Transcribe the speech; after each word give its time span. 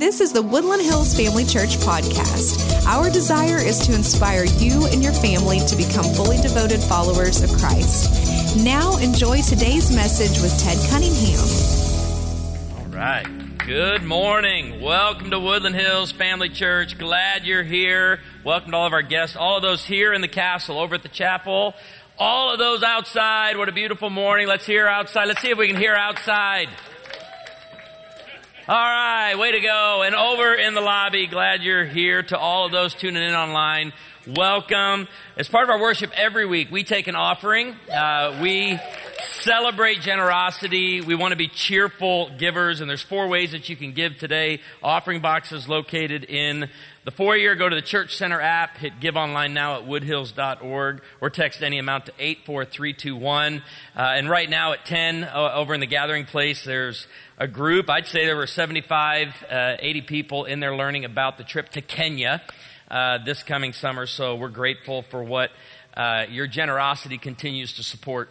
This 0.00 0.22
is 0.22 0.32
the 0.32 0.40
Woodland 0.40 0.80
Hills 0.80 1.14
Family 1.14 1.44
Church 1.44 1.76
podcast. 1.76 2.86
Our 2.86 3.10
desire 3.10 3.58
is 3.58 3.78
to 3.80 3.94
inspire 3.94 4.44
you 4.44 4.86
and 4.86 5.02
your 5.02 5.12
family 5.12 5.60
to 5.66 5.76
become 5.76 6.06
fully 6.14 6.38
devoted 6.38 6.80
followers 6.80 7.42
of 7.42 7.50
Christ. 7.60 8.56
Now, 8.64 8.96
enjoy 8.96 9.42
today's 9.42 9.94
message 9.94 10.40
with 10.40 10.58
Ted 10.58 10.78
Cunningham. 10.88 11.44
All 12.78 12.98
right. 12.98 13.26
Good 13.58 14.02
morning. 14.02 14.80
Welcome 14.80 15.32
to 15.32 15.38
Woodland 15.38 15.76
Hills 15.76 16.12
Family 16.12 16.48
Church. 16.48 16.96
Glad 16.96 17.44
you're 17.44 17.62
here. 17.62 18.20
Welcome 18.42 18.70
to 18.70 18.78
all 18.78 18.86
of 18.86 18.94
our 18.94 19.02
guests, 19.02 19.36
all 19.36 19.56
of 19.58 19.62
those 19.62 19.84
here 19.84 20.14
in 20.14 20.22
the 20.22 20.28
castle, 20.28 20.78
over 20.78 20.94
at 20.94 21.02
the 21.02 21.10
chapel, 21.10 21.74
all 22.18 22.54
of 22.54 22.58
those 22.58 22.82
outside. 22.82 23.58
What 23.58 23.68
a 23.68 23.72
beautiful 23.72 24.08
morning. 24.08 24.48
Let's 24.48 24.64
hear 24.64 24.86
outside. 24.86 25.26
Let's 25.26 25.42
see 25.42 25.50
if 25.50 25.58
we 25.58 25.66
can 25.66 25.76
hear 25.76 25.94
outside. 25.94 26.70
All 28.70 28.76
right, 28.76 29.34
way 29.34 29.50
to 29.50 29.58
go. 29.58 30.04
And 30.06 30.14
over 30.14 30.54
in 30.54 30.74
the 30.74 30.80
lobby, 30.80 31.26
glad 31.26 31.64
you're 31.64 31.84
here. 31.84 32.22
To 32.22 32.38
all 32.38 32.66
of 32.66 32.70
those 32.70 32.94
tuning 32.94 33.20
in 33.20 33.34
online, 33.34 33.92
welcome. 34.36 35.08
As 35.36 35.48
part 35.48 35.64
of 35.64 35.70
our 35.70 35.80
worship 35.80 36.10
every 36.16 36.46
week, 36.46 36.70
we 36.70 36.84
take 36.84 37.08
an 37.08 37.14
offering. 37.14 37.74
Uh, 37.92 38.38
we 38.42 38.78
celebrate 39.42 40.00
generosity. 40.00 41.00
We 41.00 41.14
want 41.14 41.32
to 41.32 41.36
be 41.36 41.48
cheerful 41.48 42.30
givers, 42.38 42.80
and 42.80 42.88
there's 42.88 43.02
four 43.02 43.28
ways 43.28 43.52
that 43.52 43.68
you 43.68 43.76
can 43.76 43.92
give 43.92 44.18
today. 44.18 44.60
Offering 44.82 45.20
boxes 45.20 45.68
located 45.68 46.24
in 46.24 46.68
the 47.04 47.10
foyer. 47.10 47.54
Go 47.54 47.68
to 47.68 47.74
the 47.74 47.82
Church 47.82 48.16
Center 48.16 48.40
app, 48.40 48.76
hit 48.76 49.00
Give 49.00 49.16
Online 49.16 49.54
Now 49.54 49.78
at 49.80 49.86
woodhills.org, 49.86 51.02
or 51.20 51.30
text 51.30 51.62
any 51.62 51.78
amount 51.78 52.06
to 52.06 52.12
84321. 52.18 53.62
Uh, 53.96 54.00
and 54.00 54.28
right 54.28 54.48
now 54.48 54.72
at 54.72 54.84
10, 54.84 55.24
uh, 55.24 55.52
over 55.54 55.74
in 55.74 55.80
the 55.80 55.86
gathering 55.86 56.26
place, 56.26 56.64
there's 56.64 57.06
a 57.38 57.48
group. 57.48 57.88
I'd 57.88 58.06
say 58.06 58.26
there 58.26 58.36
were 58.36 58.46
75, 58.46 59.28
uh, 59.50 59.76
80 59.78 60.02
people 60.02 60.44
in 60.44 60.60
there 60.60 60.76
learning 60.76 61.04
about 61.04 61.38
the 61.38 61.44
trip 61.44 61.70
to 61.70 61.80
Kenya 61.80 62.42
uh, 62.90 63.18
this 63.24 63.42
coming 63.42 63.72
summer. 63.72 64.06
So 64.06 64.36
we're 64.36 64.48
grateful 64.48 65.02
for 65.02 65.22
what 65.22 65.50
uh, 65.96 66.26
your 66.28 66.46
generosity 66.46 67.18
continues 67.18 67.74
to 67.74 67.82
support. 67.82 68.30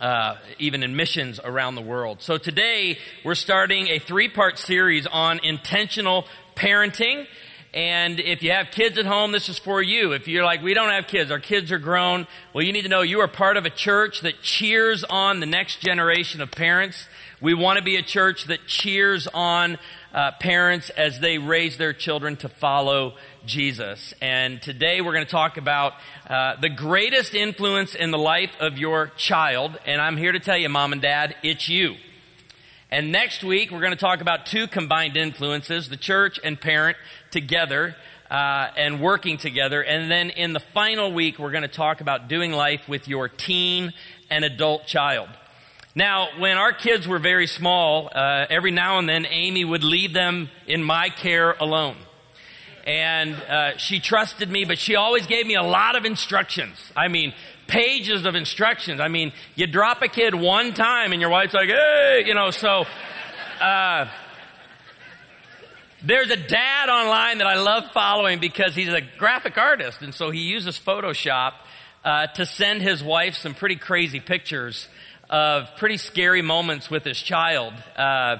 Uh, 0.00 0.36
even 0.60 0.84
in 0.84 0.94
missions 0.94 1.40
around 1.42 1.74
the 1.74 1.82
world. 1.82 2.22
So 2.22 2.38
today 2.38 2.98
we're 3.24 3.34
starting 3.34 3.88
a 3.88 3.98
three 3.98 4.28
part 4.28 4.56
series 4.56 5.08
on 5.08 5.40
intentional 5.42 6.24
parenting. 6.54 7.26
And 7.74 8.20
if 8.20 8.44
you 8.44 8.52
have 8.52 8.70
kids 8.70 8.96
at 8.96 9.06
home, 9.06 9.32
this 9.32 9.48
is 9.48 9.58
for 9.58 9.82
you. 9.82 10.12
If 10.12 10.28
you're 10.28 10.44
like, 10.44 10.62
we 10.62 10.72
don't 10.72 10.90
have 10.90 11.08
kids, 11.08 11.32
our 11.32 11.40
kids 11.40 11.72
are 11.72 11.80
grown, 11.80 12.28
well, 12.52 12.64
you 12.64 12.72
need 12.72 12.82
to 12.82 12.88
know 12.88 13.02
you 13.02 13.20
are 13.20 13.28
part 13.28 13.56
of 13.56 13.66
a 13.66 13.70
church 13.70 14.20
that 14.20 14.40
cheers 14.40 15.02
on 15.02 15.40
the 15.40 15.46
next 15.46 15.80
generation 15.80 16.40
of 16.40 16.52
parents. 16.52 17.06
We 17.40 17.54
want 17.54 17.78
to 17.78 17.84
be 17.84 17.96
a 17.96 18.02
church 18.02 18.44
that 18.44 18.66
cheers 18.66 19.26
on 19.34 19.78
uh, 20.12 20.32
parents 20.40 20.90
as 20.90 21.20
they 21.20 21.38
raise 21.38 21.76
their 21.76 21.92
children 21.92 22.36
to 22.36 22.48
follow 22.48 23.14
Jesus. 23.46 24.14
And 24.20 24.60
today 24.62 25.00
we're 25.00 25.12
going 25.12 25.24
to 25.24 25.30
talk 25.30 25.56
about 25.56 25.94
uh, 26.28 26.56
the 26.60 26.68
greatest 26.68 27.34
influence 27.34 27.94
in 27.94 28.10
the 28.10 28.18
life 28.18 28.52
of 28.60 28.78
your 28.78 29.08
child. 29.16 29.78
And 29.86 30.00
I'm 30.00 30.16
here 30.16 30.32
to 30.32 30.40
tell 30.40 30.56
you, 30.56 30.68
mom 30.68 30.92
and 30.92 31.02
dad, 31.02 31.36
it's 31.42 31.68
you. 31.68 31.96
And 32.90 33.12
next 33.12 33.44
week 33.44 33.70
we're 33.70 33.80
going 33.80 33.92
to 33.92 33.96
talk 33.96 34.20
about 34.20 34.46
two 34.46 34.66
combined 34.66 35.16
influences, 35.16 35.88
the 35.88 35.96
church 35.96 36.40
and 36.42 36.60
parent 36.60 36.96
together. 37.30 37.96
Uh, 38.30 38.70
and 38.76 39.00
working 39.00 39.38
together. 39.38 39.82
And 39.82 40.10
then 40.10 40.28
in 40.28 40.52
the 40.52 40.60
final 40.60 41.10
week, 41.10 41.38
we're 41.38 41.50
going 41.50 41.62
to 41.62 41.66
talk 41.66 42.02
about 42.02 42.28
doing 42.28 42.52
life 42.52 42.86
with 42.86 43.08
your 43.08 43.26
teen 43.26 43.94
and 44.28 44.44
adult 44.44 44.86
child. 44.86 45.30
Now, 45.98 46.28
when 46.38 46.56
our 46.58 46.72
kids 46.72 47.08
were 47.08 47.18
very 47.18 47.48
small, 47.48 48.08
uh, 48.14 48.46
every 48.48 48.70
now 48.70 49.00
and 49.00 49.08
then 49.08 49.26
Amy 49.26 49.64
would 49.64 49.82
leave 49.82 50.12
them 50.12 50.48
in 50.68 50.80
my 50.84 51.08
care 51.08 51.56
alone. 51.58 51.96
And 52.86 53.34
uh, 53.34 53.76
she 53.78 53.98
trusted 53.98 54.48
me, 54.48 54.64
but 54.64 54.78
she 54.78 54.94
always 54.94 55.26
gave 55.26 55.44
me 55.44 55.56
a 55.56 55.62
lot 55.64 55.96
of 55.96 56.04
instructions. 56.04 56.76
I 56.94 57.08
mean, 57.08 57.34
pages 57.66 58.26
of 58.26 58.36
instructions. 58.36 59.00
I 59.00 59.08
mean, 59.08 59.32
you 59.56 59.66
drop 59.66 60.00
a 60.00 60.06
kid 60.06 60.36
one 60.36 60.72
time 60.72 61.10
and 61.10 61.20
your 61.20 61.30
wife's 61.30 61.52
like, 61.52 61.68
hey, 61.68 62.22
you 62.24 62.34
know, 62.34 62.52
so. 62.52 62.84
Uh, 63.60 64.06
there's 66.04 66.30
a 66.30 66.36
dad 66.36 66.88
online 66.88 67.38
that 67.38 67.48
I 67.48 67.56
love 67.56 67.90
following 67.92 68.38
because 68.38 68.72
he's 68.76 68.92
a 68.92 69.00
graphic 69.00 69.58
artist, 69.58 70.00
and 70.00 70.14
so 70.14 70.30
he 70.30 70.42
uses 70.42 70.78
Photoshop 70.78 71.54
uh, 72.04 72.28
to 72.28 72.46
send 72.46 72.82
his 72.82 73.02
wife 73.02 73.34
some 73.34 73.52
pretty 73.52 73.74
crazy 73.74 74.20
pictures 74.20 74.86
of 75.30 75.68
pretty 75.76 75.96
scary 75.96 76.42
moments 76.42 76.90
with 76.90 77.04
his 77.04 77.20
child. 77.20 77.74
Uh, 77.96 78.36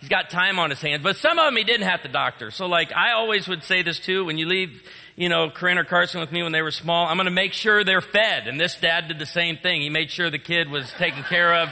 he's 0.00 0.08
got 0.08 0.30
time 0.30 0.58
on 0.58 0.70
his 0.70 0.80
hands, 0.80 1.02
but 1.02 1.16
some 1.16 1.38
of 1.38 1.44
them 1.44 1.56
he 1.56 1.64
didn't 1.64 1.86
have 1.86 2.02
to 2.02 2.08
doctor. 2.08 2.50
So, 2.50 2.66
like, 2.66 2.92
I 2.92 3.12
always 3.12 3.46
would 3.48 3.62
say 3.62 3.82
this 3.82 3.98
too 3.98 4.24
when 4.24 4.38
you 4.38 4.46
leave, 4.46 4.82
you 5.16 5.28
know, 5.28 5.50
Corinne 5.50 5.78
or 5.78 5.84
Carson 5.84 6.20
with 6.20 6.32
me 6.32 6.42
when 6.42 6.52
they 6.52 6.62
were 6.62 6.70
small, 6.70 7.06
I'm 7.06 7.16
going 7.16 7.26
to 7.26 7.30
make 7.30 7.52
sure 7.52 7.84
they're 7.84 8.00
fed. 8.00 8.48
And 8.48 8.58
this 8.58 8.76
dad 8.76 9.08
did 9.08 9.18
the 9.18 9.26
same 9.26 9.56
thing. 9.56 9.82
He 9.82 9.90
made 9.90 10.10
sure 10.10 10.30
the 10.30 10.38
kid 10.38 10.68
was 10.68 10.90
taken 10.92 11.22
care 11.22 11.54
of. 11.54 11.68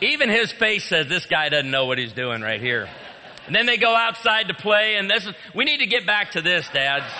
Even 0.00 0.30
his 0.30 0.50
face 0.52 0.84
says 0.84 1.08
this 1.08 1.26
guy 1.26 1.50
doesn't 1.50 1.70
know 1.70 1.84
what 1.86 1.98
he's 1.98 2.12
doing 2.12 2.40
right 2.40 2.60
here. 2.60 2.88
And 3.46 3.54
then 3.54 3.66
they 3.66 3.76
go 3.76 3.94
outside 3.94 4.48
to 4.48 4.54
play, 4.54 4.96
and 4.96 5.10
this 5.10 5.26
is, 5.26 5.34
we 5.54 5.64
need 5.64 5.78
to 5.78 5.86
get 5.86 6.06
back 6.06 6.32
to 6.32 6.40
this, 6.40 6.68
dads. 6.72 7.12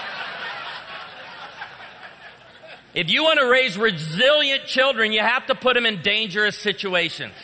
If 2.93 3.09
you 3.09 3.23
want 3.23 3.39
to 3.39 3.47
raise 3.47 3.79
resilient 3.79 4.65
children, 4.65 5.13
you 5.13 5.21
have 5.21 5.47
to 5.47 5.55
put 5.55 5.75
them 5.75 5.87
in 5.87 6.03
dangerous 6.03 6.59
situations. 6.59 7.35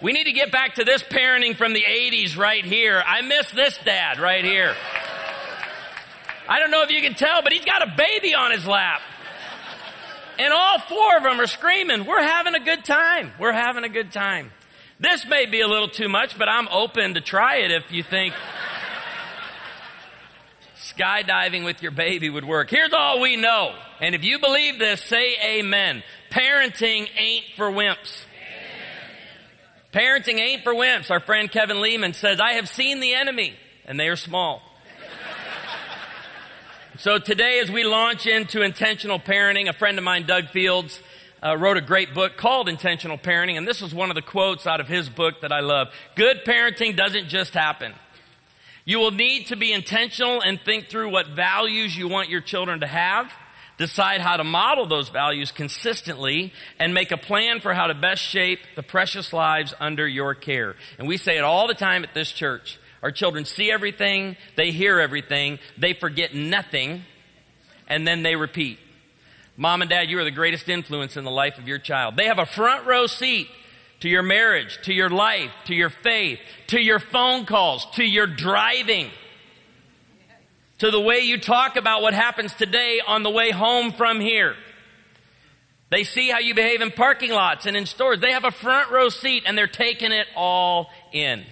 We 0.00 0.12
need 0.12 0.24
to 0.24 0.32
get 0.32 0.50
back 0.50 0.76
to 0.76 0.84
this 0.84 1.02
parenting 1.02 1.56
from 1.56 1.74
the 1.74 1.82
80s 1.82 2.36
right 2.36 2.64
here. 2.64 3.02
I 3.06 3.20
miss 3.22 3.50
this 3.50 3.78
dad 3.84 4.18
right 4.18 4.44
here. 4.44 4.74
I 6.48 6.58
don't 6.58 6.70
know 6.70 6.82
if 6.82 6.90
you 6.90 7.00
can 7.02 7.14
tell, 7.14 7.42
but 7.42 7.52
he's 7.52 7.64
got 7.64 7.82
a 7.82 7.94
baby 7.96 8.34
on 8.34 8.50
his 8.50 8.66
lap. 8.66 9.00
And 10.38 10.52
all 10.52 10.78
four 10.80 11.16
of 11.16 11.22
them 11.22 11.40
are 11.40 11.46
screaming, 11.46 12.06
We're 12.06 12.22
having 12.22 12.54
a 12.54 12.60
good 12.60 12.84
time. 12.84 13.32
We're 13.38 13.52
having 13.52 13.84
a 13.84 13.88
good 13.88 14.12
time. 14.12 14.50
This 14.98 15.26
may 15.26 15.46
be 15.46 15.60
a 15.60 15.68
little 15.68 15.88
too 15.88 16.08
much, 16.08 16.38
but 16.38 16.48
I'm 16.48 16.68
open 16.68 17.14
to 17.14 17.20
try 17.20 17.56
it 17.56 17.70
if 17.70 17.90
you 17.92 18.02
think 18.02 18.34
skydiving 20.84 21.64
with 21.64 21.82
your 21.82 21.92
baby 21.92 22.28
would 22.28 22.44
work. 22.44 22.70
Here's 22.70 22.92
all 22.92 23.20
we 23.20 23.36
know. 23.36 23.74
And 24.00 24.14
if 24.14 24.22
you 24.22 24.38
believe 24.38 24.78
this, 24.78 25.02
say 25.02 25.36
amen. 25.42 26.02
Parenting 26.30 27.08
ain't 27.16 27.44
for 27.56 27.70
wimps. 27.70 28.24
Parenting 29.92 30.40
ain't 30.40 30.62
for 30.62 30.74
wimps. 30.74 31.10
Our 31.10 31.20
friend 31.20 31.50
Kevin 31.50 31.80
Leman 31.80 32.14
says, 32.14 32.40
I 32.40 32.54
have 32.54 32.68
seen 32.68 33.00
the 33.00 33.14
enemy, 33.14 33.54
and 33.86 33.98
they 33.98 34.08
are 34.08 34.16
small. 34.16 34.60
so 36.98 37.18
today, 37.18 37.60
as 37.60 37.70
we 37.70 37.84
launch 37.84 38.26
into 38.26 38.62
intentional 38.62 39.20
parenting, 39.20 39.68
a 39.68 39.72
friend 39.72 39.96
of 39.96 40.04
mine, 40.04 40.26
Doug 40.26 40.48
Fields, 40.48 41.00
uh, 41.44 41.56
wrote 41.56 41.76
a 41.76 41.82
great 41.82 42.12
book 42.12 42.36
called 42.36 42.68
Intentional 42.68 43.18
Parenting, 43.18 43.56
and 43.56 43.68
this 43.68 43.82
is 43.82 43.94
one 43.94 44.10
of 44.10 44.16
the 44.16 44.22
quotes 44.22 44.66
out 44.66 44.80
of 44.80 44.88
his 44.88 45.08
book 45.08 45.42
that 45.42 45.52
I 45.52 45.60
love. 45.60 45.88
Good 46.16 46.44
parenting 46.44 46.96
doesn't 46.96 47.28
just 47.28 47.54
happen. 47.54 47.94
You 48.84 48.98
will 48.98 49.12
need 49.12 49.46
to 49.46 49.56
be 49.56 49.72
intentional 49.72 50.42
and 50.42 50.60
think 50.60 50.88
through 50.88 51.10
what 51.10 51.28
values 51.28 51.96
you 51.96 52.08
want 52.08 52.28
your 52.28 52.42
children 52.42 52.80
to 52.80 52.86
have, 52.86 53.32
decide 53.78 54.20
how 54.20 54.36
to 54.36 54.44
model 54.44 54.86
those 54.86 55.08
values 55.08 55.50
consistently, 55.50 56.52
and 56.78 56.92
make 56.92 57.10
a 57.10 57.16
plan 57.16 57.60
for 57.60 57.72
how 57.72 57.86
to 57.86 57.94
best 57.94 58.22
shape 58.22 58.60
the 58.76 58.82
precious 58.82 59.32
lives 59.32 59.72
under 59.80 60.06
your 60.06 60.34
care. 60.34 60.76
And 60.98 61.08
we 61.08 61.16
say 61.16 61.38
it 61.38 61.44
all 61.44 61.66
the 61.66 61.74
time 61.74 62.04
at 62.04 62.12
this 62.12 62.30
church. 62.30 62.78
Our 63.02 63.10
children 63.10 63.44
see 63.44 63.70
everything, 63.70 64.36
they 64.56 64.70
hear 64.70 65.00
everything, 65.00 65.58
they 65.76 65.92
forget 65.94 66.34
nothing, 66.34 67.04
and 67.86 68.06
then 68.06 68.22
they 68.22 68.36
repeat. 68.36 68.78
Mom 69.56 69.82
and 69.82 69.90
dad, 69.90 70.10
you 70.10 70.18
are 70.18 70.24
the 70.24 70.30
greatest 70.30 70.68
influence 70.68 71.16
in 71.16 71.24
the 71.24 71.30
life 71.30 71.58
of 71.58 71.68
your 71.68 71.78
child. 71.78 72.16
They 72.16 72.26
have 72.26 72.38
a 72.38 72.46
front 72.46 72.86
row 72.86 73.06
seat 73.06 73.48
to 74.04 74.10
your 74.10 74.22
marriage, 74.22 74.78
to 74.82 74.92
your 74.92 75.08
life, 75.08 75.50
to 75.64 75.74
your 75.74 75.88
faith, 75.88 76.38
to 76.66 76.78
your 76.78 76.98
phone 76.98 77.46
calls, 77.46 77.86
to 77.94 78.04
your 78.04 78.26
driving, 78.26 79.10
to 80.76 80.90
the 80.90 81.00
way 81.00 81.20
you 81.20 81.40
talk 81.40 81.76
about 81.76 82.02
what 82.02 82.12
happens 82.12 82.52
today 82.52 83.00
on 83.06 83.22
the 83.22 83.30
way 83.30 83.50
home 83.50 83.92
from 83.92 84.20
here. 84.20 84.56
They 85.88 86.04
see 86.04 86.28
how 86.28 86.38
you 86.38 86.54
behave 86.54 86.82
in 86.82 86.90
parking 86.90 87.30
lots 87.30 87.64
and 87.64 87.78
in 87.78 87.86
stores. 87.86 88.20
They 88.20 88.32
have 88.32 88.44
a 88.44 88.50
front 88.50 88.90
row 88.90 89.08
seat 89.08 89.44
and 89.46 89.56
they're 89.56 89.66
taking 89.66 90.12
it 90.12 90.26
all 90.36 90.90
in. 91.10 91.42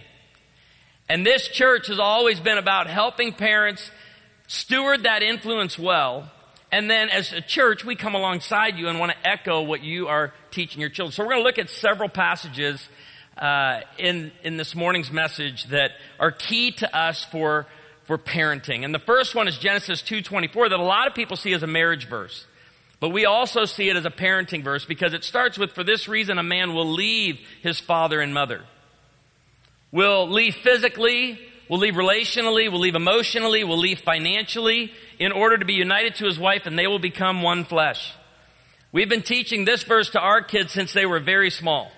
And 1.08 1.24
this 1.24 1.48
church 1.48 1.86
has 1.86 1.98
always 1.98 2.38
been 2.38 2.58
about 2.58 2.86
helping 2.86 3.32
parents 3.32 3.90
steward 4.46 5.04
that 5.04 5.22
influence 5.22 5.78
well 5.78 6.30
and 6.72 6.90
then 6.90 7.10
as 7.10 7.32
a 7.34 7.42
church, 7.42 7.84
we 7.84 7.94
come 7.96 8.14
alongside 8.14 8.78
you 8.78 8.88
and 8.88 8.98
want 8.98 9.12
to 9.12 9.28
echo 9.28 9.60
what 9.60 9.82
you 9.84 10.08
are 10.08 10.32
teaching 10.52 10.80
your 10.80 10.90
children. 10.90 11.12
So 11.12 11.24
we're 11.24 11.30
going 11.30 11.42
to 11.42 11.44
look 11.44 11.58
at 11.58 11.70
several 11.70 12.08
passages 12.08 12.86
uh, 13.36 13.80
in, 13.98 14.30
in 14.44 14.56
this 14.56 14.74
morning's 14.74 15.10
message 15.10 15.64
that 15.66 15.92
are 16.20 16.30
key 16.30 16.72
to 16.72 16.96
us 16.96 17.24
for, 17.24 17.66
for 18.04 18.18
parenting. 18.18 18.84
And 18.84 18.94
the 18.94 18.98
first 18.98 19.34
one 19.34 19.48
is 19.48 19.58
Genesis 19.58 20.02
2.24 20.02 20.70
that 20.70 20.78
a 20.78 20.82
lot 20.82 21.06
of 21.06 21.14
people 21.14 21.36
see 21.36 21.52
as 21.54 21.62
a 21.62 21.66
marriage 21.66 22.08
verse. 22.08 22.46
But 23.00 23.08
we 23.08 23.24
also 23.24 23.64
see 23.64 23.88
it 23.88 23.96
as 23.96 24.04
a 24.04 24.10
parenting 24.10 24.62
verse 24.62 24.84
because 24.84 25.12
it 25.12 25.24
starts 25.24 25.58
with, 25.58 25.72
for 25.72 25.82
this 25.82 26.06
reason, 26.06 26.38
a 26.38 26.42
man 26.42 26.74
will 26.74 26.92
leave 26.92 27.40
his 27.62 27.80
father 27.80 28.20
and 28.20 28.32
mother. 28.32 28.62
We'll 29.90 30.28
leave 30.28 30.54
physically, 30.54 31.38
we'll 31.68 31.80
leave 31.80 31.94
relationally, 31.94 32.70
we'll 32.70 32.80
leave 32.80 32.94
emotionally, 32.94 33.64
we'll 33.64 33.78
leave 33.78 34.00
financially 34.00 34.92
in 35.18 35.32
order 35.32 35.58
to 35.58 35.64
be 35.64 35.74
united 35.74 36.14
to 36.16 36.26
his 36.26 36.38
wife 36.38 36.66
and 36.66 36.78
they 36.78 36.86
will 36.86 37.00
become 37.00 37.42
one 37.42 37.64
flesh. 37.64 38.12
We've 38.92 39.08
been 39.08 39.22
teaching 39.22 39.64
this 39.64 39.82
verse 39.84 40.10
to 40.10 40.20
our 40.20 40.42
kids 40.42 40.72
since 40.72 40.92
they 40.92 41.06
were 41.06 41.18
very 41.18 41.50
small. 41.50 41.90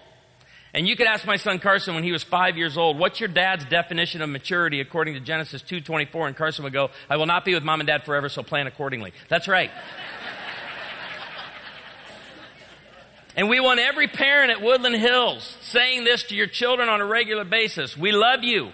And 0.72 0.88
you 0.88 0.96
could 0.96 1.08
ask 1.08 1.26
my 1.26 1.36
son 1.36 1.58
Carson 1.58 1.94
when 1.94 2.04
he 2.04 2.12
was 2.12 2.22
five 2.22 2.56
years 2.56 2.76
old, 2.76 2.98
what's 2.98 3.20
your 3.20 3.28
dad's 3.28 3.64
definition 3.64 4.22
of 4.22 4.30
maturity 4.30 4.80
according 4.80 5.14
to 5.14 5.20
Genesis 5.20 5.62
2.24? 5.62 6.28
And 6.28 6.36
Carson 6.36 6.62
would 6.64 6.72
go, 6.72 6.90
I 7.10 7.16
will 7.16 7.26
not 7.26 7.44
be 7.44 7.54
with 7.54 7.64
mom 7.64 7.80
and 7.80 7.86
dad 7.86 8.04
forever, 8.04 8.28
so 8.28 8.42
plan 8.42 8.66
accordingly. 8.68 9.12
That's 9.28 9.48
right. 9.48 9.72
and 13.36 13.48
we 13.48 13.60
want 13.60 13.80
every 13.80 14.08
parent 14.08 14.52
at 14.52 14.62
Woodland 14.62 14.96
Hills 14.96 15.56
saying 15.62 16.04
this 16.04 16.22
to 16.24 16.36
your 16.36 16.48
children 16.48 16.88
on 16.88 17.00
a 17.00 17.06
regular 17.06 17.44
basis. 17.44 17.96
We 17.96 18.12
love 18.12 18.42
you. 18.42 18.72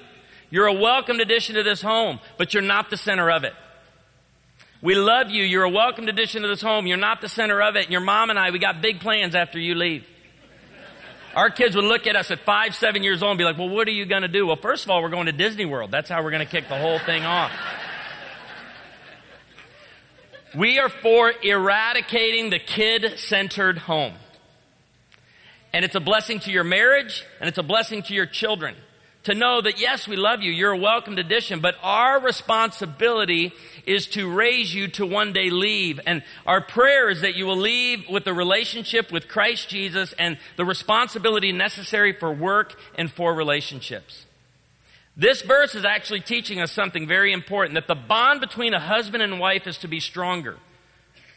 You're 0.50 0.66
a 0.66 0.74
welcomed 0.74 1.20
addition 1.20 1.54
to 1.56 1.62
this 1.62 1.82
home, 1.82 2.18
but 2.38 2.54
you're 2.54 2.62
not 2.62 2.90
the 2.90 2.96
center 2.96 3.30
of 3.30 3.44
it. 3.44 3.54
We 4.82 4.94
love 4.94 5.30
you. 5.30 5.44
You're 5.44 5.64
a 5.64 5.70
welcomed 5.70 6.08
addition 6.08 6.42
to 6.42 6.48
this 6.48 6.62
home. 6.62 6.86
You're 6.86 6.96
not 6.96 7.20
the 7.20 7.28
center 7.28 7.60
of 7.60 7.76
it. 7.76 7.90
Your 7.90 8.00
mom 8.00 8.30
and 8.30 8.38
I, 8.38 8.50
we 8.50 8.58
got 8.58 8.80
big 8.80 9.00
plans 9.00 9.34
after 9.34 9.58
you 9.58 9.74
leave. 9.74 10.06
Our 11.36 11.50
kids 11.50 11.76
would 11.76 11.84
look 11.84 12.06
at 12.06 12.16
us 12.16 12.30
at 12.30 12.40
five, 12.40 12.74
seven 12.74 13.02
years 13.04 13.22
old 13.22 13.32
and 13.32 13.38
be 13.38 13.44
like, 13.44 13.58
well, 13.58 13.68
what 13.68 13.86
are 13.86 13.92
you 13.92 14.04
going 14.06 14.22
to 14.22 14.28
do? 14.28 14.46
Well, 14.46 14.56
first 14.56 14.84
of 14.84 14.90
all, 14.90 15.02
we're 15.02 15.10
going 15.10 15.26
to 15.26 15.32
Disney 15.32 15.64
World. 15.64 15.90
That's 15.90 16.08
how 16.08 16.22
we're 16.22 16.30
going 16.30 16.44
to 16.44 16.50
kick 16.50 16.68
the 16.68 16.78
whole 16.78 16.98
thing 16.98 17.24
off. 17.24 17.52
We 20.56 20.80
are 20.80 20.88
for 20.88 21.32
eradicating 21.42 22.50
the 22.50 22.58
kid 22.58 23.18
centered 23.18 23.78
home. 23.78 24.14
And 25.72 25.84
it's 25.84 25.94
a 25.94 26.00
blessing 26.00 26.40
to 26.40 26.50
your 26.50 26.64
marriage 26.64 27.24
and 27.38 27.48
it's 27.48 27.58
a 27.58 27.62
blessing 27.62 28.02
to 28.04 28.14
your 28.14 28.26
children 28.26 28.74
to 29.24 29.34
know 29.34 29.60
that 29.60 29.78
yes, 29.78 30.08
we 30.08 30.16
love 30.16 30.42
you. 30.42 30.50
You're 30.50 30.72
a 30.72 30.78
welcomed 30.78 31.18
addition, 31.18 31.60
but 31.60 31.76
our 31.82 32.20
responsibility 32.20 33.52
is 33.86 34.06
to 34.08 34.30
raise 34.30 34.74
you 34.74 34.88
to 34.88 35.06
one 35.06 35.32
day 35.32 35.50
leave. 35.50 36.00
And 36.06 36.22
our 36.46 36.60
prayer 36.60 37.10
is 37.10 37.20
that 37.20 37.34
you 37.34 37.44
will 37.46 37.56
leave 37.56 38.08
with 38.08 38.24
the 38.24 38.32
relationship 38.32 39.12
with 39.12 39.28
Christ 39.28 39.68
Jesus 39.68 40.14
and 40.18 40.38
the 40.56 40.64
responsibility 40.64 41.52
necessary 41.52 42.12
for 42.12 42.32
work 42.32 42.78
and 42.96 43.10
for 43.10 43.34
relationships. 43.34 44.24
This 45.16 45.42
verse 45.42 45.74
is 45.74 45.84
actually 45.84 46.20
teaching 46.20 46.60
us 46.60 46.72
something 46.72 47.06
very 47.06 47.32
important 47.32 47.74
that 47.74 47.88
the 47.88 47.94
bond 47.94 48.40
between 48.40 48.72
a 48.72 48.80
husband 48.80 49.22
and 49.22 49.38
wife 49.38 49.66
is 49.66 49.76
to 49.78 49.88
be 49.88 50.00
stronger. 50.00 50.56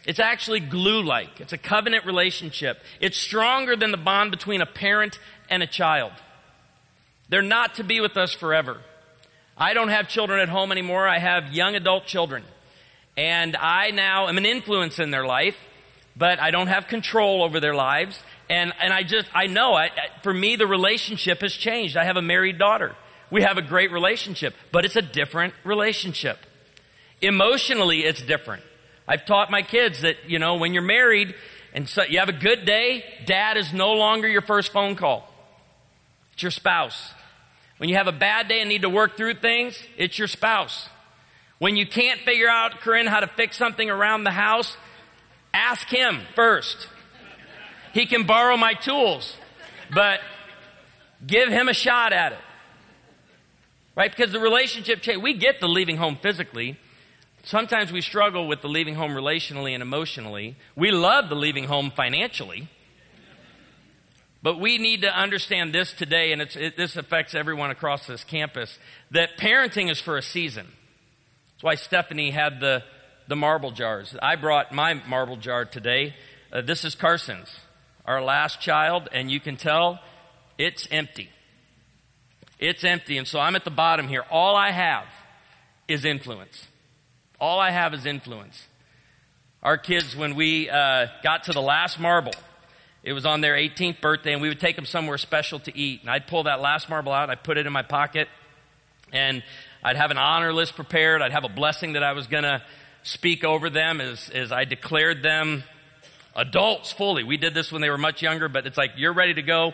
It's 0.05 0.19
actually 0.19 0.61
glue 0.61 1.01
like. 1.01 1.41
It's 1.41 1.53
a 1.53 1.57
covenant 1.57 2.05
relationship. 2.05 2.81
It's 3.01 3.17
stronger 3.17 3.75
than 3.75 3.91
the 3.91 3.97
bond 3.97 4.31
between 4.31 4.61
a 4.61 4.65
parent 4.65 5.19
and 5.49 5.61
a 5.61 5.67
child. 5.67 6.13
They're 7.33 7.41
not 7.41 7.73
to 7.77 7.83
be 7.83 7.99
with 7.99 8.15
us 8.15 8.31
forever. 8.31 8.77
I 9.57 9.73
don't 9.73 9.87
have 9.87 10.07
children 10.07 10.39
at 10.39 10.49
home 10.49 10.71
anymore. 10.71 11.07
I 11.07 11.17
have 11.17 11.51
young 11.51 11.73
adult 11.73 12.05
children. 12.05 12.43
And 13.17 13.55
I 13.55 13.89
now 13.89 14.27
am 14.27 14.37
an 14.37 14.45
influence 14.45 14.99
in 14.99 15.09
their 15.09 15.25
life, 15.25 15.55
but 16.15 16.39
I 16.39 16.51
don't 16.51 16.67
have 16.67 16.87
control 16.89 17.41
over 17.41 17.59
their 17.59 17.73
lives. 17.73 18.19
And, 18.51 18.71
and 18.79 18.93
I 18.93 19.01
just, 19.01 19.27
I 19.33 19.47
know, 19.47 19.73
I, 19.73 19.89
for 20.21 20.31
me, 20.31 20.57
the 20.57 20.67
relationship 20.67 21.41
has 21.41 21.55
changed. 21.55 21.97
I 21.97 22.03
have 22.03 22.17
a 22.17 22.21
married 22.21 22.59
daughter. 22.59 22.95
We 23.31 23.41
have 23.41 23.57
a 23.57 23.63
great 23.63 23.91
relationship, 23.91 24.53
but 24.71 24.85
it's 24.85 24.95
a 24.95 25.01
different 25.01 25.55
relationship. 25.63 26.37
Emotionally, 27.19 28.01
it's 28.01 28.21
different. 28.21 28.61
I've 29.07 29.25
taught 29.25 29.49
my 29.49 29.63
kids 29.63 30.03
that, 30.03 30.29
you 30.29 30.37
know, 30.37 30.57
when 30.57 30.75
you're 30.75 30.83
married 30.83 31.33
and 31.73 31.89
so 31.89 32.03
you 32.03 32.19
have 32.19 32.29
a 32.29 32.31
good 32.31 32.63
day, 32.63 33.03
dad 33.25 33.57
is 33.57 33.73
no 33.73 33.93
longer 33.93 34.27
your 34.27 34.43
first 34.43 34.71
phone 34.71 34.95
call. 34.95 35.27
It's 36.33 36.43
your 36.43 36.51
spouse. 36.51 37.11
When 37.83 37.89
you 37.89 37.97
have 37.97 38.07
a 38.07 38.13
bad 38.13 38.47
day 38.47 38.61
and 38.61 38.69
need 38.69 38.83
to 38.83 38.89
work 38.89 39.17
through 39.17 39.33
things, 39.33 39.77
it's 39.97 40.17
your 40.17 40.29
spouse. 40.29 40.87
When 41.59 41.75
you 41.75 41.85
can't 41.85 42.21
figure 42.21 42.47
out, 42.47 42.79
Corinne, 42.79 43.07
how 43.07 43.19
to 43.19 43.27
fix 43.27 43.57
something 43.57 43.89
around 43.89 44.23
the 44.23 44.31
house, 44.31 44.77
ask 45.53 45.85
him 45.89 46.21
first. 46.33 46.87
He 47.91 48.05
can 48.05 48.25
borrow 48.25 48.55
my 48.55 48.73
tools, 48.73 49.35
but 49.93 50.21
give 51.27 51.49
him 51.49 51.67
a 51.67 51.73
shot 51.73 52.13
at 52.13 52.31
it. 52.31 52.39
Right? 53.97 54.15
Because 54.15 54.31
the 54.31 54.39
relationship 54.39 55.01
change, 55.01 55.21
we 55.21 55.33
get 55.33 55.59
the 55.59 55.67
leaving 55.67 55.97
home 55.97 56.15
physically. 56.21 56.79
Sometimes 57.43 57.91
we 57.91 57.99
struggle 57.99 58.47
with 58.47 58.61
the 58.61 58.69
leaving 58.69 58.95
home 58.95 59.11
relationally 59.11 59.73
and 59.73 59.83
emotionally. 59.83 60.55
We 60.77 60.91
love 60.91 61.27
the 61.27 61.35
leaving 61.35 61.65
home 61.65 61.91
financially. 61.93 62.69
But 64.43 64.59
we 64.59 64.77
need 64.77 65.01
to 65.03 65.17
understand 65.17 65.73
this 65.73 65.93
today, 65.93 66.33
and 66.33 66.41
it, 66.41 66.75
this 66.75 66.97
affects 66.97 67.33
everyone 67.33 67.71
across 67.71 68.05
this 68.07 68.25
campus, 68.25 68.77
that 69.11 69.37
parenting 69.39 69.89
is 69.89 70.01
for 70.01 70.17
a 70.17 70.21
season. 70.21 70.67
That's 71.53 71.63
why 71.63 71.75
Stephanie 71.75 72.31
had 72.31 72.59
the, 72.59 72.83
the 73.29 73.37
marble 73.37 73.71
jars. 73.71 74.13
I 74.21 74.35
brought 74.35 74.73
my 74.73 74.95
marble 75.07 75.37
jar 75.37 75.63
today. 75.63 76.13
Uh, 76.51 76.59
this 76.59 76.83
is 76.83 76.93
Carson's, 76.93 77.57
our 78.05 78.21
last 78.21 78.59
child, 78.59 79.07
and 79.13 79.31
you 79.31 79.39
can 79.39 79.55
tell 79.55 79.99
it's 80.57 80.89
empty. 80.91 81.29
It's 82.59 82.83
empty, 82.83 83.17
and 83.17 83.25
so 83.25 83.39
I'm 83.39 83.55
at 83.55 83.63
the 83.63 83.71
bottom 83.71 84.09
here. 84.09 84.25
All 84.29 84.57
I 84.57 84.71
have 84.71 85.05
is 85.87 86.03
influence. 86.03 86.67
All 87.39 87.59
I 87.59 87.71
have 87.71 87.93
is 87.93 88.05
influence. 88.05 88.67
Our 89.61 89.77
kids, 89.77 90.17
when 90.17 90.35
we 90.35 90.69
uh, 90.69 91.07
got 91.23 91.45
to 91.45 91.53
the 91.53 91.61
last 91.61 91.97
marble, 91.97 92.33
it 93.03 93.13
was 93.13 93.25
on 93.25 93.41
their 93.41 93.55
18th 93.55 93.99
birthday, 93.99 94.33
and 94.33 94.41
we 94.41 94.47
would 94.47 94.61
take 94.61 94.75
them 94.75 94.85
somewhere 94.85 95.17
special 95.17 95.59
to 95.59 95.77
eat. 95.77 96.01
And 96.01 96.09
I'd 96.09 96.25
pull 96.25 96.43
that 96.43 96.61
last 96.61 96.89
marble 96.89 97.11
out, 97.11 97.23
and 97.23 97.31
I'd 97.33 97.43
put 97.43 97.57
it 97.57 97.67
in 97.67 97.73
my 97.73 97.81
pocket, 97.81 98.29
and 99.11 99.43
I'd 99.83 99.97
have 99.97 100.11
an 100.11 100.17
honor 100.17 100.53
list 100.53 100.75
prepared. 100.75 101.21
I'd 101.21 101.33
have 101.33 101.43
a 101.43 101.49
blessing 101.49 101.93
that 101.93 102.03
I 102.03 102.13
was 102.13 102.27
going 102.27 102.43
to 102.43 102.61
speak 103.03 103.43
over 103.43 103.69
them 103.69 103.99
as, 103.99 104.29
as 104.29 104.53
I 104.53 104.63
declared 104.63 105.21
them 105.21 105.63
adults 106.35 106.93
fully. 106.93 107.23
We 107.23 107.35
did 107.37 107.53
this 107.53 107.71
when 107.71 107.81
they 107.81 107.89
were 107.89 107.97
much 107.97 108.21
younger, 108.21 108.47
but 108.47 108.65
it's 108.65 108.77
like, 108.77 108.91
you're 108.95 109.13
ready 109.13 109.33
to 109.33 109.41
go. 109.41 109.73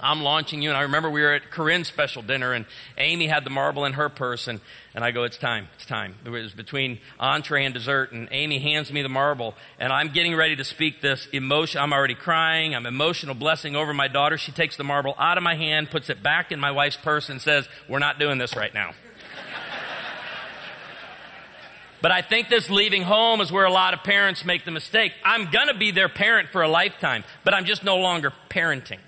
I'm 0.00 0.22
launching 0.22 0.60
you. 0.60 0.70
And 0.70 0.76
I 0.76 0.82
remember 0.82 1.08
we 1.08 1.22
were 1.22 1.32
at 1.32 1.50
Corinne's 1.50 1.86
special 1.86 2.22
dinner 2.22 2.52
and 2.52 2.66
Amy 2.98 3.28
had 3.28 3.44
the 3.44 3.50
marble 3.50 3.84
in 3.84 3.92
her 3.92 4.08
purse 4.08 4.48
and, 4.48 4.60
and 4.94 5.04
I 5.04 5.12
go, 5.12 5.22
it's 5.22 5.38
time, 5.38 5.68
it's 5.76 5.86
time. 5.86 6.16
It 6.24 6.30
was 6.30 6.52
between 6.52 6.98
entree 7.20 7.64
and 7.64 7.72
dessert 7.72 8.10
and 8.12 8.28
Amy 8.32 8.58
hands 8.58 8.92
me 8.92 9.02
the 9.02 9.08
marble 9.08 9.54
and 9.78 9.92
I'm 9.92 10.08
getting 10.08 10.34
ready 10.34 10.56
to 10.56 10.64
speak 10.64 11.00
this 11.00 11.26
emotion. 11.32 11.80
I'm 11.80 11.92
already 11.92 12.16
crying. 12.16 12.74
I'm 12.74 12.86
emotional 12.86 13.34
blessing 13.34 13.76
over 13.76 13.94
my 13.94 14.08
daughter. 14.08 14.36
She 14.36 14.52
takes 14.52 14.76
the 14.76 14.84
marble 14.84 15.14
out 15.18 15.38
of 15.38 15.44
my 15.44 15.54
hand, 15.54 15.90
puts 15.90 16.10
it 16.10 16.22
back 16.22 16.50
in 16.50 16.58
my 16.58 16.72
wife's 16.72 16.96
purse 16.96 17.28
and 17.28 17.40
says, 17.40 17.68
we're 17.88 18.00
not 18.00 18.18
doing 18.18 18.38
this 18.38 18.56
right 18.56 18.74
now. 18.74 18.92
But 22.02 22.12
I 22.12 22.20
think 22.20 22.50
this 22.50 22.68
leaving 22.68 23.00
home 23.00 23.40
is 23.40 23.50
where 23.50 23.64
a 23.64 23.72
lot 23.72 23.94
of 23.94 24.02
parents 24.02 24.44
make 24.44 24.66
the 24.66 24.70
mistake. 24.70 25.12
I'm 25.24 25.50
going 25.50 25.68
to 25.68 25.74
be 25.74 25.90
their 25.90 26.10
parent 26.10 26.50
for 26.52 26.60
a 26.60 26.68
lifetime, 26.68 27.24
but 27.44 27.54
I'm 27.54 27.64
just 27.64 27.82
no 27.82 27.96
longer 27.96 28.30
parenting. 28.50 28.98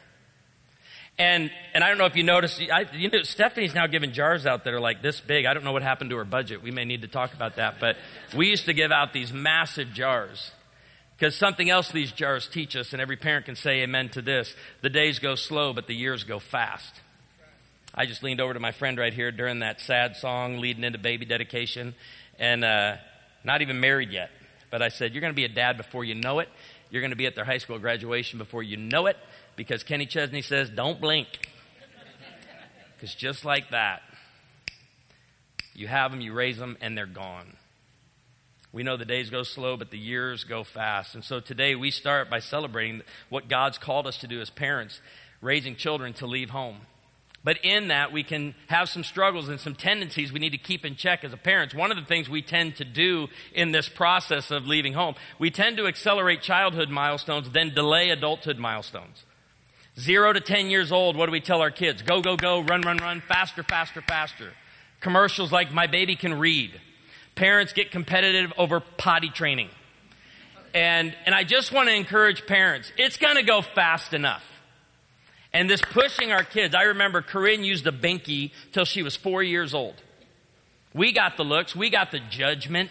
And, 1.19 1.51
and 1.73 1.83
I 1.83 1.89
don't 1.89 1.97
know 1.97 2.05
if 2.05 2.15
you 2.15 2.23
noticed, 2.23 2.61
I, 2.61 2.87
you 2.93 3.09
know, 3.09 3.23
Stephanie's 3.23 3.75
now 3.75 3.87
giving 3.87 4.13
jars 4.13 4.45
out 4.45 4.65
that 4.65 4.75
are 4.75 4.81
like 4.81 5.01
this 5.01 5.19
big. 5.19 5.47
I 5.47 5.55
don't 5.55 5.65
know 5.65 5.73
what 5.73 5.83
happened 5.83 6.11
to 6.11 6.17
her 6.17 6.25
budget. 6.25 6.63
We 6.63 6.71
may 6.71 6.85
need 6.85 7.03
to 7.03 7.09
talk 7.09 7.33
about 7.33 7.57
that. 7.57 7.77
But 7.81 7.97
we 8.37 8.49
used 8.49 8.67
to 8.67 8.75
give 8.75 8.93
out 8.93 9.15
these 9.15 9.33
massive 9.33 9.93
jars. 9.95 10.51
Because 11.17 11.35
something 11.35 11.71
else 11.71 11.91
these 11.91 12.13
jars 12.13 12.47
teach 12.47 12.77
us, 12.77 12.93
and 12.93 13.01
every 13.01 13.17
parent 13.17 13.47
can 13.47 13.57
say 13.57 13.83
amen 13.83 14.11
to 14.11 14.23
this 14.23 14.55
the 14.83 14.91
days 14.91 15.19
go 15.19 15.35
slow, 15.35 15.73
but 15.73 15.87
the 15.87 15.95
years 15.95 16.25
go 16.25 16.39
fast. 16.39 16.93
I 17.95 18.05
just 18.05 18.23
leaned 18.23 18.43
over 18.43 18.53
to 18.53 18.61
my 18.61 18.73
friend 18.73 18.99
right 18.99 19.15
here 19.15 19.33
during 19.33 19.61
that 19.61 19.81
sad 19.81 20.17
song 20.17 20.59
leading 20.59 20.85
into 20.85 20.99
baby 20.99 21.25
dedication, 21.25 21.95
and 22.39 22.63
uh, 22.63 22.97
not 23.45 23.63
even 23.63 23.81
married 23.81 24.11
yet. 24.11 24.31
But 24.71 24.83
I 24.83 24.89
said, 24.89 25.15
You're 25.15 25.23
going 25.23 25.33
to 25.33 25.37
be 25.37 25.47
a 25.47 25.49
dad 25.49 25.79
before 25.79 26.05
you 26.05 26.15
know 26.15 26.41
it. 26.41 26.51
You're 26.91 27.01
going 27.01 27.13
to 27.13 27.17
be 27.17 27.25
at 27.25 27.35
their 27.35 27.47
high 27.47 27.59
school 27.59 27.79
graduation 27.79 28.39
before 28.39 28.63
you 28.63 28.77
know 28.77 29.07
it 29.07 29.17
because 29.57 29.83
Kenny 29.83 30.07
Chesney 30.07 30.43
says, 30.43 30.71
don't 30.71 31.01
blink. 31.01 31.29
Because 32.97 33.15
just 33.15 33.45
like 33.45 33.71
that, 33.71 34.03
you 35.75 35.87
have 35.87 36.11
them, 36.11 36.21
you 36.21 36.33
raise 36.33 36.59
them, 36.59 36.77
and 36.81 36.97
they're 36.97 37.07
gone. 37.07 37.57
We 38.73 38.83
know 38.83 38.97
the 38.97 39.05
days 39.05 39.31
go 39.31 39.43
slow, 39.43 39.77
but 39.77 39.91
the 39.91 39.99
years 39.99 40.45
go 40.45 40.63
fast. 40.63 41.15
And 41.15 41.25
so 41.25 41.41
today 41.41 41.75
we 41.75 41.91
start 41.91 42.29
by 42.29 42.41
celebrating 42.41 43.03
what 43.29 43.49
God's 43.49 43.79
called 43.79 44.07
us 44.07 44.19
to 44.19 44.27
do 44.27 44.41
as 44.41 44.51
parents, 44.51 45.01
raising 45.41 45.77
children 45.77 46.13
to 46.15 46.27
leave 46.27 46.51
home. 46.51 46.83
But 47.45 47.59
in 47.65 47.89
that, 47.89 48.13
we 48.13 48.25
can 48.25 48.55
have 48.67 48.89
some 48.89 49.05
struggles 49.05 49.49
and 49.49 49.61
some 49.61 49.75
tendencies 49.77 50.33
we 50.33 50.41
need 50.41 50.51
to 50.51 50.59
keep 50.59 50.85
in 50.85 50.97
check 50.97 51.23
as 51.23 51.33
a 51.33 51.37
parents. 51.37 51.75
One 51.75 51.91
of 51.91 51.97
the 51.97 52.05
things 52.05 52.29
we 52.29 52.43
tend 52.43 52.77
to 52.77 52.85
do 52.85 53.29
in 53.55 53.71
this 53.71 53.89
process 53.89 54.51
of 54.51 54.67
leaving 54.67 54.95
home, 54.95 55.15
we 55.39 55.51
tend 55.51 55.77
to 55.77 55.87
accelerate 55.87 56.43
childhood 56.43 56.91
milestones, 56.91 57.51
then 57.51 57.73
delay 57.73 58.11
adulthood 58.11 58.59
milestones. 58.59 59.25
Zero 59.99 60.33
to 60.33 60.41
10 60.41 60.69
years 60.69 60.93
old, 60.93 61.17
what 61.17 61.27
do 61.27 61.33
we 61.33 61.41
tell 61.41 61.63
our 61.63 61.71
kids? 61.71 62.03
Go, 62.03 62.21
go, 62.21 62.37
go, 62.37 62.61
run, 62.61 62.83
run, 62.83 62.99
run, 62.99 63.23
faster, 63.23 63.63
faster, 63.63 64.03
faster. 64.03 64.53
Commercials 65.01 65.51
like 65.51 65.73
My 65.73 65.87
Baby 65.87 66.17
Can 66.17 66.39
Read. 66.39 66.79
Parents 67.35 67.73
get 67.73 67.91
competitive 67.91 68.53
over 68.59 68.81
potty 68.81 69.31
training. 69.31 69.71
And, 70.75 71.15
and 71.25 71.35
I 71.35 71.45
just 71.45 71.73
want 71.73 71.89
to 71.89 71.95
encourage 71.95 72.47
parents, 72.47 72.93
it's 72.99 73.17
going 73.17 73.37
to 73.37 73.43
go 73.43 73.63
fast 73.63 74.13
enough. 74.13 74.45
And 75.53 75.71
this 75.71 75.81
pushing 75.81 76.33
our 76.33 76.45
kids, 76.45 76.75
I 76.75 76.83
remember 76.83 77.23
Corinne 77.23 77.65
used 77.65 77.87
a 77.87 77.93
binky 77.93 78.51
till 78.73 78.85
she 78.85 79.03
was 79.03 79.17
four 79.17 79.43
years 79.43 79.73
old. 79.73 79.95
We 80.93 81.13
got 81.13 81.39
the 81.39 81.45
looks, 81.45 81.75
we 81.75 81.89
got 81.89 82.11
the 82.11 82.21
judgment 82.21 82.91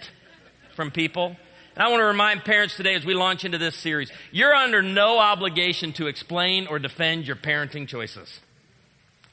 from 0.76 0.90
people. 0.90 1.38
And 1.76 1.84
I 1.84 1.90
want 1.90 2.00
to 2.00 2.06
remind 2.06 2.46
parents 2.46 2.78
today 2.78 2.96
as 2.96 3.06
we 3.06 3.14
launch 3.14 3.44
into 3.44 3.58
this 3.58 3.76
series, 3.76 4.10
you're 4.32 4.54
under 4.54 4.82
no 4.82 5.20
obligation 5.20 5.92
to 5.94 6.08
explain 6.08 6.68
or 6.68 6.80
defend 6.80 7.28
your 7.28 7.36
parenting 7.36 7.88
choices. 7.88 8.40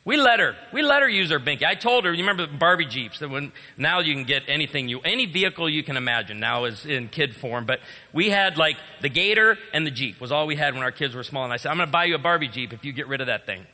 We 0.05 0.17
let 0.17 0.41
her. 0.41 0.57
We 0.73 0.83
let 0.83 1.03
her 1.03 1.09
use 1.09 1.31
her 1.31 1.39
binky. 1.39 1.63
I 1.63 1.77
told 1.77 2.05
her. 2.05 2.13
You 2.13 2.23
remember 2.23 2.47
the 2.47 2.59
Barbie 2.59 2.87
Jeeps 2.87 3.21
that 3.21 3.31
when 3.31 3.53
now 3.77 4.01
you 4.01 4.13
can 4.15 4.25
get 4.25 4.43
anything 4.49 4.89
you 4.89 5.01
any 5.01 5.27
vehicle 5.27 5.69
you 5.69 5.85
can 5.85 5.97
imagine 5.97 6.41
now 6.41 6.65
is 6.65 6.85
in 6.85 7.07
kid 7.07 7.37
form. 7.37 7.67
But 7.67 7.79
we 8.13 8.29
had 8.29 8.57
like 8.57 8.77
the 9.01 9.09
Gator 9.09 9.57
and 9.73 9.87
the 9.87 9.93
Jeep 9.93 10.21
was 10.21 10.33
all 10.33 10.49
we 10.49 10.57
had 10.57 10.75
when 10.75 10.83
our 10.83 10.91
kids 10.91 11.15
were 11.15 11.23
small. 11.23 11.45
And 11.45 11.53
I 11.53 11.57
said, 11.57 11.71
I'm 11.71 11.77
going 11.77 11.87
to 11.87 11.93
buy 11.93 12.07
you 12.07 12.17
a 12.17 12.19
Barbie 12.19 12.49
Jeep 12.49 12.73
if 12.73 12.85
you 12.85 12.93
get 12.93 13.07
rid 13.07 13.21
of 13.21 13.29
that 13.29 13.47
thing. 13.47 13.65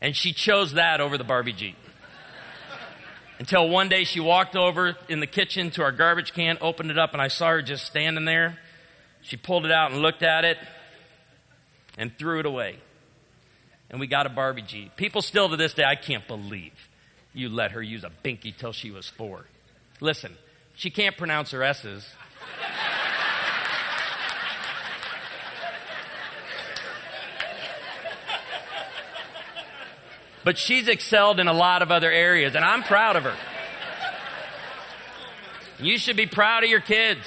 And 0.00 0.16
she 0.16 0.32
chose 0.32 0.72
that 0.74 1.02
over 1.02 1.18
the 1.18 1.24
Barbie 1.24 1.52
Jeep. 1.52 1.76
Until 3.38 3.68
one 3.68 3.88
day 3.88 4.04
she 4.04 4.20
walked 4.20 4.56
over 4.56 4.96
in 5.08 5.20
the 5.20 5.26
kitchen 5.26 5.70
to 5.72 5.82
our 5.82 5.92
garbage 5.92 6.32
can, 6.32 6.58
opened 6.60 6.90
it 6.90 6.98
up, 6.98 7.12
and 7.12 7.22
I 7.22 7.28
saw 7.28 7.50
her 7.50 7.62
just 7.62 7.86
standing 7.86 8.24
there. 8.24 8.58
She 9.22 9.36
pulled 9.36 9.64
it 9.64 9.72
out 9.72 9.92
and 9.92 10.00
looked 10.00 10.22
at 10.22 10.44
it 10.44 10.58
and 11.96 12.16
threw 12.18 12.40
it 12.40 12.46
away 12.46 12.78
and 13.90 14.00
we 14.00 14.06
got 14.06 14.26
a 14.26 14.28
Barbie 14.28 14.62
Jeep. 14.62 14.96
People 14.96 15.22
still 15.22 15.48
to 15.48 15.56
this 15.56 15.74
day, 15.74 15.84
I 15.84 15.94
can't 15.94 16.26
believe 16.26 16.88
you 17.32 17.48
let 17.48 17.72
her 17.72 17.82
use 17.82 18.04
a 18.04 18.10
binky 18.24 18.56
till 18.56 18.72
she 18.72 18.90
was 18.90 19.08
four. 19.08 19.46
Listen, 20.00 20.36
she 20.76 20.90
can't 20.90 21.16
pronounce 21.16 21.50
her 21.52 21.62
S's. 21.62 22.06
But 30.48 30.56
she's 30.56 30.88
excelled 30.88 31.40
in 31.40 31.46
a 31.46 31.52
lot 31.52 31.82
of 31.82 31.90
other 31.90 32.10
areas, 32.10 32.54
and 32.54 32.64
I'm 32.64 32.82
proud 32.82 33.16
of 33.16 33.24
her. 33.24 33.36
You 35.78 35.98
should 35.98 36.16
be 36.16 36.24
proud 36.24 36.64
of 36.64 36.70
your 36.70 36.80
kids. 36.80 37.20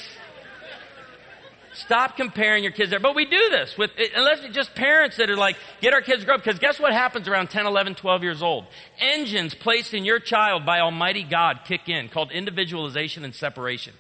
Stop 1.76 2.18
comparing 2.18 2.64
your 2.64 2.72
kids 2.72 2.90
there. 2.90 3.00
But 3.00 3.14
we 3.14 3.26
do 3.26 3.50
this 3.52 3.78
with, 3.78 3.92
unless 4.16 4.44
it's 4.44 4.56
just 4.56 4.74
parents 4.74 5.18
that 5.18 5.30
are 5.30 5.36
like, 5.36 5.56
get 5.82 5.94
our 5.94 6.02
kids 6.02 6.22
to 6.22 6.26
grow 6.26 6.34
up. 6.34 6.44
Because 6.44 6.58
guess 6.58 6.80
what 6.80 6.94
happens 6.94 7.28
around 7.28 7.52
10, 7.52 7.68
11, 7.68 7.94
12 7.94 8.24
years 8.24 8.42
old? 8.42 8.66
Engines 9.00 9.54
placed 9.54 9.94
in 9.94 10.04
your 10.04 10.18
child 10.18 10.66
by 10.66 10.80
Almighty 10.80 11.22
God 11.22 11.60
kick 11.68 11.88
in 11.90 12.10
called 12.10 12.32
individualization 12.32 13.24
and 13.24 13.36
separation. 13.36 13.94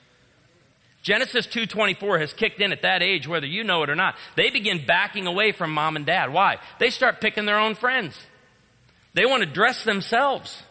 Genesis 1.03 1.45
2:24 1.45 2.21
has 2.21 2.33
kicked 2.33 2.59
in 2.59 2.71
at 2.71 2.81
that 2.81 3.03
age 3.03 3.27
whether 3.27 3.45
you 3.45 3.63
know 3.63 3.83
it 3.83 3.91
or 3.91 3.95
not. 3.95 4.15
They 4.35 4.49
begin 4.49 4.83
backing 4.87 5.27
away 5.27 5.51
from 5.51 5.71
mom 5.71 5.95
and 5.95 6.07
dad. 6.07 6.33
Why? 6.33 6.57
They 6.79 6.89
start 6.89 7.21
picking 7.21 7.45
their 7.45 7.59
own 7.59 7.75
friends. 7.75 8.15
They 9.13 9.25
want 9.25 9.43
to 9.43 9.49
dress 9.49 9.83
themselves. 9.83 10.63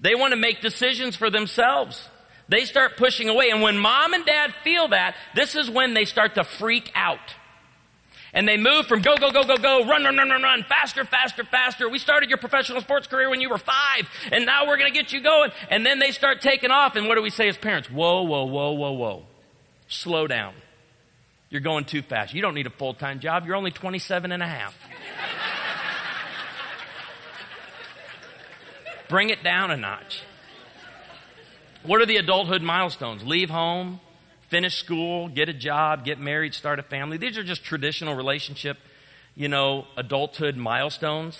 They 0.00 0.14
want 0.14 0.32
to 0.32 0.36
make 0.36 0.60
decisions 0.60 1.16
for 1.16 1.30
themselves. 1.30 2.08
They 2.48 2.64
start 2.64 2.96
pushing 2.96 3.28
away. 3.28 3.50
And 3.50 3.62
when 3.62 3.78
mom 3.78 4.12
and 4.12 4.24
dad 4.24 4.54
feel 4.62 4.88
that, 4.88 5.16
this 5.34 5.54
is 5.54 5.70
when 5.70 5.94
they 5.94 6.04
start 6.04 6.34
to 6.34 6.44
freak 6.44 6.90
out. 6.94 7.34
And 8.34 8.48
they 8.48 8.56
move 8.56 8.86
from 8.86 9.00
go, 9.00 9.16
go, 9.16 9.30
go, 9.30 9.44
go, 9.44 9.56
go, 9.56 9.86
run, 9.86 10.04
run, 10.04 10.16
run, 10.16 10.28
run, 10.28 10.42
run, 10.42 10.64
faster, 10.64 11.04
faster, 11.04 11.44
faster. 11.44 11.88
We 11.88 12.00
started 12.00 12.28
your 12.28 12.38
professional 12.38 12.80
sports 12.80 13.06
career 13.06 13.30
when 13.30 13.40
you 13.40 13.48
were 13.48 13.58
five, 13.58 14.10
and 14.32 14.44
now 14.44 14.66
we're 14.66 14.76
going 14.76 14.92
to 14.92 14.98
get 14.98 15.12
you 15.12 15.20
going. 15.20 15.52
And 15.70 15.86
then 15.86 16.00
they 16.00 16.10
start 16.10 16.40
taking 16.40 16.72
off. 16.72 16.96
And 16.96 17.06
what 17.06 17.14
do 17.14 17.22
we 17.22 17.30
say 17.30 17.48
as 17.48 17.56
parents? 17.56 17.88
Whoa, 17.88 18.22
whoa, 18.22 18.44
whoa, 18.44 18.72
whoa, 18.72 18.92
whoa. 18.92 19.22
Slow 19.86 20.26
down. 20.26 20.54
You're 21.48 21.60
going 21.60 21.84
too 21.84 22.02
fast. 22.02 22.34
You 22.34 22.42
don't 22.42 22.54
need 22.54 22.66
a 22.66 22.70
full 22.70 22.94
time 22.94 23.20
job. 23.20 23.46
You're 23.46 23.54
only 23.54 23.70
27 23.70 24.32
and 24.32 24.42
a 24.42 24.46
half. 24.46 24.76
Bring 29.08 29.30
it 29.30 29.42
down 29.42 29.70
a 29.70 29.76
notch. 29.76 30.22
What 31.82 32.00
are 32.00 32.06
the 32.06 32.16
adulthood 32.16 32.62
milestones? 32.62 33.22
Leave 33.24 33.50
home, 33.50 34.00
finish 34.48 34.76
school, 34.76 35.28
get 35.28 35.48
a 35.48 35.52
job, 35.52 36.04
get 36.04 36.18
married, 36.18 36.54
start 36.54 36.78
a 36.78 36.82
family. 36.82 37.18
These 37.18 37.36
are 37.36 37.44
just 37.44 37.62
traditional 37.64 38.14
relationship, 38.14 38.78
you 39.34 39.48
know, 39.48 39.86
adulthood 39.96 40.56
milestones. 40.56 41.38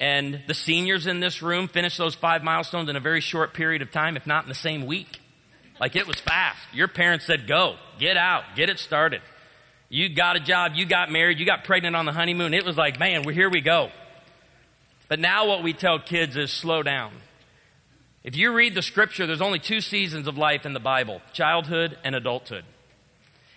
And 0.00 0.40
the 0.48 0.54
seniors 0.54 1.06
in 1.06 1.20
this 1.20 1.42
room 1.42 1.68
finished 1.68 1.98
those 1.98 2.14
five 2.14 2.42
milestones 2.42 2.88
in 2.88 2.96
a 2.96 3.00
very 3.00 3.20
short 3.20 3.54
period 3.54 3.82
of 3.82 3.92
time, 3.92 4.16
if 4.16 4.26
not 4.26 4.44
in 4.44 4.48
the 4.48 4.54
same 4.54 4.86
week. 4.86 5.20
Like 5.78 5.94
it 5.94 6.06
was 6.06 6.18
fast. 6.20 6.58
Your 6.72 6.88
parents 6.88 7.26
said, 7.26 7.46
go, 7.46 7.76
get 7.98 8.16
out, 8.16 8.42
get 8.56 8.68
it 8.68 8.78
started. 8.78 9.22
You 9.88 10.08
got 10.08 10.36
a 10.36 10.40
job, 10.40 10.72
you 10.74 10.86
got 10.86 11.10
married, 11.10 11.38
you 11.38 11.46
got 11.46 11.64
pregnant 11.64 11.96
on 11.96 12.06
the 12.06 12.12
honeymoon. 12.12 12.54
It 12.54 12.64
was 12.64 12.76
like, 12.76 12.98
man, 12.98 13.24
we're 13.24 13.32
here 13.32 13.50
we 13.50 13.60
go. 13.60 13.90
But 15.10 15.18
now 15.18 15.48
what 15.48 15.64
we 15.64 15.72
tell 15.72 15.98
kids 15.98 16.36
is 16.36 16.52
slow 16.52 16.84
down. 16.84 17.10
If 18.22 18.36
you 18.36 18.52
read 18.54 18.76
the 18.76 18.80
scripture, 18.80 19.26
there's 19.26 19.40
only 19.40 19.58
two 19.58 19.80
seasons 19.80 20.28
of 20.28 20.38
life 20.38 20.64
in 20.64 20.72
the 20.72 20.78
Bible 20.78 21.20
childhood 21.32 21.98
and 22.04 22.14
adulthood. 22.14 22.64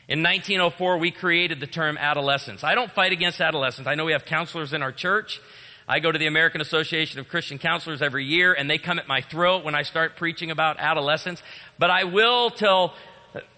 In 0.08 0.24
1904, 0.24 0.98
we 0.98 1.12
created 1.12 1.60
the 1.60 1.68
term 1.68 1.96
adolescence. 2.00 2.64
I 2.64 2.74
don't 2.74 2.92
fight 2.92 3.12
against 3.12 3.40
adolescence. 3.40 3.88
I 3.88 3.94
know 3.94 4.04
we 4.04 4.14
have 4.14 4.26
counselors 4.26 4.74
in 4.74 4.82
our 4.82 4.92
church. 4.92 5.40
I 5.88 6.00
go 6.00 6.12
to 6.12 6.18
the 6.18 6.26
American 6.26 6.60
Association 6.60 7.20
of 7.20 7.30
Christian 7.30 7.60
Counselors 7.60 8.02
every 8.02 8.26
year, 8.26 8.52
and 8.54 8.68
they 8.68 8.80
come 8.80 8.98
at 8.98 9.08
my 9.08 9.22
throat 9.22 9.64
when 9.64 9.76
I 9.76 9.84
start 9.84 10.16
preaching 10.16 10.50
about 10.50 10.80
adolescence. 10.80 11.44
But 11.78 11.92
I 11.92 12.06
will 12.06 12.50
till, 12.50 12.96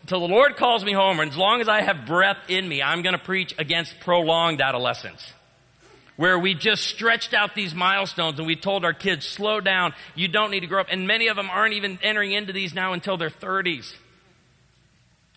till 0.08 0.20
the 0.20 0.28
Lord 0.28 0.58
calls 0.58 0.84
me 0.84 0.92
home, 0.92 1.22
and 1.22 1.32
as 1.32 1.38
long 1.38 1.62
as 1.62 1.70
I 1.70 1.82
have 1.82 2.06
breath 2.06 2.50
in 2.50 2.68
me, 2.68 2.84
I'm 2.84 3.04
going 3.04 3.18
to 3.18 3.24
preach 3.24 3.56
against 3.58 4.02
prolonged 4.02 4.60
adolescence 4.60 5.32
where 6.18 6.40
we 6.40 6.54
just 6.54 6.84
stretched 6.84 7.34
out 7.34 7.56
these 7.56 7.74
milestones 7.74 8.40
and 8.40 8.48
we 8.48 8.56
told 8.56 8.86
our 8.86 8.94
kids, 8.94 9.26
slow 9.26 9.60
down, 9.60 9.94
you 10.16 10.28
don't 10.28 10.52
need 10.52 10.62
to 10.62 10.68
grow 10.68 10.82
up. 10.82 10.88
And 10.90 11.08
many 11.08 11.28
of 11.28 11.36
them 11.36 11.50
aren't 11.50 11.74
even 11.74 12.00
entering 12.02 12.32
into 12.32 12.54
these 12.54 12.74
now 12.74 12.94
until 12.94 13.18
their 13.18 13.30
30s. 13.30 13.94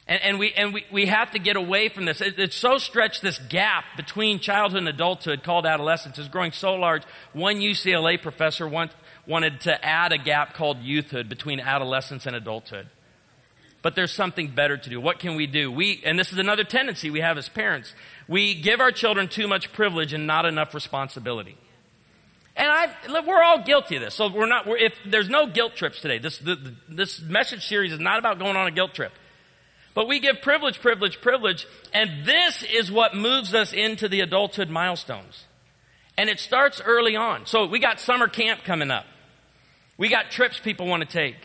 And, 0.07 0.23
and, 0.23 0.39
we, 0.39 0.53
and 0.55 0.73
we, 0.73 0.85
we 0.91 1.07
have 1.07 1.33
to 1.33 1.39
get 1.39 1.57
away 1.57 1.89
from 1.91 2.07
this. 2.07 2.21
It, 2.21 2.39
it's 2.39 2.57
so 2.57 2.79
stretched, 2.79 3.23
this 3.23 3.39
gap 3.39 3.85
between 3.97 4.39
childhood 4.39 4.79
and 4.79 4.89
adulthood 4.89 5.43
called 5.43 5.67
adolescence 5.67 6.19
is 6.19 6.29
growing 6.29 6.53
so 6.53 6.75
large. 6.75 7.03
One 7.35 7.57
UCLA 7.57 8.21
professor 8.21 8.67
want, 8.67 8.93
wanted 9.27 9.61
to 9.63 9.85
add 9.85 10.13
a 10.13 10.19
gap 10.19 10.55
called 10.55 10.79
youthhood 10.79 11.29
between 11.29 11.61
adolescence 11.61 12.25
and 12.25 12.35
adulthood. 12.35 12.89
But 13.81 13.95
there's 13.95 14.13
something 14.13 14.49
better 14.49 14.77
to 14.77 14.91
do. 14.91 15.01
What 15.01 15.21
can 15.21 15.37
we 15.37 15.47
do? 15.47 15.71
We, 15.71 16.03
and 16.05 16.19
this 16.19 16.33
is 16.33 16.39
another 16.39 16.65
tendency 16.65 17.11
we 17.11 17.21
have 17.21 17.39
as 17.39 17.49
parents. 17.49 17.95
We 18.27 18.55
give 18.55 18.81
our 18.81 18.91
children 18.91 19.29
too 19.29 19.47
much 19.47 19.73
privilege 19.73 20.13
and 20.13 20.27
not 20.27 20.47
enough 20.47 20.75
responsibility. 20.75 21.57
And 22.57 22.69
I, 22.69 22.89
look, 23.09 23.25
we're 23.25 23.43
all 23.43 23.63
guilty 23.63 23.97
of 23.97 24.03
this. 24.03 24.15
So 24.15 24.29
we're 24.29 24.47
not, 24.47 24.67
we're, 24.67 24.79
if 24.79 24.93
there's 25.07 25.29
no 25.29 25.47
guilt 25.47 25.77
trips 25.77 26.01
today, 26.01 26.19
this, 26.19 26.39
the, 26.39 26.57
the, 26.57 26.75
this 26.89 27.21
message 27.21 27.69
series 27.69 27.93
is 27.93 28.01
not 28.01 28.19
about 28.19 28.41
going 28.41 28.57
on 28.57 28.67
a 28.67 28.73
guilt 28.73 28.95
trip. 28.95 29.13
But 29.95 30.09
we 30.09 30.19
give 30.19 30.43
privilege, 30.43 30.81
privilege, 30.81 31.21
privilege, 31.21 31.67
and 31.93 32.25
this 32.25 32.65
is 32.65 32.91
what 32.91 33.15
moves 33.15 33.55
us 33.55 33.73
into 33.73 34.09
the 34.09 34.21
adulthood 34.21 34.71
milestones. 34.71 35.45
And 36.17 36.29
it 36.29 36.41
starts 36.41 36.81
early 36.85 37.15
on. 37.15 37.47
So 37.47 37.67
we 37.67 37.79
got 37.79 38.01
summer 38.01 38.27
camp 38.27 38.65
coming 38.65 38.91
up. 38.91 39.07
We 39.97 40.09
got 40.09 40.33
trips 40.33 40.59
people 40.59 40.87
want 40.87 41.03
to 41.03 41.09
take. 41.09 41.37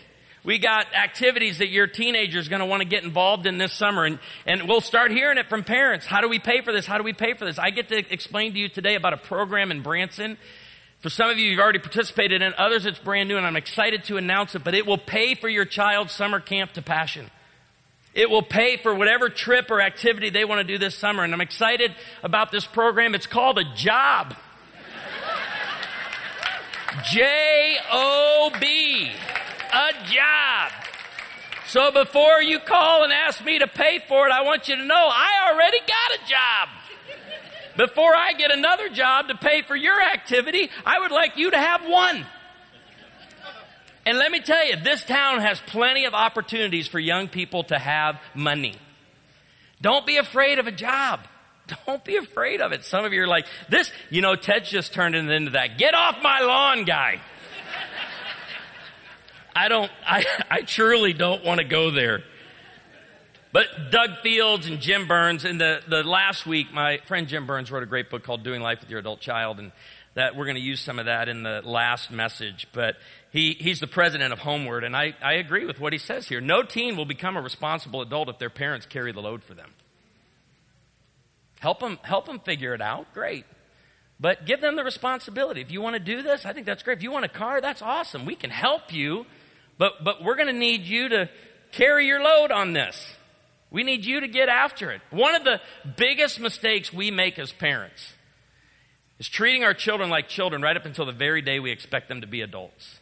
We 0.45 0.59
got 0.59 0.93
activities 0.93 1.59
that 1.59 1.69
your 1.69 1.87
teenager 1.87 2.37
is 2.37 2.49
going 2.49 2.59
to 2.59 2.65
want 2.65 2.81
to 2.81 2.87
get 2.87 3.03
involved 3.03 3.45
in 3.45 3.57
this 3.57 3.71
summer. 3.71 4.03
And, 4.03 4.19
and 4.45 4.67
we'll 4.67 4.81
start 4.81 5.11
hearing 5.11 5.37
it 5.37 5.47
from 5.47 5.63
parents. 5.63 6.05
How 6.05 6.19
do 6.19 6.27
we 6.27 6.37
pay 6.37 6.61
for 6.61 6.73
this? 6.73 6.85
How 6.85 6.97
do 6.97 7.03
we 7.03 7.13
pay 7.13 7.33
for 7.33 7.45
this? 7.45 7.57
I 7.57 7.69
get 7.69 7.87
to 7.89 7.97
explain 8.13 8.53
to 8.53 8.59
you 8.59 8.67
today 8.67 8.95
about 8.95 9.13
a 9.13 9.17
program 9.17 9.71
in 9.71 9.81
Branson. 9.81 10.37
For 10.99 11.09
some 11.09 11.29
of 11.29 11.37
you, 11.37 11.49
you've 11.49 11.59
already 11.59 11.79
participated 11.79 12.41
in 12.41 12.53
Others, 12.57 12.85
it's 12.85 12.99
brand 12.99 13.29
new 13.29 13.37
and 13.37 13.45
I'm 13.45 13.55
excited 13.55 14.05
to 14.05 14.17
announce 14.17 14.55
it, 14.55 14.63
but 14.63 14.73
it 14.73 14.85
will 14.85 14.97
pay 14.97 15.35
for 15.35 15.47
your 15.47 15.65
child's 15.65 16.13
summer 16.13 16.39
camp 16.41 16.73
to 16.73 16.81
passion. 16.81 17.29
It 18.13 18.29
will 18.29 18.43
pay 18.43 18.77
for 18.77 18.93
whatever 18.93 19.29
trip 19.29 19.71
or 19.71 19.81
activity 19.81 20.29
they 20.29 20.45
want 20.45 20.59
to 20.59 20.63
do 20.65 20.77
this 20.77 20.95
summer. 20.95 21.23
And 21.23 21.33
I'm 21.33 21.41
excited 21.41 21.95
about 22.21 22.51
this 22.51 22.65
program. 22.65 23.15
It's 23.15 23.27
called 23.27 23.57
a 23.57 23.63
job. 23.75 24.35
J 27.11 27.77
O 27.91 28.51
B 28.59 29.11
a 29.73 29.91
job. 30.05 30.71
So 31.67 31.91
before 31.91 32.41
you 32.41 32.59
call 32.59 33.03
and 33.03 33.11
ask 33.11 33.43
me 33.43 33.59
to 33.59 33.67
pay 33.67 33.99
for 34.07 34.27
it, 34.27 34.31
I 34.31 34.43
want 34.43 34.67
you 34.67 34.75
to 34.75 34.85
know 34.85 34.95
I 34.95 35.51
already 35.51 35.79
got 35.79 36.19
a 36.19 36.29
job. 36.29 36.69
Before 37.75 38.15
I 38.15 38.33
get 38.33 38.51
another 38.51 38.89
job 38.89 39.29
to 39.29 39.35
pay 39.35 39.63
for 39.63 39.75
your 39.75 39.99
activity, 39.99 40.69
I 40.85 40.99
would 40.99 41.11
like 41.11 41.37
you 41.37 41.49
to 41.49 41.57
have 41.57 41.87
one. 41.87 42.25
And 44.05 44.17
let 44.17 44.31
me 44.31 44.41
tell 44.41 44.65
you, 44.65 44.75
this 44.75 45.03
town 45.03 45.39
has 45.41 45.59
plenty 45.61 46.05
of 46.05 46.13
opportunities 46.13 46.87
for 46.87 46.99
young 46.99 47.27
people 47.27 47.63
to 47.65 47.79
have 47.79 48.19
money. 48.35 48.75
Don't 49.81 50.05
be 50.05 50.17
afraid 50.17 50.59
of 50.59 50.67
a 50.67 50.71
job. 50.71 51.21
Don't 51.87 52.03
be 52.03 52.17
afraid 52.17 52.61
of 52.61 52.73
it. 52.73 52.83
Some 52.83 53.05
of 53.05 53.13
you 53.13 53.23
are 53.23 53.27
like, 53.27 53.47
this, 53.69 53.91
you 54.09 54.21
know, 54.21 54.35
Ted 54.35 54.65
just 54.65 54.93
turned 54.93 55.15
it 55.15 55.27
into 55.29 55.51
that 55.51 55.77
get 55.77 55.93
off 55.93 56.21
my 56.21 56.41
lawn 56.41 56.83
guy. 56.83 57.21
I 59.55 59.67
don't, 59.67 59.91
I, 60.05 60.25
I 60.49 60.61
truly 60.61 61.13
don't 61.13 61.43
want 61.43 61.59
to 61.59 61.65
go 61.65 61.91
there. 61.91 62.23
But 63.51 63.67
Doug 63.91 64.17
Fields 64.23 64.67
and 64.67 64.81
Jim 64.81 65.07
Burns, 65.07 65.45
in 65.45 65.59
the, 65.59 65.81
the 65.87 66.03
last 66.03 66.47
week, 66.47 66.73
my 66.73 66.97
friend 67.07 67.27
Jim 67.27 67.45
Burns 67.45 67.71
wrote 67.71 67.83
a 67.83 67.87
great 67.87 68.09
book 68.09 68.23
called 68.23 68.43
Doing 68.43 68.61
Life 68.61 68.81
with 68.81 68.89
Your 68.89 68.99
Adult 68.99 69.19
Child, 69.19 69.59
and 69.59 69.71
that 70.15 70.35
we're 70.35 70.45
going 70.45 70.55
to 70.55 70.61
use 70.61 70.81
some 70.81 70.97
of 70.97 71.05
that 71.05 71.29
in 71.29 71.43
the 71.43 71.61
last 71.63 72.09
message. 72.09 72.67
But 72.73 72.95
he, 73.31 73.53
he's 73.53 73.79
the 73.79 73.87
president 73.87 74.33
of 74.33 74.39
HomeWord, 74.39 74.83
and 74.83 74.97
I, 74.97 75.13
I 75.21 75.33
agree 75.33 75.65
with 75.65 75.79
what 75.79 75.93
he 75.93 75.99
says 75.99 76.27
here. 76.27 76.41
No 76.41 76.63
teen 76.63 76.97
will 76.97 77.05
become 77.05 77.37
a 77.37 77.41
responsible 77.41 78.01
adult 78.01 78.29
if 78.29 78.39
their 78.39 78.49
parents 78.49 78.87
carry 78.87 79.11
the 79.11 79.21
load 79.21 79.43
for 79.43 79.53
them. 79.53 79.69
Help 81.59 81.79
them, 81.79 81.99
help 82.01 82.25
them 82.25 82.39
figure 82.39 82.73
it 82.73 82.81
out, 82.81 83.13
great. 83.13 83.45
But 84.19 84.45
give 84.45 84.61
them 84.61 84.75
the 84.75 84.83
responsibility. 84.83 85.61
If 85.61 85.71
you 85.71 85.81
want 85.81 85.95
to 85.95 85.99
do 85.99 86.21
this, 86.21 86.45
I 86.45 86.53
think 86.53 86.65
that's 86.65 86.81
great. 86.81 86.97
If 86.97 87.03
you 87.03 87.11
want 87.11 87.25
a 87.25 87.29
car, 87.29 87.61
that's 87.61 87.81
awesome. 87.81 88.25
We 88.25 88.35
can 88.35 88.49
help 88.49 88.93
you, 88.93 89.25
but, 89.77 90.03
but 90.03 90.23
we're 90.23 90.35
going 90.35 90.47
to 90.47 90.53
need 90.53 90.81
you 90.81 91.09
to 91.09 91.29
carry 91.71 92.07
your 92.07 92.21
load 92.21 92.51
on 92.51 92.73
this. 92.73 93.13
We 93.71 93.83
need 93.83 94.05
you 94.05 94.19
to 94.21 94.27
get 94.27 94.49
after 94.49 94.91
it. 94.91 95.01
One 95.09 95.35
of 95.35 95.43
the 95.43 95.59
biggest 95.97 96.39
mistakes 96.39 96.93
we 96.93 97.09
make 97.09 97.39
as 97.39 97.51
parents 97.51 98.13
is 99.19 99.27
treating 99.27 99.63
our 99.63 99.73
children 99.73 100.09
like 100.09 100.27
children 100.27 100.61
right 100.61 100.77
up 100.77 100.85
until 100.85 101.05
the 101.05 101.11
very 101.11 101.41
day 101.41 101.59
we 101.59 101.71
expect 101.71 102.07
them 102.07 102.21
to 102.21 102.27
be 102.27 102.41
adults. 102.41 102.99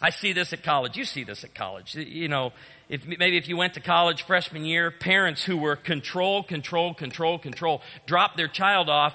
I 0.00 0.10
see 0.10 0.32
this 0.32 0.52
at 0.52 0.62
college. 0.62 0.96
You 0.96 1.04
see 1.04 1.24
this 1.24 1.44
at 1.44 1.54
college. 1.54 1.94
You 1.94 2.28
know, 2.28 2.52
if 2.88 3.06
maybe 3.06 3.36
if 3.36 3.48
you 3.48 3.56
went 3.56 3.74
to 3.74 3.80
college 3.80 4.22
freshman 4.22 4.64
year, 4.64 4.90
parents 4.90 5.44
who 5.44 5.56
were 5.56 5.76
control, 5.76 6.42
control, 6.42 6.94
control, 6.94 7.38
control, 7.38 7.82
drop 8.06 8.36
their 8.36 8.48
child 8.48 8.88
off 8.88 9.14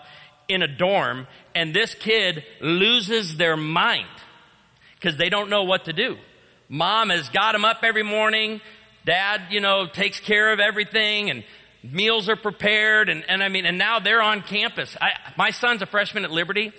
in 0.50 0.62
a 0.62 0.68
dorm, 0.68 1.26
and 1.56 1.74
this 1.74 1.96
kid 1.96 2.44
loses 2.60 3.38
their 3.38 3.56
mind 3.56 4.08
because 5.04 5.18
they 5.18 5.30
don't 5.30 5.50
know 5.50 5.64
what 5.64 5.86
to 5.86 5.94
do. 5.94 6.18
Mom 6.70 7.10
has 7.10 7.28
got 7.28 7.52
them 7.52 7.66
up 7.66 7.80
every 7.84 8.04
morning, 8.04 8.62
Dad, 9.06 9.42
you 9.50 9.60
know, 9.60 9.86
takes 9.86 10.22
care 10.22 10.54
of 10.54 10.62
everything 10.62 11.30
and 11.30 11.44
meals 11.84 12.30
are 12.30 12.38
prepared. 12.38 13.10
And, 13.10 13.26
and 13.28 13.44
I 13.44 13.50
mean, 13.50 13.66
and 13.66 13.78
now 13.78 14.00
they're 14.00 14.22
on 14.22 14.42
campus. 14.42 14.96
I, 15.02 15.12
my 15.38 15.52
son's 15.52 15.82
a 15.82 15.86
freshman 15.86 16.24
at 16.24 16.32
Liberty. 16.32 16.72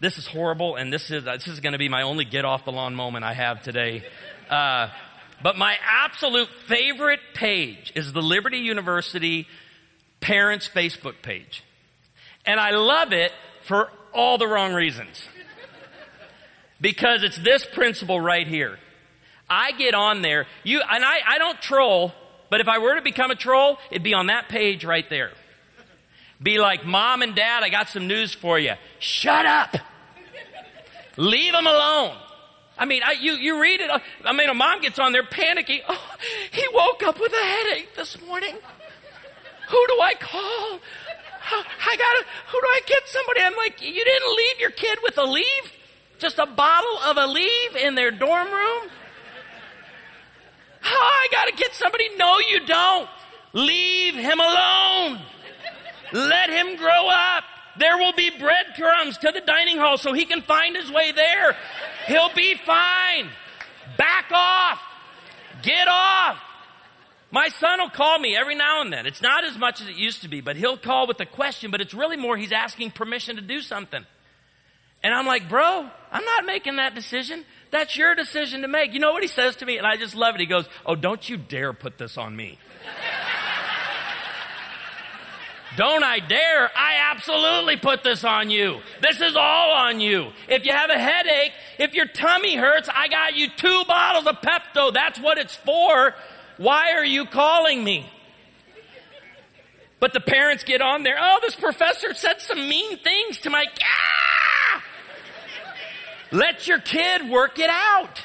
This 0.00 0.16
is 0.16 0.26
horrible. 0.26 0.76
And 0.76 0.90
this 0.90 1.10
is, 1.10 1.24
this 1.24 1.46
is 1.46 1.60
going 1.60 1.74
to 1.74 1.78
be 1.78 1.90
my 1.90 2.02
only 2.02 2.24
get 2.24 2.46
off 2.46 2.64
the 2.64 2.72
lawn 2.72 2.94
moment 2.94 3.26
I 3.26 3.34
have 3.34 3.62
today. 3.62 4.02
Uh, 4.48 4.88
but 5.42 5.58
my 5.58 5.76
absolute 5.82 6.48
favorite 6.66 7.20
page 7.34 7.92
is 7.94 8.14
the 8.14 8.22
Liberty 8.22 8.58
University 8.58 9.46
parents 10.20 10.70
Facebook 10.74 11.20
page. 11.20 11.62
And 12.46 12.58
I 12.58 12.70
love 12.70 13.12
it 13.12 13.30
for 13.64 13.90
all 14.14 14.38
the 14.38 14.48
wrong 14.48 14.72
reasons. 14.72 15.22
Because 16.80 17.22
it's 17.22 17.38
this 17.38 17.64
principle 17.64 18.20
right 18.20 18.46
here. 18.46 18.78
I 19.50 19.72
get 19.72 19.94
on 19.94 20.22
there, 20.22 20.46
you, 20.62 20.80
and 20.80 21.04
I, 21.04 21.18
I 21.26 21.38
don't 21.38 21.60
troll, 21.60 22.12
but 22.50 22.60
if 22.60 22.68
I 22.68 22.78
were 22.78 22.94
to 22.94 23.02
become 23.02 23.30
a 23.30 23.34
troll, 23.34 23.78
it'd 23.90 24.02
be 24.02 24.14
on 24.14 24.26
that 24.26 24.48
page 24.48 24.84
right 24.84 25.08
there. 25.08 25.30
Be 26.40 26.58
like, 26.58 26.84
Mom 26.84 27.22
and 27.22 27.34
Dad, 27.34 27.62
I 27.62 27.68
got 27.68 27.88
some 27.88 28.06
news 28.06 28.34
for 28.34 28.58
you. 28.58 28.74
Shut 29.00 29.46
up. 29.46 29.76
Leave 31.16 31.52
them 31.52 31.66
alone. 31.66 32.14
I 32.78 32.84
mean, 32.84 33.02
I, 33.04 33.12
you, 33.12 33.32
you 33.32 33.60
read 33.60 33.80
it. 33.80 33.90
I 34.24 34.32
mean, 34.32 34.48
a 34.48 34.54
mom 34.54 34.80
gets 34.80 35.00
on 35.00 35.10
there 35.10 35.24
panicking. 35.24 35.80
Oh, 35.88 36.14
he 36.52 36.64
woke 36.72 37.02
up 37.02 37.18
with 37.18 37.32
a 37.32 37.44
headache 37.44 37.96
this 37.96 38.20
morning. 38.22 38.54
Who 39.68 39.86
do 39.88 40.00
I 40.00 40.14
call? 40.14 40.78
I 41.50 41.96
gotta, 41.96 42.24
who 42.48 42.60
do 42.60 42.66
I 42.66 42.80
get 42.86 43.02
somebody? 43.08 43.40
I'm 43.40 43.56
like, 43.56 43.82
you 43.82 44.04
didn't 44.04 44.36
leave 44.36 44.60
your 44.60 44.70
kid 44.70 44.98
with 45.02 45.16
Aleve? 45.16 45.72
Just 46.18 46.38
a 46.38 46.46
bottle 46.46 46.98
of 47.04 47.16
Aleve 47.16 47.76
in 47.76 47.94
their 47.94 48.10
dorm 48.10 48.48
room? 48.48 48.90
Oh, 50.84 51.24
I 51.24 51.28
got 51.30 51.46
to 51.46 51.56
get 51.56 51.74
somebody. 51.74 52.04
No, 52.16 52.38
you 52.38 52.66
don't. 52.66 53.08
Leave 53.52 54.14
him 54.14 54.40
alone. 54.40 55.20
Let 56.12 56.50
him 56.50 56.76
grow 56.76 57.08
up. 57.08 57.44
There 57.78 57.96
will 57.96 58.12
be 58.12 58.30
breadcrumbs 58.30 59.18
to 59.18 59.30
the 59.30 59.40
dining 59.40 59.78
hall 59.78 59.98
so 59.98 60.12
he 60.12 60.24
can 60.24 60.42
find 60.42 60.76
his 60.76 60.90
way 60.90 61.12
there. 61.12 61.56
He'll 62.06 62.34
be 62.34 62.54
fine. 62.66 63.30
Back 63.96 64.30
off. 64.32 64.80
Get 65.62 65.86
off. 65.88 66.38
My 67.30 67.48
son 67.48 67.78
will 67.80 67.90
call 67.90 68.18
me 68.18 68.34
every 68.36 68.54
now 68.54 68.80
and 68.80 68.92
then. 68.92 69.06
It's 69.06 69.20
not 69.20 69.44
as 69.44 69.56
much 69.58 69.80
as 69.80 69.88
it 69.88 69.96
used 69.96 70.22
to 70.22 70.28
be, 70.28 70.40
but 70.40 70.56
he'll 70.56 70.78
call 70.78 71.06
with 71.06 71.20
a 71.20 71.26
question, 71.26 71.70
but 71.70 71.80
it's 71.80 71.94
really 71.94 72.16
more 72.16 72.36
he's 72.36 72.52
asking 72.52 72.92
permission 72.92 73.36
to 73.36 73.42
do 73.42 73.60
something. 73.60 74.04
And 75.02 75.14
I'm 75.14 75.26
like, 75.26 75.48
bro, 75.48 75.90
I'm 76.10 76.24
not 76.24 76.46
making 76.46 76.76
that 76.76 76.94
decision. 76.94 77.44
That's 77.70 77.96
your 77.96 78.14
decision 78.14 78.62
to 78.62 78.68
make. 78.68 78.94
You 78.94 79.00
know 79.00 79.12
what 79.12 79.22
he 79.22 79.28
says 79.28 79.56
to 79.56 79.66
me? 79.66 79.78
And 79.78 79.86
I 79.86 79.96
just 79.96 80.14
love 80.14 80.34
it. 80.34 80.40
He 80.40 80.46
goes, 80.46 80.66
Oh, 80.86 80.94
don't 80.94 81.28
you 81.28 81.36
dare 81.36 81.72
put 81.72 81.98
this 81.98 82.16
on 82.16 82.34
me. 82.34 82.58
Don't 85.76 86.02
I 86.02 86.18
dare? 86.18 86.70
I 86.76 87.12
absolutely 87.12 87.76
put 87.76 88.02
this 88.02 88.24
on 88.24 88.50
you. 88.50 88.80
This 89.00 89.20
is 89.20 89.36
all 89.36 89.70
on 89.70 90.00
you. 90.00 90.32
If 90.48 90.66
you 90.66 90.72
have 90.72 90.90
a 90.90 90.98
headache, 90.98 91.52
if 91.78 91.94
your 91.94 92.06
tummy 92.06 92.56
hurts, 92.56 92.88
I 92.92 93.06
got 93.06 93.36
you 93.36 93.48
two 93.48 93.84
bottles 93.86 94.26
of 94.26 94.40
Pepto. 94.40 94.92
That's 94.92 95.20
what 95.20 95.38
it's 95.38 95.54
for. 95.54 96.16
Why 96.56 96.94
are 96.94 97.04
you 97.04 97.26
calling 97.26 97.84
me? 97.84 98.10
But 100.00 100.12
the 100.12 100.20
parents 100.20 100.64
get 100.64 100.80
on 100.80 101.04
there. 101.04 101.16
Oh, 101.16 101.38
this 101.42 101.54
professor 101.54 102.12
said 102.12 102.40
some 102.40 102.68
mean 102.68 102.98
things 102.98 103.38
to 103.40 103.50
my. 103.50 103.66
Ah! 103.80 104.07
Let 106.30 106.66
your 106.66 106.78
kid 106.78 107.30
work 107.30 107.58
it 107.58 107.70
out. 107.70 108.22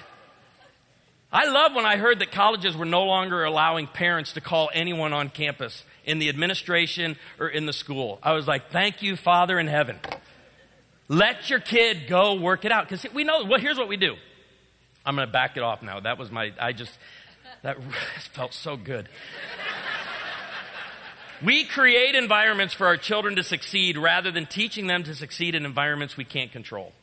I 1.32 1.48
love 1.48 1.74
when 1.74 1.86
I 1.86 1.98
heard 1.98 2.20
that 2.20 2.32
colleges 2.32 2.78
were 2.78 2.86
no 2.86 3.06
longer 3.06 3.44
allowing 3.44 3.88
parents 3.88 4.34
to 4.34 4.42
call 4.42 4.70
anyone 4.72 5.13
on 5.13 5.30
campus 5.30 5.84
in 6.06 6.20
the 6.20 6.30
administration 6.30 7.16
or 7.39 7.48
in 7.48 7.66
the 7.66 7.74
school. 7.74 8.20
I 8.22 8.34
was 8.34 8.48
like, 8.48 8.70
thank 8.70 9.02
you, 9.02 9.16
Father 9.16 9.58
in 9.58 9.68
heaven. 9.68 9.98
Let 11.08 11.50
your 11.50 11.60
kid 11.60 12.08
go 12.08 12.36
work 12.36 12.66
it 12.66 12.72
out. 12.72 12.88
Because 12.88 13.12
we 13.13 13.24
know, 13.24 13.46
well, 13.46 13.60
here's 13.60 13.78
what 13.78 13.88
we 13.88 13.98
do. 13.98 14.16
I'm 15.06 15.16
going 15.16 15.28
to 15.28 15.32
back 15.32 15.58
it 15.58 15.63
off 15.63 15.82
now. 15.82 16.00
That 16.00 16.20
was 16.20 16.30
my, 16.30 16.54
I 16.60 16.72
just, 16.72 16.92
that 17.63 17.78
felt 18.34 18.54
so 18.54 18.78
good. 18.78 19.10
we 21.44 21.66
create 21.66 22.13
environments 22.13 22.76
for 22.76 22.86
our 22.86 22.98
children 22.98 23.38
to 23.38 23.44
succeed 23.44 23.98
rather 23.98 24.30
than 24.30 24.46
teaching 24.46 24.86
them 24.86 25.04
to 25.04 25.16
succeed 25.16 25.56
in 25.56 25.66
environments 25.66 26.16
we 26.16 26.26
can't 26.26 26.52
control. 26.52 26.94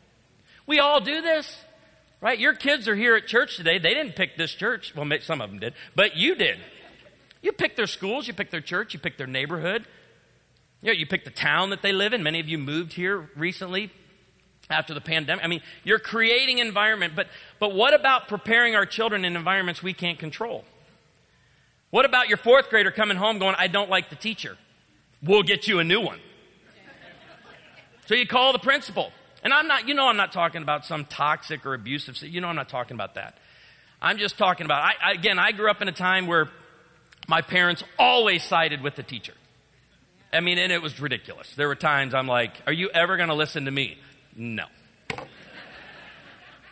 We 0.71 0.79
all 0.79 1.01
do 1.01 1.21
this, 1.21 1.65
right? 2.21 2.39
Your 2.39 2.55
kids 2.55 2.87
are 2.87 2.95
here 2.95 3.17
at 3.17 3.27
church 3.27 3.57
today. 3.57 3.79
They 3.79 3.93
didn't 3.93 4.15
pick 4.15 4.37
this 4.37 4.55
church. 4.55 4.95
Well, 4.95 5.05
some 5.21 5.41
of 5.41 5.51
them 5.51 5.59
did, 5.59 5.75
but 5.97 6.17
you 6.17 6.37
did. 6.37 6.61
You 7.43 7.51
pick 7.51 7.75
their 7.75 7.89
schools, 7.89 8.29
you 8.29 8.35
pick 8.35 8.53
their 8.53 8.61
church, 8.61 8.95
you 8.95 9.01
pick 9.01 9.19
their 9.19 9.27
neighborhood. 9.27 9.85
You, 10.81 10.87
know, 10.87 10.93
you 10.93 11.09
pick 11.09 11.25
the 11.25 11.33
town 11.33 11.71
that 11.71 11.83
they 11.83 11.91
live 11.91 12.13
in. 12.13 12.23
Many 12.23 12.39
of 12.39 12.49
you 12.49 12.57
moved 12.57 12.93
here 12.93 13.29
recently 13.35 13.91
after 14.71 14.95
the 14.95 15.01
pandemic. 15.01 15.45
I 15.45 15.49
mean, 15.49 15.61
you're 15.83 15.99
creating 15.99 16.59
environment, 16.59 17.15
but, 17.17 17.27
but 17.59 17.75
what 17.75 17.93
about 17.93 18.29
preparing 18.29 18.77
our 18.77 18.87
children 18.87 19.25
in 19.25 19.35
environments 19.35 19.83
we 19.83 19.93
can't 19.93 20.21
control? 20.21 20.65
What 21.91 22.05
about 22.05 22.29
your 22.29 22.39
fourth 22.39 22.71
grader 22.71 22.93
coming 22.93 23.17
home 23.17 23.41
going, 23.41 23.57
I 23.59 23.67
don't 23.67 23.91
like 23.91 24.09
the 24.09 24.15
teacher? 24.15 24.57
We'll 25.21 25.43
get 25.43 25.67
you 25.67 25.81
a 25.81 25.85
new 25.85 26.01
one. 26.01 26.21
So 28.07 28.15
you 28.15 28.25
call 28.25 28.53
the 28.53 28.61
principal. 28.61 29.11
And 29.43 29.53
I'm 29.53 29.67
not, 29.67 29.89
you 29.89 29.95
know, 29.95 30.07
I'm 30.07 30.17
not 30.17 30.33
talking 30.33 30.63
about 30.63 30.85
some 30.85 31.05
toxic 31.05 31.65
or 31.65 31.75
abusive, 31.75 32.23
you 32.23 32.41
know, 32.41 32.49
I'm 32.49 32.57
not 32.57 32.69
talking 32.69 32.95
about 32.95 33.15
that. 33.15 33.39
I'm 34.03 34.19
just 34.19 34.39
talking 34.39 34.65
about, 34.65 34.83
I, 34.83 34.93
I, 35.03 35.13
again, 35.13 35.39
I 35.39 35.53
grew 35.53 35.71
up 35.71 35.83
in 35.83 35.89
a 35.89 35.93
time 35.93 36.27
where 36.27 36.49
my 37.29 37.43
parents 37.43 37.83
always 37.99 38.43
sided 38.43 38.83
with 38.83 38.97
the 38.97 39.03
teacher. 39.03 39.35
I 40.33 40.41
mean, 40.41 40.59
and 40.59 40.73
it 40.73 40.81
was 40.81 41.01
ridiculous. 41.01 41.53
There 41.55 41.69
were 41.69 41.75
times 41.75 42.15
I'm 42.15 42.27
like, 42.27 42.53
are 42.67 42.73
you 42.73 42.89
ever 42.91 43.17
going 43.17 43.29
to 43.31 43.35
listen 43.35 43.65
to 43.65 43.71
me? 43.71 43.99
No. 44.37 44.65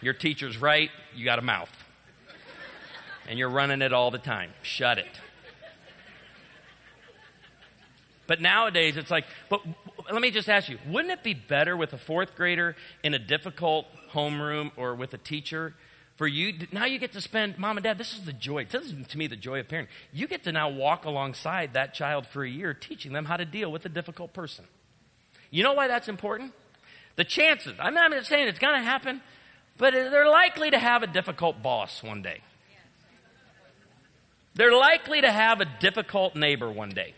Your 0.01 0.15
teacher's 0.15 0.57
right, 0.59 0.91
you 1.15 1.25
got 1.25 1.39
a 1.39 1.43
mouth. 1.43 1.71
And 3.29 3.39
you're 3.39 3.51
running 3.51 3.83
it 3.83 3.93
all 3.93 4.11
the 4.11 4.19
time. 4.19 4.51
Shut 4.63 4.99
it. 4.99 5.21
But 8.27 8.41
nowadays, 8.41 8.97
it's 8.97 9.11
like, 9.11 9.25
but 9.49 9.61
let 10.13 10.23
me 10.23 10.31
just 10.31 10.49
ask 10.49 10.69
you 10.69 10.79
wouldn't 10.87 11.13
it 11.13 11.23
be 11.23 11.35
better 11.35 11.77
with 11.77 11.93
a 11.93 11.99
fourth 11.99 12.37
grader 12.37 12.77
in 13.03 13.15
a 13.15 13.19
difficult 13.19 13.87
homeroom 14.13 14.71
or 14.77 14.95
with 14.95 15.15
a 15.15 15.19
teacher? 15.19 15.75
For 16.17 16.27
you, 16.27 16.67
now 16.73 16.85
you 16.85 16.99
get 16.99 17.13
to 17.13 17.21
spend, 17.21 17.59
mom 17.59 17.77
and 17.77 17.85
dad, 17.85 17.97
this 17.97 18.13
is 18.13 18.25
the 18.25 18.33
joy. 18.33 18.65
This 18.65 18.87
is 18.87 19.07
to 19.07 19.19
me 19.19 19.29
the 19.29 19.37
joy 19.37 19.61
of 19.61 19.69
parenting. 19.69 19.87
You 20.13 20.27
get 20.27 20.43
to 20.45 20.53
now 20.53 20.69
walk 20.69 21.05
alongside 21.05 21.75
that 21.75 21.95
child 21.95 22.27
for 22.27 22.43
a 22.43 22.51
year, 22.51 22.75
teaching 22.75 23.13
them 23.13 23.27
how 23.27 23.37
to 23.37 23.45
deal 23.45 23.71
with 23.71 23.87
a 23.87 23.89
difficult 23.89 24.33
person. 24.33 24.65
You 25.53 25.63
know 25.63 25.75
why 25.75 25.87
that's 25.87 26.09
important? 26.09 26.53
The 27.15 27.23
chances, 27.23 27.75
I'm 27.79 27.95
not 27.95 28.27
saying 28.27 28.49
it's 28.49 28.59
going 28.59 28.75
to 28.75 28.85
happen, 28.85 29.21
but 29.77 29.93
they're 29.93 30.29
likely 30.29 30.71
to 30.71 30.79
have 30.79 31.05
a 31.05 31.07
difficult 31.07 31.63
boss 31.63 32.03
one 32.03 32.21
day. 32.21 32.41
They're 34.57 34.75
likely 34.75 35.21
to 35.21 35.31
have 35.31 35.61
a 35.61 35.67
difficult 35.81 36.35
neighbor 36.35 36.69
one 36.69 36.91
day. 36.91 37.15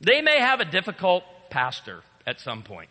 They 0.00 0.22
may 0.22 0.38
have 0.40 0.60
a 0.60 0.64
difficult 0.64 1.22
pastor 1.50 2.02
at 2.26 2.40
some 2.40 2.62
point. 2.62 2.90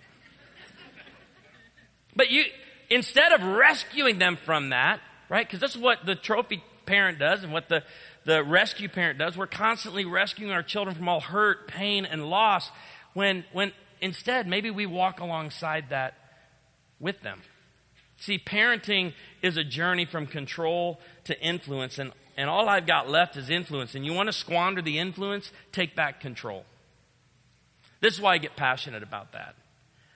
But 2.15 2.31
you, 2.31 2.45
instead 2.89 3.31
of 3.31 3.43
rescuing 3.43 4.17
them 4.17 4.37
from 4.37 4.69
that, 4.69 4.99
right? 5.29 5.45
Because 5.47 5.59
this 5.59 5.75
is 5.75 5.81
what 5.81 6.05
the 6.05 6.15
trophy 6.15 6.63
parent 6.87 7.19
does 7.19 7.43
and 7.43 7.53
what 7.53 7.69
the, 7.69 7.83
the 8.25 8.43
rescue 8.43 8.89
parent 8.89 9.19
does. 9.19 9.37
We're 9.37 9.45
constantly 9.45 10.05
rescuing 10.05 10.51
our 10.51 10.63
children 10.63 10.95
from 10.95 11.07
all 11.07 11.19
hurt, 11.19 11.67
pain, 11.67 12.05
and 12.05 12.27
loss 12.27 12.71
when, 13.13 13.45
when 13.53 13.73
instead 14.01 14.47
maybe 14.47 14.71
we 14.71 14.87
walk 14.87 15.19
alongside 15.19 15.89
that 15.89 16.15
with 16.99 17.21
them. 17.21 17.41
See, 18.19 18.39
parenting 18.39 19.13
is 19.43 19.57
a 19.57 19.63
journey 19.63 20.05
from 20.05 20.25
control 20.25 20.99
to 21.25 21.39
influence, 21.39 21.99
and, 21.99 22.11
and 22.35 22.49
all 22.49 22.67
I've 22.67 22.87
got 22.87 23.07
left 23.07 23.37
is 23.37 23.51
influence. 23.51 23.93
And 23.93 24.03
you 24.03 24.13
want 24.13 24.27
to 24.27 24.33
squander 24.33 24.81
the 24.81 24.97
influence? 24.97 25.51
Take 25.71 25.95
back 25.95 26.19
control. 26.19 26.65
This 27.99 28.13
is 28.13 28.21
why 28.21 28.33
I 28.33 28.38
get 28.38 28.55
passionate 28.55 29.03
about 29.03 29.33
that. 29.33 29.55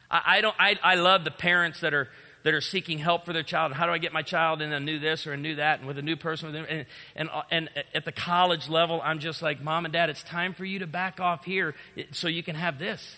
I, 0.09 0.21
I 0.25 0.41
don't, 0.41 0.55
I, 0.59 0.77
I 0.83 0.95
love 0.95 1.23
the 1.23 1.31
parents 1.31 1.81
that 1.81 1.93
are, 1.93 2.07
that 2.43 2.53
are 2.53 2.61
seeking 2.61 2.99
help 2.99 3.25
for 3.25 3.33
their 3.33 3.43
child. 3.43 3.73
How 3.73 3.85
do 3.85 3.91
I 3.91 3.97
get 3.97 4.13
my 4.13 4.21
child 4.21 4.61
in 4.61 4.71
a 4.71 4.79
new 4.79 4.99
this 4.99 5.27
or 5.27 5.33
a 5.33 5.37
new 5.37 5.55
that 5.55 5.79
and 5.79 5.87
with 5.87 5.97
a 5.97 6.01
new 6.01 6.15
person? 6.15 6.51
With 6.51 6.65
and, 6.69 6.85
and, 7.15 7.29
and 7.49 7.69
at 7.93 8.05
the 8.05 8.11
college 8.11 8.69
level, 8.69 9.01
I'm 9.03 9.19
just 9.19 9.41
like, 9.41 9.61
mom 9.61 9.85
and 9.85 9.93
dad, 9.93 10.09
it's 10.09 10.23
time 10.23 10.53
for 10.53 10.65
you 10.65 10.79
to 10.79 10.87
back 10.87 11.19
off 11.19 11.45
here 11.45 11.75
so 12.11 12.27
you 12.27 12.43
can 12.43 12.55
have 12.55 12.79
this. 12.79 13.17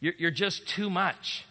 You're, 0.00 0.14
you're 0.18 0.30
just 0.30 0.66
too 0.66 0.90
much. 0.90 1.44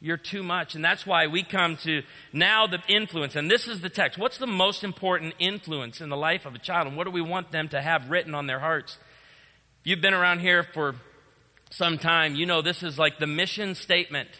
You're 0.00 0.16
too 0.18 0.42
much. 0.42 0.74
And 0.74 0.84
that's 0.84 1.06
why 1.06 1.26
we 1.26 1.42
come 1.42 1.76
to 1.78 2.02
now 2.32 2.66
the 2.66 2.80
influence. 2.88 3.34
And 3.34 3.50
this 3.50 3.66
is 3.66 3.80
the 3.80 3.88
text. 3.88 4.18
What's 4.18 4.38
the 4.38 4.46
most 4.46 4.84
important 4.84 5.34
influence 5.38 6.00
in 6.00 6.10
the 6.10 6.16
life 6.16 6.44
of 6.44 6.54
a 6.54 6.58
child? 6.58 6.86
And 6.86 6.96
what 6.96 7.04
do 7.04 7.10
we 7.10 7.22
want 7.22 7.50
them 7.50 7.68
to 7.70 7.80
have 7.80 8.10
written 8.10 8.34
on 8.34 8.46
their 8.46 8.60
hearts? 8.60 8.98
If 9.80 9.86
you've 9.86 10.00
been 10.00 10.14
around 10.14 10.40
here 10.40 10.64
for 10.74 10.96
some 11.76 11.98
time, 11.98 12.34
you 12.34 12.46
know 12.46 12.62
this 12.62 12.82
is 12.82 12.98
like 12.98 13.18
the 13.18 13.26
mission 13.26 13.74
statement 13.74 14.30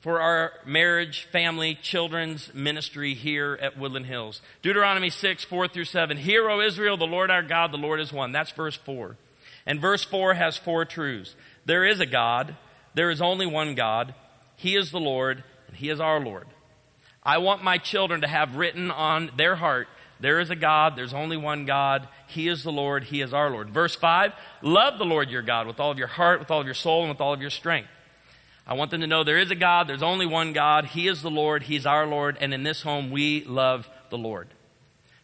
for 0.00 0.20
our 0.20 0.52
marriage, 0.66 1.26
family, 1.32 1.78
children's 1.80 2.52
ministry 2.52 3.14
here 3.14 3.58
at 3.62 3.78
Woodland 3.78 4.04
Hills. 4.04 4.42
Deuteronomy 4.60 5.08
6, 5.08 5.44
4 5.44 5.68
through 5.68 5.86
7. 5.86 6.18
Hear, 6.18 6.50
O 6.50 6.60
Israel, 6.60 6.98
the 6.98 7.06
Lord 7.06 7.30
our 7.30 7.42
God, 7.42 7.72
the 7.72 7.78
Lord 7.78 8.00
is 8.00 8.12
one. 8.12 8.32
That's 8.32 8.50
verse 8.50 8.76
4. 8.76 9.16
And 9.64 9.80
verse 9.80 10.04
4 10.04 10.34
has 10.34 10.58
four 10.58 10.84
truths. 10.84 11.34
There 11.64 11.86
is 11.86 12.00
a 12.00 12.06
God. 12.06 12.54
There 12.92 13.10
is 13.10 13.22
only 13.22 13.46
one 13.46 13.74
God. 13.74 14.14
He 14.56 14.76
is 14.76 14.90
the 14.90 15.00
Lord, 15.00 15.42
and 15.68 15.76
He 15.76 15.88
is 15.88 16.00
our 16.00 16.20
Lord. 16.20 16.46
I 17.22 17.38
want 17.38 17.64
my 17.64 17.78
children 17.78 18.20
to 18.20 18.28
have 18.28 18.56
written 18.56 18.90
on 18.90 19.30
their 19.38 19.56
heart 19.56 19.88
there 20.20 20.40
is 20.40 20.50
a 20.50 20.56
God, 20.56 20.96
there's 20.96 21.14
only 21.14 21.36
one 21.36 21.64
God. 21.64 22.08
He 22.28 22.48
is 22.48 22.62
the 22.62 22.72
Lord, 22.72 23.04
He 23.04 23.20
is 23.20 23.34
our 23.34 23.50
Lord. 23.50 23.70
Verse 23.70 23.94
5 23.94 24.32
Love 24.62 24.98
the 24.98 25.04
Lord 25.04 25.30
your 25.30 25.42
God 25.42 25.66
with 25.66 25.80
all 25.80 25.90
of 25.90 25.98
your 25.98 26.06
heart, 26.06 26.40
with 26.40 26.50
all 26.50 26.60
of 26.60 26.66
your 26.66 26.74
soul, 26.74 27.02
and 27.02 27.10
with 27.10 27.20
all 27.20 27.32
of 27.32 27.40
your 27.40 27.50
strength. 27.50 27.88
I 28.66 28.74
want 28.74 28.90
them 28.90 29.02
to 29.02 29.06
know 29.06 29.24
there 29.24 29.38
is 29.38 29.50
a 29.50 29.56
God, 29.56 29.86
there's 29.86 30.02
only 30.02 30.26
one 30.26 30.52
God. 30.52 30.86
He 30.86 31.08
is 31.08 31.20
the 31.20 31.30
Lord, 31.30 31.64
He's 31.64 31.84
our 31.84 32.06
Lord, 32.06 32.38
and 32.40 32.54
in 32.54 32.62
this 32.62 32.82
home 32.82 33.10
we 33.10 33.44
love 33.44 33.88
the 34.10 34.18
Lord. 34.18 34.48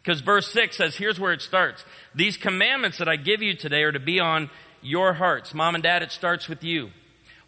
Because 0.02 0.20
verse 0.20 0.50
6 0.52 0.76
says, 0.76 0.96
here's 0.96 1.20
where 1.20 1.32
it 1.32 1.42
starts. 1.42 1.84
These 2.14 2.36
commandments 2.36 2.98
that 2.98 3.08
I 3.08 3.16
give 3.16 3.42
you 3.42 3.54
today 3.54 3.82
are 3.82 3.92
to 3.92 4.00
be 4.00 4.18
on 4.18 4.50
your 4.82 5.12
hearts. 5.12 5.52
Mom 5.52 5.74
and 5.74 5.84
dad, 5.84 6.02
it 6.02 6.10
starts 6.10 6.48
with 6.48 6.64
you. 6.64 6.90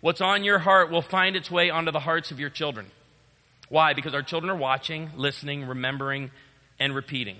What's 0.00 0.20
on 0.20 0.44
your 0.44 0.58
heart 0.58 0.90
will 0.90 1.02
find 1.02 1.34
its 1.34 1.50
way 1.50 1.70
onto 1.70 1.92
the 1.92 2.00
hearts 2.00 2.30
of 2.30 2.38
your 2.38 2.50
children. 2.50 2.86
Why? 3.68 3.94
Because 3.94 4.14
our 4.14 4.22
children 4.22 4.50
are 4.50 4.56
watching, 4.56 5.10
listening, 5.16 5.64
remembering, 5.66 6.30
and 6.82 6.96
repeating. 6.96 7.36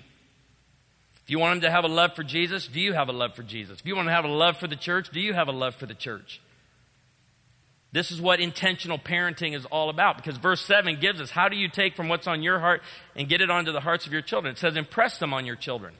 If 1.25 1.31
you 1.31 1.41
want 1.41 1.61
them 1.61 1.69
to 1.69 1.75
have 1.75 1.83
a 1.83 1.89
love 1.89 2.15
for 2.15 2.23
Jesus, 2.23 2.69
do 2.69 2.81
you 2.81 2.93
have 2.93 3.09
a 3.09 3.13
love 3.13 3.35
for 3.35 3.43
Jesus? 3.43 3.81
If 3.81 3.87
you 3.87 3.97
want 3.97 4.07
to 4.07 4.13
have 4.13 4.25
a 4.25 4.29
love 4.29 4.57
for 4.57 4.69
the 4.69 4.77
church, 4.77 5.11
do 5.11 5.19
you 5.19 5.35
have 5.35 5.49
a 5.49 5.53
love 5.53 5.75
for 5.75 5.87
the 5.87 5.95
church? 5.95 6.41
This 7.91 8.13
is 8.13 8.21
what 8.21 8.39
intentional 8.39 8.99
parenting 8.99 9.57
is 9.57 9.67
all 9.67 9.91
about 9.91 10.17
because 10.17 10.37
verse 10.37 10.61
7 10.61 11.01
gives 11.01 11.21
us 11.21 11.31
how 11.31 11.49
do 11.49 11.57
you 11.57 11.69
take 11.69 11.97
from 11.97 12.09
what's 12.09 12.29
on 12.29 12.45
your 12.45 12.61
heart 12.61 12.83
and 13.17 13.29
get 13.29 13.41
it 13.41 13.51
onto 13.51 13.73
the 13.73 13.81
hearts 13.81 14.07
of 14.07 14.13
your 14.13 14.23
children? 14.23 14.53
It 14.53 14.59
says, 14.59 14.77
impress 14.77 15.19
them 15.19 15.35
on 15.35 15.45
your 15.45 15.57
children. 15.57 15.95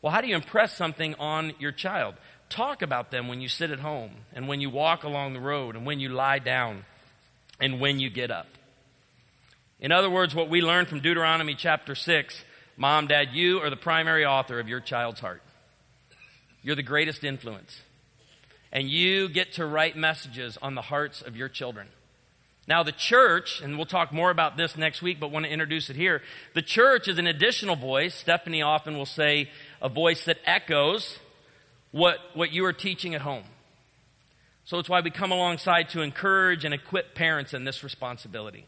Well, 0.00 0.12
how 0.12 0.20
do 0.20 0.28
you 0.28 0.36
impress 0.36 0.76
something 0.76 1.16
on 1.16 1.52
your 1.58 1.72
child? 1.72 2.14
Talk 2.48 2.80
about 2.80 3.10
them 3.10 3.26
when 3.26 3.40
you 3.40 3.48
sit 3.48 3.72
at 3.72 3.80
home 3.80 4.12
and 4.32 4.46
when 4.46 4.60
you 4.60 4.70
walk 4.70 5.02
along 5.02 5.32
the 5.32 5.40
road 5.40 5.74
and 5.74 5.84
when 5.84 5.98
you 5.98 6.10
lie 6.10 6.38
down 6.38 6.84
and 7.58 7.80
when 7.80 7.98
you 7.98 8.08
get 8.08 8.30
up. 8.30 8.46
In 9.80 9.90
other 9.90 10.08
words, 10.08 10.32
what 10.32 10.48
we 10.48 10.62
learn 10.62 10.86
from 10.86 11.00
Deuteronomy 11.00 11.56
chapter 11.56 11.96
6 11.96 12.44
mom, 12.76 13.06
dad, 13.06 13.28
you 13.32 13.60
are 13.60 13.70
the 13.70 13.76
primary 13.76 14.24
author 14.24 14.58
of 14.60 14.68
your 14.68 14.80
child's 14.80 15.20
heart. 15.20 15.42
You're 16.62 16.76
the 16.76 16.82
greatest 16.82 17.24
influence. 17.24 17.82
And 18.72 18.88
you 18.88 19.28
get 19.28 19.52
to 19.54 19.66
write 19.66 19.96
messages 19.96 20.58
on 20.60 20.74
the 20.74 20.82
hearts 20.82 21.22
of 21.22 21.36
your 21.36 21.48
children. 21.48 21.88
Now, 22.66 22.82
the 22.82 22.92
church, 22.92 23.60
and 23.60 23.76
we'll 23.76 23.86
talk 23.86 24.12
more 24.12 24.30
about 24.30 24.56
this 24.56 24.76
next 24.76 25.02
week, 25.02 25.20
but 25.20 25.30
want 25.30 25.44
to 25.44 25.52
introduce 25.52 25.90
it 25.90 25.96
here. 25.96 26.22
The 26.54 26.62
church 26.62 27.08
is 27.08 27.18
an 27.18 27.26
additional 27.26 27.76
voice. 27.76 28.14
Stephanie 28.14 28.62
often 28.62 28.96
will 28.96 29.06
say 29.06 29.50
a 29.82 29.88
voice 29.88 30.24
that 30.24 30.38
echoes 30.46 31.18
what, 31.92 32.18
what 32.32 32.52
you 32.52 32.64
are 32.64 32.72
teaching 32.72 33.14
at 33.14 33.20
home. 33.20 33.44
So 34.64 34.78
it's 34.78 34.88
why 34.88 35.02
we 35.02 35.10
come 35.10 35.30
alongside 35.30 35.90
to 35.90 36.00
encourage 36.00 36.64
and 36.64 36.72
equip 36.72 37.14
parents 37.14 37.52
in 37.52 37.64
this 37.64 37.84
responsibility. 37.84 38.64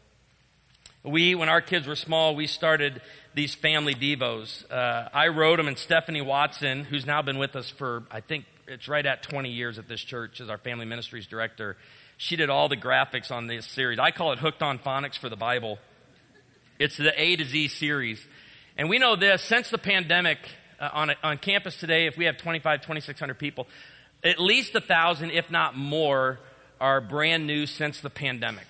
We, 1.03 1.33
when 1.33 1.49
our 1.49 1.61
kids 1.61 1.87
were 1.87 1.95
small, 1.95 2.35
we 2.35 2.45
started 2.45 3.01
these 3.37 3.53
family 3.53 3.93
devos. 3.93 4.69
Uh, 4.69 5.07
I 5.13 5.27
wrote 5.27 5.57
them, 5.57 5.67
and 5.67 5.77
Stephanie 5.77 6.21
Watson, 6.21 6.83
who's 6.83 7.05
now 7.05 7.21
been 7.21 7.37
with 7.37 7.55
us 7.55 7.69
for, 7.69 8.03
I 8.09 8.19
think 8.19 8.45
it's 8.67 8.87
right 8.87 9.05
at 9.05 9.21
20 9.21 9.51
years 9.51 9.77
at 9.77 9.87
this 9.87 10.01
church 10.01 10.41
as 10.41 10.49
our 10.49 10.57
family 10.57 10.85
ministries 10.85 11.27
director, 11.27 11.77
she 12.17 12.35
did 12.35 12.49
all 12.49 12.67
the 12.67 12.75
graphics 12.75 13.31
on 13.31 13.45
this 13.45 13.65
series. 13.67 13.99
I 13.99 14.09
call 14.09 14.31
it 14.31 14.39
Hooked 14.39 14.63
on 14.63 14.79
Phonics 14.79 15.19
for 15.19 15.29
the 15.29 15.35
Bible. 15.35 15.77
It's 16.79 16.97
the 16.97 17.13
A 17.15 17.35
to 17.35 17.45
Z 17.45 17.67
series. 17.67 18.25
And 18.75 18.89
we 18.89 18.97
know 18.97 19.15
this 19.15 19.43
since 19.43 19.69
the 19.69 19.77
pandemic, 19.77 20.39
uh, 20.79 20.89
on, 20.91 21.11
a, 21.11 21.15
on 21.23 21.37
campus 21.37 21.79
today, 21.79 22.07
if 22.07 22.17
we 22.17 22.25
have 22.25 22.37
25, 22.37 22.81
2,600 22.81 23.35
people, 23.35 23.67
at 24.23 24.39
least 24.39 24.73
a 24.73 24.81
thousand, 24.81 25.29
if 25.29 25.51
not 25.51 25.77
more, 25.77 26.39
are 26.81 26.99
brand 27.01 27.45
new 27.45 27.67
since 27.67 28.01
the 28.01 28.09
pandemic. 28.09 28.65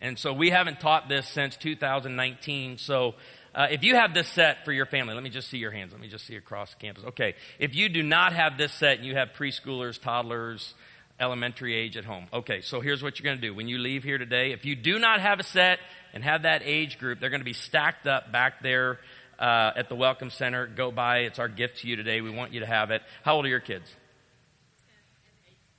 And 0.00 0.16
so 0.16 0.32
we 0.32 0.50
haven't 0.50 0.78
taught 0.78 1.08
this 1.08 1.26
since 1.26 1.56
2019. 1.56 2.78
So 2.78 3.14
uh, 3.56 3.68
if 3.70 3.82
you 3.82 3.94
have 3.94 4.12
this 4.12 4.28
set 4.28 4.64
for 4.66 4.72
your 4.72 4.84
family, 4.84 5.14
let 5.14 5.22
me 5.22 5.30
just 5.30 5.48
see 5.48 5.56
your 5.56 5.70
hands. 5.70 5.92
Let 5.92 6.00
me 6.00 6.08
just 6.08 6.26
see 6.26 6.36
across 6.36 6.74
campus. 6.74 7.04
Okay. 7.04 7.34
If 7.58 7.74
you 7.74 7.88
do 7.88 8.02
not 8.02 8.34
have 8.34 8.58
this 8.58 8.72
set 8.72 8.98
and 8.98 9.06
you 9.06 9.16
have 9.16 9.30
preschoolers, 9.36 10.00
toddlers, 10.00 10.74
elementary 11.18 11.74
age 11.74 11.96
at 11.96 12.04
home. 12.04 12.26
Okay, 12.32 12.60
so 12.60 12.80
here's 12.80 13.02
what 13.02 13.18
you're 13.18 13.24
going 13.24 13.38
to 13.38 13.40
do. 13.40 13.54
When 13.54 13.68
you 13.68 13.78
leave 13.78 14.04
here 14.04 14.18
today, 14.18 14.52
if 14.52 14.66
you 14.66 14.76
do 14.76 14.98
not 14.98 15.20
have 15.20 15.40
a 15.40 15.42
set 15.42 15.78
and 16.12 16.22
have 16.22 16.42
that 16.42 16.62
age 16.64 16.98
group, 16.98 17.18
they're 17.18 17.30
going 17.30 17.40
to 17.40 17.46
be 17.46 17.54
stacked 17.54 18.06
up 18.06 18.30
back 18.30 18.62
there 18.62 18.98
uh, 19.38 19.72
at 19.74 19.88
the 19.88 19.94
Welcome 19.94 20.30
Center. 20.30 20.66
Go 20.66 20.90
by. 20.90 21.20
It's 21.20 21.38
our 21.38 21.48
gift 21.48 21.78
to 21.78 21.88
you 21.88 21.96
today. 21.96 22.20
We 22.20 22.30
want 22.30 22.52
you 22.52 22.60
to 22.60 22.66
have 22.66 22.90
it. 22.90 23.02
How 23.22 23.36
old 23.36 23.46
are 23.46 23.48
your 23.48 23.60
kids? 23.60 23.90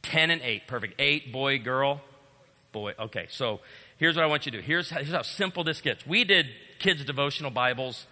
10 0.03 0.31
and 0.31 0.41
8. 0.41 0.67
Perfect. 0.67 0.95
8, 0.97 1.31
boy, 1.31 1.59
girl? 1.59 2.01
Boy. 2.71 2.93
Okay, 2.97 3.27
so 3.29 3.59
here's 3.97 4.15
what 4.15 4.23
I 4.23 4.27
want 4.27 4.45
you 4.45 4.51
to 4.53 4.57
do. 4.59 4.63
Here's, 4.63 4.89
here's 4.89 5.11
how 5.11 5.21
simple 5.21 5.63
this 5.63 5.81
gets. 5.81 6.05
We 6.07 6.23
did 6.23 6.47
kids' 6.79 7.03
devotional 7.03 7.51
Bibles 7.51 8.05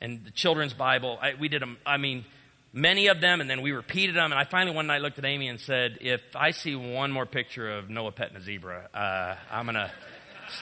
and 0.00 0.24
the 0.24 0.30
children's 0.30 0.74
Bible. 0.74 1.18
I, 1.20 1.34
we 1.34 1.48
did 1.48 1.62
them, 1.62 1.78
I 1.84 1.96
mean, 1.96 2.24
many 2.72 3.08
of 3.08 3.20
them, 3.20 3.40
and 3.40 3.48
then 3.48 3.62
we 3.62 3.72
repeated 3.72 4.16
them. 4.16 4.32
And 4.32 4.34
I 4.34 4.44
finally 4.44 4.74
one 4.74 4.86
night 4.86 5.02
looked 5.02 5.18
at 5.18 5.24
Amy 5.24 5.48
and 5.48 5.60
said, 5.60 5.98
If 6.00 6.22
I 6.34 6.52
see 6.52 6.74
one 6.74 7.10
more 7.10 7.26
picture 7.26 7.70
of 7.78 7.90
Noah 7.90 8.12
petting 8.12 8.36
a 8.36 8.40
zebra, 8.40 8.88
uh, 8.94 9.36
I'm 9.50 9.66
going 9.66 9.74
to 9.74 9.90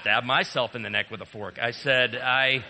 stab 0.00 0.24
myself 0.24 0.74
in 0.74 0.82
the 0.82 0.90
neck 0.90 1.10
with 1.10 1.20
a 1.20 1.26
fork. 1.26 1.58
I 1.60 1.70
said, 1.70 2.16
I. 2.16 2.64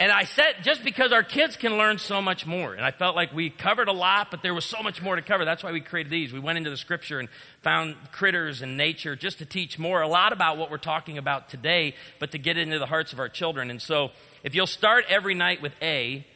And 0.00 0.10
I 0.10 0.24
said, 0.24 0.56
just 0.62 0.82
because 0.82 1.12
our 1.12 1.22
kids 1.22 1.56
can 1.56 1.78
learn 1.78 1.98
so 1.98 2.20
much 2.20 2.46
more. 2.46 2.74
And 2.74 2.84
I 2.84 2.90
felt 2.90 3.14
like 3.14 3.32
we 3.32 3.50
covered 3.50 3.88
a 3.88 3.92
lot, 3.92 4.30
but 4.30 4.42
there 4.42 4.54
was 4.54 4.64
so 4.64 4.82
much 4.82 5.00
more 5.00 5.14
to 5.14 5.22
cover. 5.22 5.44
That's 5.44 5.62
why 5.62 5.72
we 5.72 5.80
created 5.80 6.10
these. 6.10 6.32
We 6.32 6.40
went 6.40 6.58
into 6.58 6.70
the 6.70 6.76
scripture 6.76 7.20
and 7.20 7.28
found 7.62 7.96
critters 8.10 8.60
and 8.60 8.76
nature 8.76 9.14
just 9.14 9.38
to 9.38 9.46
teach 9.46 9.78
more, 9.78 10.02
a 10.02 10.08
lot 10.08 10.32
about 10.32 10.58
what 10.58 10.70
we're 10.70 10.78
talking 10.78 11.16
about 11.16 11.48
today, 11.48 11.94
but 12.18 12.32
to 12.32 12.38
get 12.38 12.58
into 12.58 12.78
the 12.78 12.86
hearts 12.86 13.12
of 13.12 13.20
our 13.20 13.28
children. 13.28 13.70
And 13.70 13.80
so 13.80 14.10
if 14.42 14.54
you'll 14.54 14.66
start 14.66 15.04
every 15.08 15.34
night 15.34 15.62
with 15.62 15.72
A, 15.80 16.26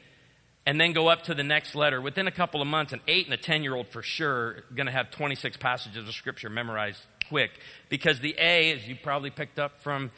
and 0.69 0.79
then 0.79 0.93
go 0.93 1.09
up 1.09 1.23
to 1.23 1.35
the 1.35 1.43
next 1.43 1.75
letter, 1.75 1.99
within 1.99 2.27
a 2.27 2.31
couple 2.31 2.61
of 2.61 2.69
months, 2.69 2.93
an 2.93 3.01
8 3.09 3.25
and 3.25 3.33
a 3.33 3.39
10 3.39 3.63
year 3.63 3.75
old 3.75 3.89
for 3.89 4.03
sure 4.03 4.65
going 4.75 4.85
to 4.85 4.93
have 4.93 5.11
26 5.11 5.57
passages 5.57 6.07
of 6.07 6.15
scripture 6.15 6.51
memorized 6.51 7.01
quick. 7.31 7.53
Because 7.89 8.21
the 8.21 8.35
A, 8.39 8.73
as 8.73 8.87
you 8.87 8.95
probably 8.95 9.31
picked 9.31 9.59
up 9.59 9.81
from 9.81 10.11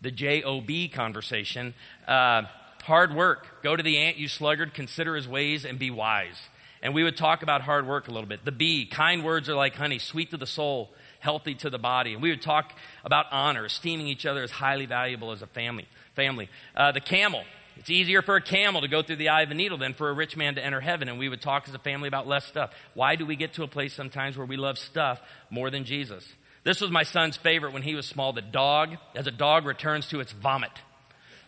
the 0.00 0.12
J 0.12 0.44
O 0.44 0.60
B 0.60 0.88
conversation, 0.88 1.74
uh, 2.06 2.42
hard 2.86 3.14
work. 3.14 3.62
Go 3.62 3.74
to 3.74 3.82
the 3.82 3.98
ant, 3.98 4.16
you 4.16 4.28
sluggard, 4.28 4.72
consider 4.72 5.16
his 5.16 5.26
ways 5.26 5.64
and 5.64 5.78
be 5.78 5.90
wise. 5.90 6.40
And 6.82 6.94
we 6.94 7.02
would 7.02 7.16
talk 7.16 7.42
about 7.42 7.62
hard 7.62 7.86
work 7.86 8.06
a 8.06 8.12
little 8.12 8.28
bit. 8.28 8.44
The 8.44 8.52
B, 8.52 8.86
kind 8.86 9.24
words 9.24 9.48
are 9.48 9.56
like 9.56 9.74
honey, 9.74 9.98
sweet 9.98 10.30
to 10.30 10.36
the 10.36 10.46
soul, 10.46 10.90
healthy 11.18 11.54
to 11.56 11.70
the 11.70 11.78
body. 11.78 12.12
And 12.12 12.22
we 12.22 12.30
would 12.30 12.42
talk 12.42 12.72
about 13.04 13.26
honor, 13.32 13.64
esteeming 13.64 14.06
each 14.06 14.24
other 14.24 14.42
as 14.44 14.52
highly 14.52 14.86
valuable 14.86 15.32
as 15.32 15.42
a 15.42 15.48
family. 15.48 15.86
Family. 16.14 16.48
Uh, 16.76 16.92
the 16.92 17.00
camel, 17.00 17.42
it's 17.76 17.90
easier 17.90 18.22
for 18.22 18.36
a 18.36 18.40
camel 18.40 18.82
to 18.82 18.88
go 18.88 19.02
through 19.02 19.16
the 19.16 19.30
eye 19.30 19.42
of 19.42 19.50
a 19.50 19.54
needle 19.54 19.78
than 19.78 19.94
for 19.94 20.08
a 20.08 20.12
rich 20.12 20.36
man 20.36 20.54
to 20.54 20.64
enter 20.64 20.80
heaven. 20.80 21.08
And 21.08 21.18
we 21.18 21.28
would 21.28 21.42
talk 21.42 21.66
as 21.66 21.74
a 21.74 21.80
family 21.80 22.06
about 22.06 22.28
less 22.28 22.44
stuff. 22.44 22.70
Why 22.94 23.16
do 23.16 23.26
we 23.26 23.34
get 23.34 23.54
to 23.54 23.64
a 23.64 23.68
place 23.68 23.94
sometimes 23.94 24.36
where 24.36 24.46
we 24.46 24.56
love 24.56 24.78
stuff 24.78 25.20
more 25.50 25.70
than 25.70 25.84
Jesus? 25.84 26.24
This 26.62 26.80
was 26.80 26.90
my 26.92 27.02
son's 27.02 27.36
favorite 27.36 27.72
when 27.72 27.82
he 27.82 27.96
was 27.96 28.06
small. 28.06 28.32
The 28.32 28.42
dog, 28.42 28.96
as 29.16 29.26
a 29.26 29.32
dog 29.32 29.66
returns 29.66 30.06
to 30.08 30.20
its 30.20 30.30
vomit 30.32 30.72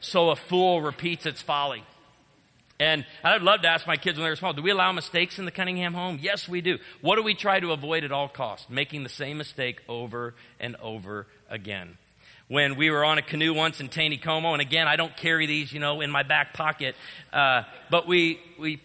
so 0.00 0.30
a 0.30 0.36
fool 0.36 0.80
repeats 0.82 1.26
its 1.26 1.42
folly. 1.42 1.82
And 2.80 3.04
I'd 3.24 3.42
love 3.42 3.62
to 3.62 3.68
ask 3.68 3.86
my 3.88 3.96
kids 3.96 4.18
when 4.18 4.24
they 4.24 4.30
were 4.30 4.36
small, 4.36 4.52
do 4.52 4.62
we 4.62 4.70
allow 4.70 4.92
mistakes 4.92 5.38
in 5.40 5.44
the 5.44 5.50
Cunningham 5.50 5.94
home? 5.94 6.20
Yes, 6.22 6.48
we 6.48 6.60
do. 6.60 6.78
What 7.00 7.16
do 7.16 7.24
we 7.24 7.34
try 7.34 7.58
to 7.58 7.72
avoid 7.72 8.04
at 8.04 8.12
all 8.12 8.28
costs? 8.28 8.70
Making 8.70 9.02
the 9.02 9.08
same 9.08 9.36
mistake 9.38 9.82
over 9.88 10.34
and 10.60 10.76
over 10.76 11.26
again. 11.50 11.98
When 12.46 12.76
we 12.76 12.90
were 12.90 13.04
on 13.04 13.18
a 13.18 13.22
canoe 13.22 13.52
once 13.52 13.80
in 13.80 13.88
Taneycomo, 13.88 14.52
and 14.52 14.62
again, 14.62 14.86
I 14.86 14.96
don't 14.96 15.14
carry 15.16 15.46
these, 15.46 15.72
you 15.72 15.80
know, 15.80 16.00
in 16.00 16.10
my 16.10 16.22
back 16.22 16.54
pocket, 16.54 16.94
uh, 17.32 17.64
but 17.90 18.06
we, 18.06 18.38
we 18.58 18.80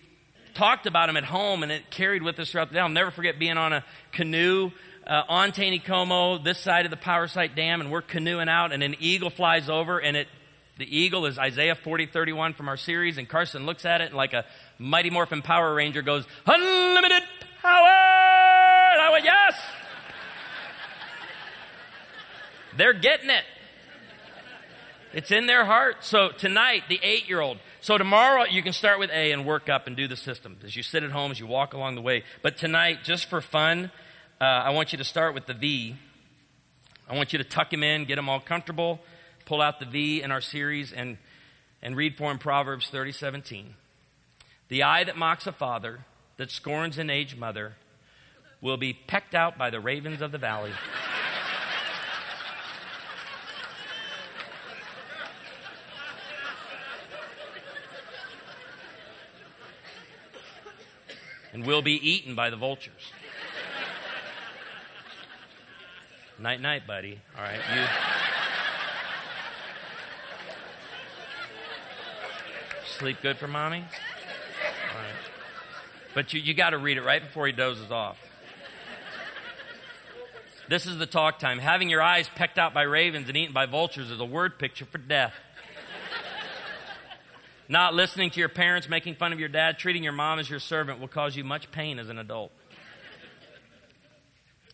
talked 0.56 0.88
about 0.88 1.08
them 1.08 1.16
at 1.16 1.24
home 1.24 1.64
and 1.64 1.72
it 1.72 1.90
carried 1.90 2.24
with 2.24 2.40
us 2.40 2.52
throughout 2.52 2.70
the 2.70 2.76
day. 2.76 2.80
I'll 2.80 2.90
never 2.90 3.12
forget 3.12 3.38
being 3.38 3.58
on 3.58 3.74
a 3.74 3.86
canoe 4.12 4.72
uh, 5.06 5.24
on 5.30 5.52
Taneycomo, 5.52 6.44
this 6.44 6.58
side 6.58 6.86
of 6.86 6.92
the 6.92 6.98
Powersite 6.98 7.56
Dam, 7.56 7.80
and 7.80 7.92
we're 7.92 8.02
canoeing 8.02 8.50
out, 8.50 8.72
and 8.72 8.82
an 8.82 8.96
eagle 9.00 9.30
flies 9.30 9.70
over, 9.70 10.00
and 10.00 10.18
it 10.18 10.28
the 10.78 10.98
eagle 10.98 11.26
is 11.28 11.38
Isaiah 11.38 11.76
40, 11.76 12.08
31 12.08 12.54
from 12.54 12.68
our 12.68 12.78
series, 12.78 13.18
and 13.18 13.30
Carson 13.30 13.66
looks 13.66 13.86
at 13.86 14.02
it 14.02 14.06
and 14.06 14.16
like 14.16 14.34
a 14.34 14.46
Mighty 14.80 15.12
Morphin 15.12 15.44
Power 15.44 15.74
Ranger 15.74 16.02
goes, 16.02 16.26
Unlimited 16.48 17.24
power! 17.62 18.92
And 18.94 19.02
I 19.02 19.10
went, 19.12 19.24
Yes! 19.24 19.62
They're 22.76 22.94
getting 22.94 23.30
it. 23.30 23.44
It's 25.14 25.30
in 25.30 25.46
their 25.46 25.64
heart. 25.64 25.98
So 26.04 26.30
tonight, 26.30 26.86
the 26.90 27.00
eight 27.04 27.30
year 27.30 27.40
old. 27.40 27.60
So 27.82 28.00
tomorrow, 28.00 28.46
you 28.46 28.64
can 28.64 28.74
start 28.74 28.98
with 28.98 29.12
A 29.12 29.32
and 29.32 29.46
work 29.46 29.70
up 29.70 29.86
and 29.86 29.96
do 29.96 30.08
the 30.08 30.16
system 30.16 30.58
as 30.64 30.76
you 30.76 30.82
sit 30.82 31.04
at 31.04 31.12
home, 31.12 31.30
as 31.30 31.40
you 31.40 31.46
walk 31.46 31.76
along 31.76 31.94
the 31.94 32.02
way. 32.02 32.24
But 32.42 32.58
tonight, 32.58 33.04
just 33.04 33.30
for 33.30 33.42
fun, 33.42 33.92
uh, 34.42 34.44
I 34.44 34.72
want 34.72 34.92
you 34.92 34.98
to 34.98 35.04
start 35.04 35.36
with 35.36 35.46
the 35.46 35.54
V. 35.54 35.96
I 37.08 37.16
want 37.16 37.32
you 37.32 37.38
to 37.38 37.46
tuck 37.46 37.72
him 37.72 37.84
in, 37.84 38.06
get 38.06 38.18
him 38.18 38.28
all 38.28 38.40
comfortable 38.40 39.02
pull 39.46 39.62
out 39.62 39.80
the 39.80 39.86
V 39.86 40.22
in 40.22 40.32
our 40.32 40.42
series 40.42 40.92
and, 40.92 41.18
and 41.82 41.96
read 41.96 42.16
for 42.16 42.32
him 42.32 42.38
Proverbs 42.38 42.88
30, 42.90 43.12
17. 43.12 43.76
The 44.70 44.84
eye 44.84 45.04
that 45.04 45.18
mocks 45.18 45.48
a 45.48 45.52
father, 45.52 46.06
that 46.38 46.52
scorns 46.52 46.98
an 46.98 47.10
aged 47.10 47.38
mother, 47.38 47.74
will 48.62 48.78
be 48.78 48.94
pecked 48.94 49.36
out 49.36 49.58
by 49.58 49.70
the 49.70 49.80
ravens 49.80 50.22
of 50.22 50.32
the 50.32 50.38
valley. 50.38 50.72
and 61.54 61.66
will 61.66 61.84
be 61.84 61.94
eaten 61.94 62.36
by 62.36 62.50
the 62.50 62.58
vultures. 62.58 63.14
night, 66.40 66.60
night, 66.60 66.88
buddy. 66.88 67.20
All 67.38 67.44
right, 67.44 67.60
you. 67.76 68.23
Sleep 73.04 73.22
good 73.22 73.38
for 73.38 73.50
mommy? 73.50 73.84
But 76.14 76.34
you, 76.34 76.40
you 76.40 76.54
got 76.54 76.70
to 76.70 76.78
read 76.78 76.96
it 76.96 77.02
right 77.02 77.22
before 77.22 77.46
he 77.46 77.52
dozes 77.52 77.92
off. 77.92 78.18
This 80.70 80.86
is 80.86 80.98
the 80.98 81.06
talk 81.06 81.38
time. 81.38 81.60
Having 81.60 81.90
your 81.90 82.02
eyes 82.02 82.30
pecked 82.34 82.58
out 82.58 82.74
by 82.74 82.84
ravens 82.84 83.28
and 83.28 83.36
eaten 83.36 83.54
by 83.54 83.66
vultures 83.66 84.10
is 84.10 84.22
a 84.22 84.26
word 84.26 84.58
picture 84.58 84.86
for 84.86 85.00
death. 85.00 85.34
Not 87.68 87.94
listening 87.94 88.30
to 88.30 88.40
your 88.40 88.48
parents, 88.48 88.88
making 88.88 89.16
fun 89.16 89.34
of 89.34 89.40
your 89.42 89.50
dad, 89.50 89.80
treating 89.80 90.06
your 90.06 90.14
mom 90.14 90.40
as 90.40 90.50
your 90.50 90.60
servant 90.60 91.02
will 91.02 91.10
cause 91.10 91.36
you 91.36 91.44
much 91.44 91.72
pain 91.72 92.00
as 92.00 92.08
an 92.08 92.18
adult. 92.18 92.54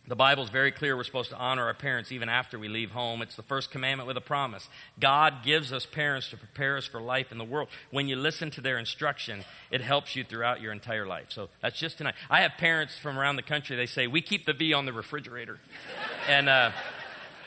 The 0.10 0.16
Bible 0.16 0.44
is 0.44 0.50
very 0.50 0.72
clear 0.72 0.98
we're 0.98 1.04
supposed 1.04 1.30
to 1.30 1.38
honor 1.38 1.66
our 1.66 1.74
parents 1.76 2.12
even 2.12 2.30
after 2.30 2.58
we 2.58 2.68
leave 2.68 2.90
home. 2.90 3.22
It's 3.22 3.36
the 3.36 3.44
first 3.44 3.70
commandment 3.70 4.08
with 4.08 4.18
a 4.18 4.22
promise. 4.22 4.68
God 5.00 5.44
gives 5.44 5.72
us 5.72 5.86
parents 5.86 6.32
to 6.32 6.38
prepare 6.38 6.78
us 6.78 6.88
for 6.88 7.00
life 7.00 7.32
in 7.32 7.38
the 7.38 7.44
world. 7.44 7.70
When 7.92 8.08
you 8.08 8.16
listen 8.16 8.50
to 8.52 8.62
their 8.62 8.80
instruction, 8.80 9.46
it 9.70 9.82
helps 9.82 10.16
you 10.16 10.24
throughout 10.24 10.62
your 10.62 10.72
entire 10.72 11.06
life. 11.06 11.28
So 11.30 11.50
that's 11.62 11.78
just 11.78 12.00
tonight. 12.00 12.16
I 12.28 12.42
have 12.42 12.54
parents 12.58 12.98
from 12.98 13.20
around 13.20 13.36
the 13.36 13.44
country, 13.44 13.76
they 13.76 13.86
say, 13.86 14.08
We 14.08 14.24
keep 14.24 14.48
the 14.48 14.54
V 14.54 14.74
on 14.74 14.88
the 14.88 14.94
refrigerator. 14.94 15.60
and, 16.28 16.50
uh, 16.50 16.72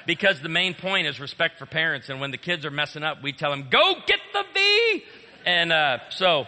because 0.07 0.41
the 0.41 0.49
main 0.49 0.75
point 0.75 1.09
is 1.09 1.19
respect 1.19 1.59
for 1.59 1.67
parents. 1.67 2.11
And 2.11 2.21
when 2.21 2.31
the 2.31 2.39
kids 2.39 2.65
are 2.65 2.71
messing 2.71 3.03
up, 3.03 3.25
we 3.25 3.33
tell 3.33 3.51
them, 3.51 3.67
Go 3.71 3.97
get 4.07 4.21
the 4.33 4.45
V! 4.55 5.05
And 5.45 5.73
uh, 5.73 5.99
so 6.11 6.47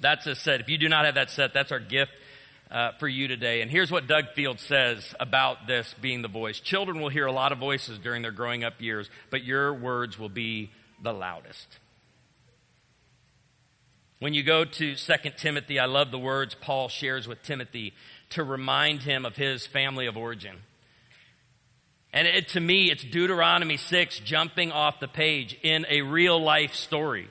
that's 0.00 0.26
a 0.26 0.34
set. 0.34 0.60
If 0.60 0.68
you 0.68 0.78
do 0.78 0.88
not 0.88 1.04
have 1.04 1.14
that 1.14 1.30
set, 1.30 1.54
that's 1.54 1.70
our 1.70 1.78
gift 1.78 2.10
uh, 2.72 2.92
for 2.92 3.06
you 3.06 3.28
today. 3.28 3.60
And 3.60 3.70
here's 3.70 3.90
what 3.90 4.06
Doug 4.06 4.30
Field 4.34 4.58
says 4.58 5.14
about 5.20 5.66
this 5.66 5.94
being 6.00 6.22
the 6.22 6.28
voice 6.28 6.58
Children 6.58 7.00
will 7.00 7.10
hear 7.10 7.26
a 7.26 7.32
lot 7.32 7.52
of 7.52 7.58
voices 7.58 7.98
during 7.98 8.22
their 8.22 8.32
growing 8.32 8.64
up 8.64 8.80
years, 8.80 9.10
but 9.30 9.44
your 9.44 9.74
words 9.74 10.18
will 10.18 10.30
be 10.30 10.70
the 11.02 11.12
loudest. 11.12 11.78
When 14.20 14.34
you 14.34 14.42
go 14.42 14.64
to 14.64 14.94
2 14.94 15.14
Timothy, 15.36 15.78
I 15.78 15.86
love 15.86 16.10
the 16.10 16.18
words 16.18 16.54
Paul 16.54 16.88
shares 16.88 17.28
with 17.28 17.42
Timothy 17.42 17.92
to 18.30 18.44
remind 18.44 19.02
him 19.02 19.26
of 19.26 19.36
his 19.36 19.66
family 19.66 20.06
of 20.06 20.16
origin. 20.16 20.58
And 22.12 22.28
it, 22.28 22.48
to 22.48 22.60
me, 22.60 22.90
it's 22.90 23.02
Deuteronomy 23.02 23.76
6 23.76 24.20
jumping 24.20 24.70
off 24.70 25.00
the 25.00 25.08
page 25.08 25.58
in 25.62 25.86
a 25.88 26.02
real 26.02 26.40
life 26.40 26.74
story. 26.74 27.28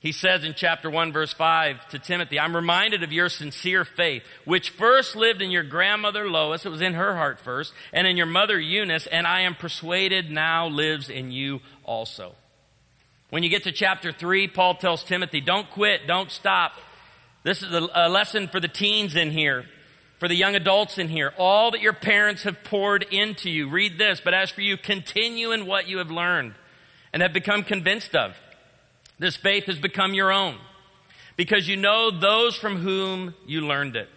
He 0.00 0.12
says 0.12 0.44
in 0.44 0.54
chapter 0.54 0.88
1, 0.88 1.12
verse 1.12 1.32
5 1.32 1.88
to 1.88 1.98
Timothy, 1.98 2.38
I'm 2.38 2.54
reminded 2.54 3.02
of 3.02 3.12
your 3.12 3.28
sincere 3.28 3.84
faith, 3.84 4.22
which 4.44 4.70
first 4.70 5.16
lived 5.16 5.42
in 5.42 5.50
your 5.50 5.64
grandmother 5.64 6.30
Lois, 6.30 6.64
it 6.64 6.68
was 6.68 6.80
in 6.80 6.94
her 6.94 7.16
heart 7.16 7.40
first, 7.40 7.72
and 7.92 8.06
in 8.06 8.16
your 8.16 8.26
mother 8.26 8.60
Eunice, 8.60 9.08
and 9.08 9.26
I 9.26 9.40
am 9.40 9.56
persuaded 9.56 10.30
now 10.30 10.68
lives 10.68 11.10
in 11.10 11.32
you 11.32 11.60
also. 11.82 12.36
When 13.30 13.42
you 13.42 13.48
get 13.48 13.64
to 13.64 13.72
chapter 13.72 14.12
3, 14.12 14.46
Paul 14.48 14.76
tells 14.76 15.02
Timothy, 15.02 15.40
don't 15.40 15.68
quit, 15.70 16.06
don't 16.06 16.30
stop. 16.30 16.72
This 17.42 17.62
is 17.62 17.72
a, 17.72 18.08
lesson 18.08 18.46
for 18.46 18.60
the 18.60 18.68
teens 18.68 19.16
in 19.16 19.32
here, 19.32 19.64
for 20.18 20.28
the 20.28 20.36
young 20.36 20.54
adults 20.54 20.98
in 20.98 21.08
here. 21.08 21.34
All 21.36 21.72
that 21.72 21.80
your 21.80 21.92
parents 21.92 22.44
have 22.44 22.62
poured 22.62 23.02
into 23.02 23.50
you. 23.50 23.68
Read 23.68 23.98
this, 23.98 24.20
but 24.24 24.32
as 24.32 24.50
for 24.50 24.60
you, 24.60 24.76
continue 24.76 25.50
in 25.50 25.66
what 25.66 25.88
you 25.88 25.98
have 25.98 26.10
learned 26.10 26.54
and 27.12 27.20
have 27.20 27.32
become 27.32 27.64
convinced 27.64 28.14
of 28.14 28.36
this 29.18 29.36
faith 29.36 29.64
has 29.64 29.78
become 29.78 30.14
your 30.14 30.32
own 30.32 30.56
because 31.36 31.68
you 31.68 31.76
know 31.76 32.10
those 32.10 32.56
from 32.56 32.76
whom 32.76 33.34
you 33.46 33.62
learned 33.62 33.96
it. 33.96 34.08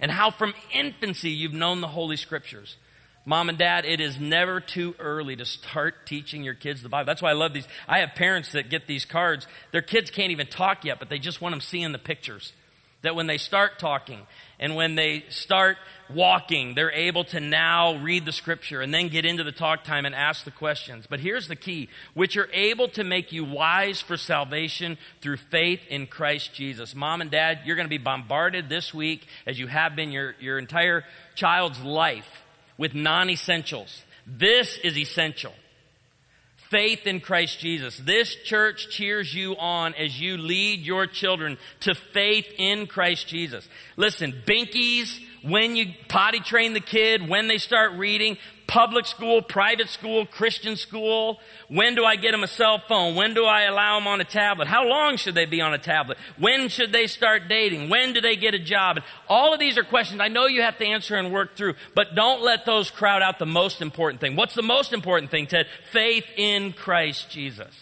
And 0.00 0.10
how 0.10 0.30
from 0.30 0.54
infancy 0.72 1.30
you've 1.30 1.52
known 1.52 1.80
the 1.80 1.88
Holy 1.88 2.16
Scriptures. 2.16 2.76
Mom 3.24 3.48
and 3.48 3.58
dad, 3.58 3.84
it 3.84 4.00
is 4.00 4.18
never 4.18 4.60
too 4.60 4.94
early 4.98 5.36
to 5.36 5.44
start 5.44 6.06
teaching 6.06 6.42
your 6.42 6.54
kids 6.54 6.82
the 6.82 6.88
Bible. 6.88 7.06
That's 7.06 7.20
why 7.20 7.30
I 7.30 7.34
love 7.34 7.52
these. 7.52 7.68
I 7.86 7.98
have 7.98 8.14
parents 8.14 8.52
that 8.52 8.70
get 8.70 8.86
these 8.86 9.04
cards. 9.04 9.46
Their 9.70 9.82
kids 9.82 10.10
can't 10.10 10.30
even 10.30 10.46
talk 10.46 10.84
yet, 10.84 10.98
but 10.98 11.08
they 11.08 11.18
just 11.18 11.40
want 11.40 11.52
them 11.52 11.60
seeing 11.60 11.92
the 11.92 11.98
pictures. 11.98 12.52
That 13.02 13.14
when 13.14 13.26
they 13.26 13.38
start 13.38 13.78
talking 13.78 14.26
and 14.60 14.74
when 14.74 14.94
they 14.96 15.24
start 15.28 15.76
walking, 16.12 16.74
they're 16.74 16.92
able 16.92 17.24
to 17.24 17.38
now 17.38 17.96
read 17.98 18.24
the 18.24 18.32
scripture 18.32 18.80
and 18.80 18.92
then 18.92 19.08
get 19.08 19.24
into 19.24 19.44
the 19.44 19.52
talk 19.52 19.84
time 19.84 20.04
and 20.04 20.14
ask 20.14 20.44
the 20.44 20.50
questions. 20.50 21.06
But 21.08 21.20
here's 21.20 21.48
the 21.48 21.56
key, 21.56 21.88
which 22.14 22.36
are 22.36 22.48
able 22.52 22.88
to 22.88 23.04
make 23.04 23.30
you 23.30 23.44
wise 23.44 24.00
for 24.00 24.16
salvation 24.16 24.98
through 25.20 25.36
faith 25.36 25.80
in 25.88 26.06
Christ 26.06 26.54
Jesus. 26.54 26.94
Mom 26.94 27.20
and 27.20 27.30
dad, 27.30 27.60
you're 27.64 27.76
going 27.76 27.86
to 27.86 27.90
be 27.90 27.98
bombarded 27.98 28.68
this 28.68 28.92
week, 28.92 29.26
as 29.46 29.58
you 29.58 29.66
have 29.68 29.94
been 29.94 30.10
your, 30.10 30.34
your 30.40 30.58
entire 30.58 31.04
child's 31.34 31.80
life, 31.80 32.44
with 32.76 32.94
non 32.94 33.30
essentials. 33.30 34.02
This 34.26 34.78
is 34.78 34.96
essential 34.96 35.52
faith 36.70 37.06
in 37.06 37.20
Christ 37.20 37.58
Jesus. 37.58 37.96
This 37.98 38.34
church 38.44 38.88
cheers 38.90 39.32
you 39.34 39.56
on 39.56 39.94
as 39.94 40.20
you 40.20 40.36
lead 40.36 40.80
your 40.80 41.06
children 41.06 41.58
to 41.80 41.94
faith 41.94 42.46
in 42.58 42.86
Christ 42.86 43.28
Jesus. 43.28 43.66
Listen, 43.96 44.32
binkies, 44.46 45.18
when 45.42 45.76
you 45.76 45.92
potty 46.08 46.40
train 46.40 46.72
the 46.72 46.80
kid, 46.80 47.28
when 47.28 47.48
they 47.48 47.58
start 47.58 47.92
reading, 47.92 48.36
public 48.68 49.06
school, 49.06 49.42
private 49.42 49.88
school, 49.88 50.26
Christian 50.26 50.76
school? 50.76 51.40
When 51.66 51.96
do 51.96 52.04
I 52.04 52.14
get 52.14 52.30
them 52.32 52.44
a 52.44 52.46
cell 52.46 52.78
phone? 52.78 53.16
When 53.16 53.34
do 53.34 53.44
I 53.44 53.62
allow 53.62 53.98
them 53.98 54.06
on 54.06 54.20
a 54.20 54.24
tablet? 54.24 54.68
How 54.68 54.86
long 54.86 55.16
should 55.16 55.34
they 55.34 55.46
be 55.46 55.60
on 55.60 55.74
a 55.74 55.78
tablet? 55.78 56.18
When 56.38 56.68
should 56.68 56.92
they 56.92 57.08
start 57.08 57.48
dating? 57.48 57.88
When 57.88 58.12
do 58.12 58.20
they 58.20 58.36
get 58.36 58.54
a 58.54 58.58
job? 58.58 58.98
And 58.98 59.06
all 59.28 59.52
of 59.52 59.58
these 59.58 59.76
are 59.78 59.82
questions 59.82 60.20
I 60.20 60.28
know 60.28 60.46
you 60.46 60.62
have 60.62 60.78
to 60.78 60.86
answer 60.86 61.16
and 61.16 61.32
work 61.32 61.56
through, 61.56 61.74
but 61.96 62.14
don't 62.14 62.42
let 62.42 62.66
those 62.66 62.90
crowd 62.90 63.22
out 63.22 63.38
the 63.40 63.46
most 63.46 63.82
important 63.82 64.20
thing. 64.20 64.36
What's 64.36 64.54
the 64.54 64.62
most 64.62 64.92
important 64.92 65.30
thing, 65.32 65.46
Ted? 65.46 65.66
Faith 65.90 66.26
in 66.36 66.72
Christ 66.74 67.30
Jesus. 67.30 67.74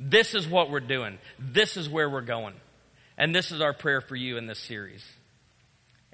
This 0.00 0.34
is 0.34 0.48
what 0.48 0.70
we're 0.70 0.80
doing. 0.80 1.18
This 1.38 1.76
is 1.76 1.88
where 1.88 2.08
we're 2.10 2.22
going. 2.22 2.54
And 3.16 3.34
this 3.34 3.52
is 3.52 3.60
our 3.60 3.72
prayer 3.72 4.00
for 4.00 4.16
you 4.16 4.38
in 4.38 4.46
this 4.46 4.58
series. 4.58 5.04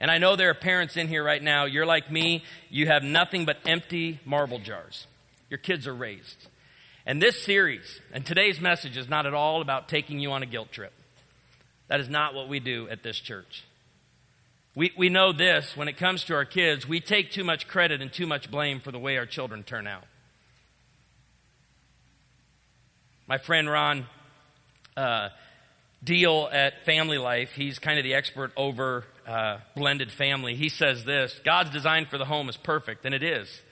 And 0.00 0.10
I 0.10 0.18
know 0.18 0.34
there 0.34 0.50
are 0.50 0.54
parents 0.54 0.96
in 0.96 1.08
here 1.08 1.22
right 1.22 1.42
now, 1.42 1.66
you're 1.66 1.86
like 1.86 2.10
me, 2.10 2.42
you 2.70 2.86
have 2.86 3.02
nothing 3.02 3.44
but 3.44 3.58
empty 3.66 4.18
marble 4.24 4.58
jars. 4.58 5.06
Your 5.50 5.58
kids 5.58 5.86
are 5.86 5.94
raised. 5.94 6.48
And 7.04 7.20
this 7.20 7.42
series 7.42 8.00
and 8.12 8.24
today's 8.24 8.60
message 8.60 8.96
is 8.96 9.08
not 9.08 9.26
at 9.26 9.34
all 9.34 9.60
about 9.60 9.88
taking 9.88 10.18
you 10.18 10.32
on 10.32 10.42
a 10.42 10.46
guilt 10.46 10.72
trip. 10.72 10.92
That 11.88 12.00
is 12.00 12.08
not 12.08 12.34
what 12.34 12.48
we 12.48 12.60
do 12.60 12.88
at 12.88 13.02
this 13.02 13.18
church. 13.18 13.64
We, 14.74 14.92
we 14.96 15.08
know 15.08 15.32
this 15.32 15.76
when 15.76 15.88
it 15.88 15.96
comes 15.96 16.24
to 16.24 16.34
our 16.34 16.44
kids, 16.44 16.88
we 16.88 17.00
take 17.00 17.32
too 17.32 17.44
much 17.44 17.66
credit 17.66 18.00
and 18.00 18.12
too 18.12 18.26
much 18.26 18.50
blame 18.50 18.80
for 18.80 18.92
the 18.92 18.98
way 18.98 19.18
our 19.18 19.26
children 19.26 19.64
turn 19.64 19.86
out. 19.86 20.04
My 23.26 23.38
friend 23.38 23.68
Ron, 23.68 24.06
uh, 24.96 25.30
Deal 26.02 26.48
at 26.50 26.84
Family 26.86 27.18
Life, 27.18 27.52
he's 27.52 27.78
kind 27.78 27.98
of 27.98 28.04
the 28.04 28.14
expert 28.14 28.52
over 28.56 29.04
uh, 29.26 29.58
blended 29.76 30.10
family. 30.10 30.54
He 30.54 30.70
says 30.70 31.04
this 31.04 31.38
God's 31.44 31.70
design 31.70 32.06
for 32.06 32.16
the 32.16 32.24
home 32.24 32.48
is 32.48 32.56
perfect, 32.56 33.04
and 33.04 33.14
it 33.14 33.22
is. 33.22 33.62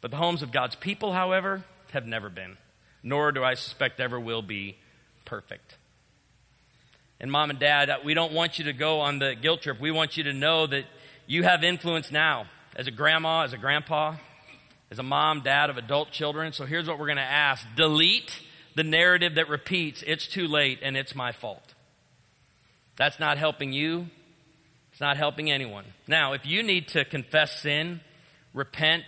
But 0.00 0.10
the 0.10 0.16
homes 0.16 0.42
of 0.42 0.50
God's 0.50 0.74
people, 0.74 1.12
however, 1.12 1.62
have 1.92 2.04
never 2.04 2.28
been, 2.28 2.56
nor 3.02 3.30
do 3.30 3.44
I 3.44 3.54
suspect 3.54 4.00
ever 4.00 4.18
will 4.18 4.42
be 4.42 4.76
perfect. 5.24 5.76
And 7.20 7.30
mom 7.30 7.50
and 7.50 7.58
dad, 7.60 7.88
we 8.04 8.14
don't 8.14 8.32
want 8.32 8.58
you 8.58 8.64
to 8.64 8.72
go 8.72 9.00
on 9.00 9.20
the 9.20 9.36
guilt 9.40 9.62
trip. 9.62 9.78
We 9.78 9.92
want 9.92 10.16
you 10.16 10.24
to 10.24 10.32
know 10.32 10.66
that 10.66 10.84
you 11.28 11.44
have 11.44 11.62
influence 11.62 12.10
now 12.10 12.46
as 12.74 12.88
a 12.88 12.90
grandma, 12.90 13.42
as 13.42 13.52
a 13.52 13.58
grandpa, 13.58 14.16
as 14.90 14.98
a 14.98 15.04
mom, 15.04 15.42
dad 15.42 15.70
of 15.70 15.76
adult 15.76 16.10
children. 16.10 16.52
So 16.52 16.66
here's 16.66 16.88
what 16.88 16.98
we're 16.98 17.06
going 17.06 17.18
to 17.18 17.22
ask 17.22 17.64
delete 17.76 18.40
the 18.74 18.84
narrative 18.84 19.34
that 19.36 19.48
repeats, 19.48 20.02
it's 20.06 20.26
too 20.26 20.46
late 20.46 20.80
and 20.82 20.96
it's 20.96 21.14
my 21.14 21.32
fault. 21.32 21.74
That's 22.96 23.18
not 23.18 23.38
helping 23.38 23.72
you. 23.72 24.06
It's 24.92 25.00
not 25.00 25.16
helping 25.16 25.50
anyone. 25.50 25.84
Now, 26.06 26.34
if 26.34 26.44
you 26.44 26.62
need 26.62 26.88
to 26.88 27.04
confess 27.04 27.60
sin, 27.60 28.00
repent, 28.52 29.04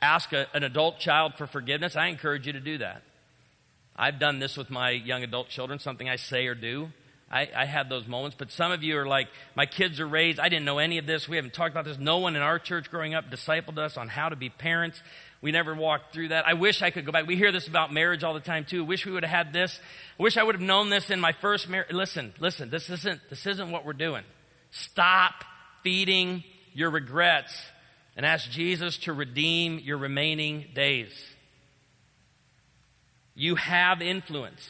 ask 0.00 0.32
a, 0.32 0.46
an 0.54 0.64
adult 0.64 0.98
child 0.98 1.34
for 1.36 1.46
forgiveness, 1.46 1.96
I 1.96 2.06
encourage 2.06 2.46
you 2.46 2.54
to 2.54 2.60
do 2.60 2.78
that. 2.78 3.02
I've 3.94 4.18
done 4.18 4.38
this 4.38 4.56
with 4.56 4.70
my 4.70 4.90
young 4.90 5.22
adult 5.22 5.48
children, 5.48 5.78
something 5.78 6.08
I 6.08 6.16
say 6.16 6.46
or 6.46 6.54
do. 6.54 6.88
I, 7.30 7.48
I 7.56 7.64
had 7.64 7.88
those 7.88 8.06
moments, 8.06 8.36
but 8.38 8.52
some 8.52 8.70
of 8.70 8.82
you 8.82 8.98
are 8.98 9.06
like, 9.06 9.28
my 9.56 9.66
kids 9.66 9.98
are 9.98 10.06
raised. 10.06 10.38
I 10.38 10.48
didn't 10.48 10.64
know 10.64 10.78
any 10.78 10.98
of 10.98 11.06
this. 11.06 11.28
We 11.28 11.36
haven't 11.36 11.54
talked 11.54 11.72
about 11.72 11.84
this. 11.84 11.98
No 11.98 12.18
one 12.18 12.36
in 12.36 12.42
our 12.42 12.58
church 12.58 12.90
growing 12.90 13.14
up 13.14 13.30
discipled 13.30 13.78
us 13.78 13.96
on 13.96 14.08
how 14.08 14.28
to 14.28 14.36
be 14.36 14.48
parents. 14.48 15.02
We 15.46 15.52
never 15.52 15.76
walked 15.76 16.12
through 16.12 16.30
that. 16.30 16.44
I 16.44 16.54
wish 16.54 16.82
I 16.82 16.90
could 16.90 17.06
go 17.06 17.12
back. 17.12 17.28
We 17.28 17.36
hear 17.36 17.52
this 17.52 17.68
about 17.68 17.92
marriage 17.92 18.24
all 18.24 18.34
the 18.34 18.40
time 18.40 18.64
too. 18.64 18.84
Wish 18.84 19.06
we 19.06 19.12
would 19.12 19.22
have 19.22 19.30
had 19.30 19.52
this. 19.52 19.78
I 20.18 20.22
wish 20.24 20.36
I 20.36 20.42
would 20.42 20.56
have 20.56 20.60
known 20.60 20.90
this 20.90 21.08
in 21.08 21.20
my 21.20 21.30
first 21.40 21.68
marriage. 21.68 21.92
Listen, 21.92 22.34
listen. 22.40 22.68
This 22.68 22.90
isn't 22.90 23.20
this 23.30 23.46
isn't 23.46 23.70
what 23.70 23.84
we're 23.84 23.92
doing. 23.92 24.24
Stop 24.72 25.44
feeding 25.84 26.42
your 26.74 26.90
regrets 26.90 27.56
and 28.16 28.26
ask 28.26 28.50
Jesus 28.50 28.98
to 29.04 29.12
redeem 29.12 29.78
your 29.78 29.98
remaining 29.98 30.66
days. 30.74 31.12
You 33.36 33.54
have 33.54 34.02
influence. 34.02 34.68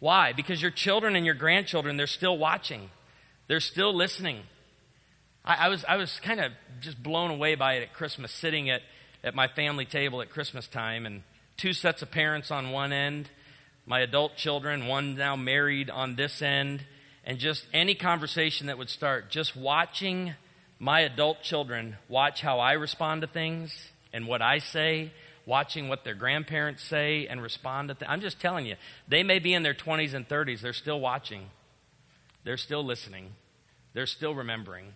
Why? 0.00 0.32
Because 0.32 0.60
your 0.60 0.72
children 0.72 1.14
and 1.14 1.24
your 1.24 1.36
grandchildren, 1.36 1.96
they're 1.96 2.08
still 2.08 2.36
watching. 2.36 2.90
They're 3.46 3.60
still 3.60 3.94
listening. 3.94 4.40
I, 5.44 5.66
I 5.66 5.68
was, 5.68 5.84
I 5.84 5.94
was 5.94 6.18
kind 6.24 6.40
of 6.40 6.50
just 6.80 7.00
blown 7.00 7.30
away 7.30 7.54
by 7.54 7.74
it 7.74 7.82
at 7.84 7.92
Christmas, 7.92 8.32
sitting 8.32 8.68
at, 8.68 8.82
at 9.22 9.34
my 9.34 9.48
family 9.48 9.84
table 9.84 10.22
at 10.22 10.30
Christmas 10.30 10.66
time, 10.66 11.06
and 11.06 11.22
two 11.56 11.72
sets 11.72 12.02
of 12.02 12.10
parents 12.10 12.50
on 12.50 12.70
one 12.70 12.92
end, 12.92 13.28
my 13.86 14.00
adult 14.00 14.36
children, 14.36 14.86
one 14.86 15.16
now 15.16 15.36
married 15.36 15.90
on 15.90 16.16
this 16.16 16.42
end, 16.42 16.82
and 17.24 17.38
just 17.38 17.66
any 17.72 17.94
conversation 17.94 18.66
that 18.68 18.78
would 18.78 18.90
start, 18.90 19.30
just 19.30 19.56
watching 19.56 20.34
my 20.78 21.00
adult 21.00 21.42
children 21.42 21.96
watch 22.08 22.40
how 22.40 22.58
I 22.58 22.72
respond 22.72 23.20
to 23.22 23.26
things 23.26 23.90
and 24.12 24.26
what 24.26 24.42
I 24.42 24.58
say 24.58 25.12
watching 25.50 25.88
what 25.88 26.04
their 26.04 26.14
grandparents 26.14 26.82
say 26.84 27.26
and 27.26 27.42
respond 27.42 27.88
to 27.88 27.94
things. 27.94 28.08
I'm 28.08 28.20
just 28.20 28.40
telling 28.40 28.66
you, 28.66 28.76
they 29.08 29.24
may 29.24 29.40
be 29.40 29.52
in 29.52 29.64
their 29.64 29.74
20s 29.74 30.14
and 30.14 30.28
30s. 30.28 30.60
They're 30.60 30.72
still 30.72 31.00
watching, 31.00 31.50
they're 32.44 32.56
still 32.56 32.84
listening, 32.84 33.30
they're 33.92 34.06
still 34.06 34.34
remembering. 34.34 34.94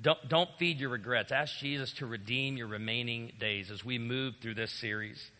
Don't, 0.00 0.28
don't 0.28 0.50
feed 0.58 0.80
your 0.80 0.90
regrets. 0.90 1.30
Ask 1.32 1.58
Jesus 1.58 1.92
to 1.94 2.06
redeem 2.06 2.56
your 2.56 2.66
remaining 2.66 3.32
days 3.38 3.70
as 3.70 3.84
we 3.84 3.98
move 3.98 4.36
through 4.40 4.54
this 4.54 4.72
series. 4.72 5.30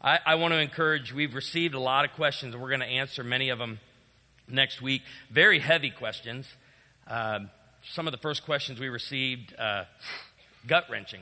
I, 0.00 0.18
I 0.24 0.34
want 0.36 0.52
to 0.52 0.58
encourage, 0.58 1.12
we've 1.12 1.34
received 1.34 1.74
a 1.74 1.80
lot 1.80 2.04
of 2.04 2.12
questions, 2.12 2.54
and 2.54 2.62
we're 2.62 2.68
going 2.68 2.80
to 2.80 2.86
answer 2.86 3.24
many 3.24 3.48
of 3.48 3.58
them 3.58 3.80
next 4.48 4.80
week. 4.80 5.02
Very 5.30 5.58
heavy 5.58 5.90
questions. 5.90 6.46
Uh, 7.08 7.40
some 7.82 8.06
of 8.06 8.12
the 8.12 8.18
first 8.18 8.44
questions 8.44 8.78
we 8.78 8.88
received, 8.88 9.54
uh, 9.58 9.84
gut 10.66 10.84
wrenching. 10.90 11.20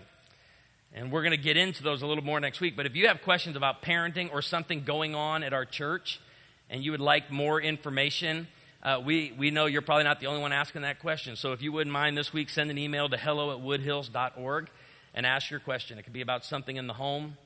And 0.94 1.10
we're 1.10 1.22
going 1.22 1.32
to 1.32 1.36
get 1.36 1.56
into 1.56 1.82
those 1.82 2.02
a 2.02 2.06
little 2.06 2.24
more 2.24 2.40
next 2.40 2.60
week. 2.60 2.76
But 2.76 2.86
if 2.86 2.94
you 2.94 3.08
have 3.08 3.22
questions 3.22 3.56
about 3.56 3.82
parenting 3.82 4.30
or 4.32 4.42
something 4.42 4.84
going 4.84 5.14
on 5.14 5.42
at 5.42 5.52
our 5.52 5.64
church 5.64 6.20
and 6.68 6.84
you 6.84 6.90
would 6.90 7.00
like 7.00 7.30
more 7.30 7.60
information, 7.60 8.46
uh, 8.82 9.00
we, 9.04 9.32
we 9.38 9.50
know 9.50 9.66
you're 9.66 9.82
probably 9.82 10.04
not 10.04 10.18
the 10.20 10.26
only 10.26 10.40
one 10.40 10.52
asking 10.52 10.82
that 10.82 10.98
question. 10.98 11.36
So 11.36 11.52
if 11.52 11.62
you 11.62 11.70
wouldn't 11.70 11.92
mind 11.92 12.18
this 12.18 12.32
week, 12.32 12.48
send 12.48 12.70
an 12.70 12.78
email 12.78 13.08
to 13.08 13.16
hello 13.16 13.52
at 13.52 13.58
woodhills.org 13.58 14.68
and 15.14 15.26
ask 15.26 15.50
your 15.50 15.60
question. 15.60 15.98
It 15.98 16.02
could 16.02 16.12
be 16.12 16.20
about 16.20 16.44
something 16.44 16.76
in 16.76 16.88
the 16.88 16.94
home. 16.94 17.36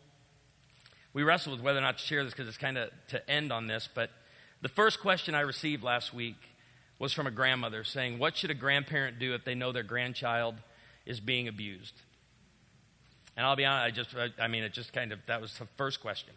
We 1.12 1.22
wrestled 1.22 1.56
with 1.56 1.64
whether 1.64 1.78
or 1.78 1.82
not 1.82 1.98
to 1.98 2.04
share 2.04 2.24
this 2.24 2.32
because 2.32 2.48
it's 2.48 2.56
kind 2.56 2.78
of 2.78 2.90
to 3.08 3.30
end 3.30 3.52
on 3.52 3.66
this. 3.66 3.88
But 3.92 4.10
the 4.62 4.68
first 4.68 5.00
question 5.00 5.34
I 5.34 5.40
received 5.40 5.82
last 5.82 6.14
week 6.14 6.36
was 6.98 7.12
from 7.12 7.26
a 7.26 7.30
grandmother 7.30 7.84
saying, 7.84 8.18
What 8.18 8.36
should 8.36 8.50
a 8.50 8.54
grandparent 8.54 9.18
do 9.18 9.34
if 9.34 9.44
they 9.44 9.54
know 9.54 9.72
their 9.72 9.82
grandchild 9.82 10.54
is 11.04 11.20
being 11.20 11.48
abused? 11.48 11.94
And 13.36 13.44
I'll 13.44 13.56
be 13.56 13.66
honest, 13.66 13.86
I 13.86 13.90
just, 13.90 14.34
I 14.40 14.48
mean, 14.48 14.62
it 14.62 14.72
just 14.72 14.94
kind 14.94 15.12
of, 15.12 15.18
that 15.26 15.42
was 15.42 15.56
the 15.58 15.66
first 15.76 16.00
question. 16.00 16.32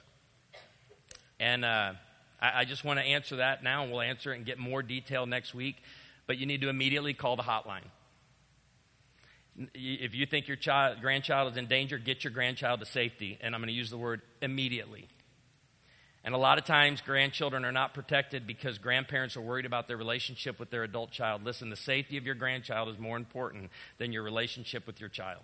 And 1.40 1.64
uh, 1.64 1.94
I, 2.42 2.62
I 2.62 2.66
just 2.66 2.84
want 2.84 3.00
to 3.00 3.06
answer 3.06 3.38
that 3.38 3.64
now, 3.64 3.84
and 3.84 3.92
we'll 3.92 4.02
answer 4.02 4.34
it 4.34 4.38
and 4.38 4.46
get 4.46 4.58
more 4.58 4.82
detail 4.82 5.26
next 5.26 5.54
week. 5.54 5.78
But 6.28 6.38
you 6.38 6.46
need 6.46 6.62
to 6.62 6.70
immediately 6.70 7.14
call 7.14 7.36
the 7.36 7.44
hotline. 7.44 7.86
If 9.74 10.16
you 10.16 10.26
think 10.26 10.48
your 10.48 10.58
child, 10.58 11.02
grandchild 11.02 11.52
is 11.52 11.58
in 11.58 11.68
danger, 11.68 11.98
get 11.98 12.24
your 12.24 12.32
grandchild 12.32 12.80
to 12.80 12.86
safety. 12.86 13.38
And 13.42 13.54
I'm 13.54 13.62
going 13.62 13.68
to 13.68 13.74
use 13.74 13.90
the 13.90 13.98
word 13.98 14.22
immediately. 14.42 15.08
And 16.24 16.36
a 16.36 16.38
lot 16.38 16.58
of 16.58 16.66
times, 16.66 17.02
grandchildren 17.02 17.66
are 17.66 17.72
not 17.72 17.94
protected 17.94 18.46
because 18.46 18.78
grandparents 18.78 19.38
are 19.38 19.42
worried 19.42 19.66
about 19.66 19.88
their 19.88 19.98
relationship 19.98 20.60
with 20.60 20.70
their 20.70 20.84
adult 20.84 21.12
child. 21.12 21.44
Listen, 21.44 21.70
the 21.70 21.76
safety 21.76 22.18
of 22.18 22.26
your 22.26 22.36
grandchild 22.36 22.90
is 22.90 23.00
more 23.00 23.18
important 23.18 23.72
than 23.98 24.12
your 24.12 24.24
relationship 24.24 24.86
with 24.86 25.00
your 25.00 25.10
child. 25.10 25.44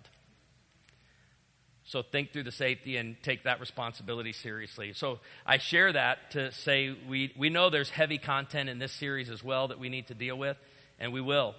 So 1.86 2.02
think 2.02 2.32
through 2.32 2.42
the 2.42 2.52
safety 2.52 2.96
and 2.96 3.16
take 3.22 3.44
that 3.44 3.60
responsibility 3.60 4.32
seriously. 4.32 4.92
So 4.92 5.20
I 5.46 5.58
share 5.58 5.92
that 5.92 6.32
to 6.32 6.50
say 6.50 6.96
we, 7.08 7.32
we 7.36 7.48
know 7.48 7.70
there's 7.70 7.90
heavy 7.90 8.18
content 8.18 8.68
in 8.68 8.80
this 8.80 8.92
series 8.92 9.30
as 9.30 9.44
well 9.44 9.68
that 9.68 9.78
we 9.78 9.88
need 9.88 10.08
to 10.08 10.14
deal 10.14 10.36
with, 10.36 10.58
and 10.98 11.12
we 11.12 11.20
will. 11.20 11.54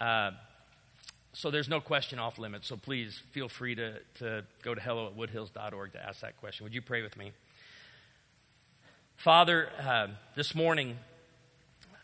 Uh, 0.00 0.32
so 1.32 1.52
there's 1.52 1.68
no 1.68 1.80
question 1.80 2.18
off 2.18 2.40
limits. 2.40 2.66
So 2.66 2.76
please 2.76 3.22
feel 3.30 3.48
free 3.48 3.76
to, 3.76 4.00
to 4.14 4.44
go 4.62 4.74
to 4.74 4.80
hello 4.80 5.06
at 5.06 5.16
woodhills.org 5.16 5.92
to 5.92 6.04
ask 6.04 6.22
that 6.22 6.38
question. 6.38 6.64
Would 6.64 6.74
you 6.74 6.82
pray 6.82 7.02
with 7.02 7.16
me? 7.16 7.30
Father, 9.14 9.68
uh, 9.80 10.08
this 10.34 10.56
morning, 10.56 10.98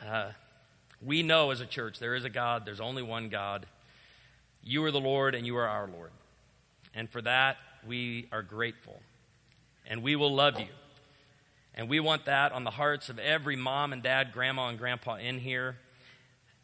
uh, 0.07 0.31
we 1.05 1.25
know 1.25 1.51
as 1.51 1.61
a 1.61 1.67
church 1.67 1.99
there 1.99 2.15
is 2.15 2.25
a 2.25 2.31
God, 2.31 2.65
there's 2.65 2.81
only 2.81 3.03
one 3.03 3.31
God. 3.31 3.67
You 4.63 4.85
are 4.85 4.93
the 4.93 5.01
Lord, 5.01 5.35
and 5.35 5.45
you 5.45 5.57
are 5.57 5.67
our 5.67 5.89
Lord. 5.89 6.13
And 6.95 7.11
for 7.11 7.23
that, 7.23 7.57
we 7.87 8.29
are 8.33 8.43
grateful. 8.43 9.01
And 9.87 10.03
we 10.03 10.17
will 10.17 10.35
love 10.35 10.61
you. 10.61 10.69
And 11.75 11.89
we 11.89 12.01
want 12.01 12.27
that 12.27 12.53
on 12.53 12.65
the 12.65 12.71
hearts 12.71 13.09
of 13.09 13.19
every 13.19 13.57
mom 13.57 13.93
and 13.93 14.03
dad, 14.03 14.33
grandma 14.33 14.69
and 14.69 14.79
grandpa 14.79 15.17
in 15.17 15.39
here, 15.39 15.77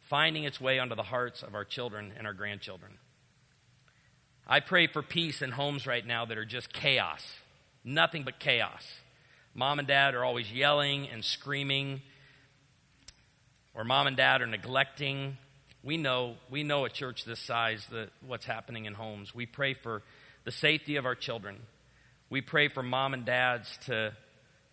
finding 0.01 0.43
its 0.43 0.61
way 0.61 0.79
onto 0.79 0.95
the 0.95 1.03
hearts 1.03 1.41
of 1.41 1.55
our 1.55 1.65
children 1.65 2.13
and 2.17 2.27
our 2.27 2.33
grandchildren. 2.33 2.93
I 4.47 4.59
pray 4.59 4.87
for 4.87 5.01
peace 5.01 5.41
in 5.41 5.51
homes 5.51 5.85
right 5.85 6.05
now 6.05 6.25
that 6.25 6.37
are 6.37 6.45
just 6.45 6.73
chaos, 6.73 7.23
nothing 7.83 8.23
but 8.23 8.39
chaos. 8.39 8.83
Mom 9.53 9.79
and 9.79 9.87
dad 9.87 10.15
are 10.15 10.23
always 10.23 10.51
yelling 10.51 11.07
and 11.09 11.23
screaming, 11.23 12.01
or 13.73 13.83
mom 13.83 14.07
and 14.07 14.17
dad 14.17 14.41
are 14.41 14.47
neglecting. 14.47 15.37
We 15.83 15.97
know, 15.97 16.35
we 16.49 16.63
know 16.63 16.85
a 16.85 16.89
church 16.89 17.25
this 17.25 17.39
size 17.39 17.85
that 17.91 18.09
what's 18.25 18.45
happening 18.45 18.85
in 18.85 18.93
homes. 18.93 19.33
We 19.33 19.45
pray 19.45 19.73
for 19.73 20.01
the 20.49 20.53
safety 20.53 20.95
of 20.95 21.05
our 21.05 21.13
children. 21.13 21.57
We 22.31 22.41
pray 22.41 22.69
for 22.69 22.81
mom 22.81 23.13
and 23.13 23.23
dads 23.23 23.77
to, 23.85 24.13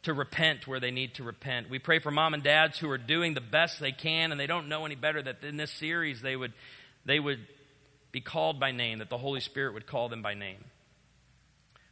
to 0.05 0.15
repent 0.15 0.67
where 0.67 0.81
they 0.81 0.91
need 0.91 1.13
to 1.17 1.23
repent. 1.23 1.69
We 1.69 1.79
pray 1.79 1.99
for 1.99 2.11
mom 2.11 2.33
and 2.33 2.43
dads 2.43 2.79
who 2.79 2.89
are 2.89 2.97
doing 2.97 3.35
the 3.35 3.43
best 3.43 3.79
they 3.79 3.93
can 3.93 4.33
and 4.33 4.41
they 4.41 4.47
don't 4.47 4.71
know 4.71 4.87
any 4.87 4.95
better 4.95 5.21
that 5.21 5.45
in 5.45 5.59
this 5.59 5.71
series 5.71 6.23
they 6.23 6.35
would, 6.35 6.55
they 7.05 7.21
would 7.21 7.47
be 8.11 8.23
called 8.23 8.59
by 8.59 8.71
name, 8.73 9.01
that 9.01 9.11
the 9.11 9.19
Holy 9.19 9.41
Spirit 9.41 9.75
would 9.75 9.87
call 9.87 10.09
them 10.09 10.23
by 10.23 10.33
name. 10.33 10.65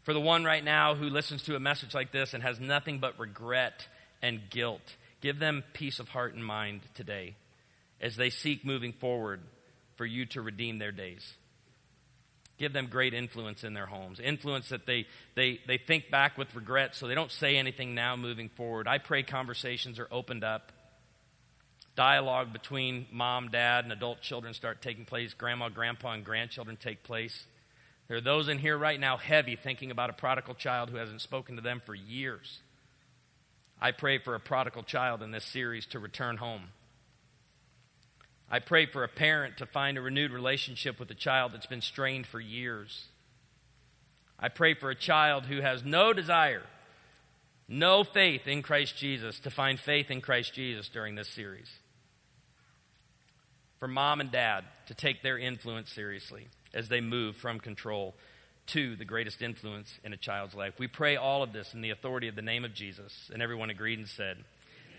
For 0.02 0.14
the 0.14 0.20
one 0.20 0.44
right 0.44 0.64
now 0.64 0.94
who 0.94 1.10
listens 1.10 1.42
to 1.42 1.54
a 1.54 1.60
message 1.60 1.92
like 1.92 2.10
this 2.10 2.32
and 2.32 2.42
has 2.42 2.58
nothing 2.58 3.00
but 3.00 3.18
regret 3.18 3.86
and 4.22 4.48
guilt, 4.48 4.96
give 5.20 5.38
them 5.38 5.62
peace 5.74 5.98
of 5.98 6.08
heart 6.08 6.32
and 6.32 6.42
mind 6.42 6.80
today 6.94 7.36
as 8.00 8.16
they 8.16 8.30
seek 8.30 8.64
moving 8.64 8.94
forward 8.94 9.42
for 9.96 10.06
you 10.06 10.24
to 10.24 10.40
redeem 10.40 10.78
their 10.78 10.90
days. 10.90 11.34
Give 12.56 12.72
them 12.72 12.86
great 12.86 13.14
influence 13.14 13.64
in 13.64 13.74
their 13.74 13.86
homes. 13.86 14.20
Influence 14.20 14.68
that 14.68 14.86
they, 14.86 15.06
they, 15.34 15.60
they 15.66 15.76
think 15.76 16.10
back 16.10 16.38
with 16.38 16.54
regret 16.54 16.94
so 16.94 17.08
they 17.08 17.14
don't 17.14 17.32
say 17.32 17.56
anything 17.56 17.94
now 17.94 18.14
moving 18.14 18.48
forward. 18.48 18.86
I 18.86 18.98
pray 18.98 19.24
conversations 19.24 19.98
are 19.98 20.08
opened 20.10 20.44
up. 20.44 20.70
Dialogue 21.96 22.52
between 22.52 23.06
mom, 23.10 23.48
dad, 23.48 23.84
and 23.84 23.92
adult 23.92 24.20
children 24.20 24.54
start 24.54 24.82
taking 24.82 25.04
place. 25.04 25.34
Grandma, 25.34 25.68
grandpa, 25.68 26.12
and 26.12 26.24
grandchildren 26.24 26.76
take 26.76 27.02
place. 27.02 27.44
There 28.08 28.16
are 28.16 28.20
those 28.20 28.48
in 28.48 28.58
here 28.58 28.76
right 28.76 29.00
now 29.00 29.16
heavy 29.16 29.56
thinking 29.56 29.90
about 29.90 30.10
a 30.10 30.14
prodigal 30.14 30.54
child 30.54 30.90
who 30.90 30.96
hasn't 30.96 31.22
spoken 31.22 31.56
to 31.56 31.62
them 31.62 31.80
for 31.84 31.94
years. 31.94 32.60
I 33.80 33.92
pray 33.92 34.18
for 34.18 34.34
a 34.34 34.40
prodigal 34.40 34.82
child 34.82 35.22
in 35.22 35.30
this 35.30 35.44
series 35.44 35.86
to 35.86 35.98
return 35.98 36.36
home. 36.36 36.68
I 38.50 38.58
pray 38.58 38.86
for 38.86 39.04
a 39.04 39.08
parent 39.08 39.56
to 39.58 39.66
find 39.66 39.96
a 39.96 40.02
renewed 40.02 40.30
relationship 40.30 41.00
with 41.00 41.10
a 41.10 41.14
child 41.14 41.52
that's 41.52 41.66
been 41.66 41.80
strained 41.80 42.26
for 42.26 42.40
years. 42.40 43.08
I 44.38 44.48
pray 44.48 44.74
for 44.74 44.90
a 44.90 44.94
child 44.94 45.46
who 45.46 45.60
has 45.60 45.84
no 45.84 46.12
desire, 46.12 46.62
no 47.68 48.04
faith 48.04 48.46
in 48.46 48.62
Christ 48.62 48.96
Jesus 48.96 49.40
to 49.40 49.50
find 49.50 49.80
faith 49.80 50.10
in 50.10 50.20
Christ 50.20 50.54
Jesus 50.54 50.88
during 50.88 51.14
this 51.14 51.28
series. 51.28 51.70
For 53.78 53.88
mom 53.88 54.20
and 54.20 54.30
dad 54.30 54.64
to 54.86 54.94
take 54.94 55.22
their 55.22 55.38
influence 55.38 55.90
seriously 55.90 56.48
as 56.72 56.88
they 56.88 57.00
move 57.00 57.36
from 57.36 57.60
control 57.60 58.14
to 58.66 58.96
the 58.96 59.04
greatest 59.04 59.42
influence 59.42 59.98
in 60.04 60.12
a 60.12 60.16
child's 60.16 60.54
life. 60.54 60.74
We 60.78 60.88
pray 60.88 61.16
all 61.16 61.42
of 61.42 61.52
this 61.52 61.74
in 61.74 61.80
the 61.80 61.90
authority 61.90 62.28
of 62.28 62.36
the 62.36 62.42
name 62.42 62.64
of 62.64 62.74
Jesus. 62.74 63.30
And 63.32 63.42
everyone 63.42 63.70
agreed 63.70 63.98
and 63.98 64.08
said, 64.08 64.38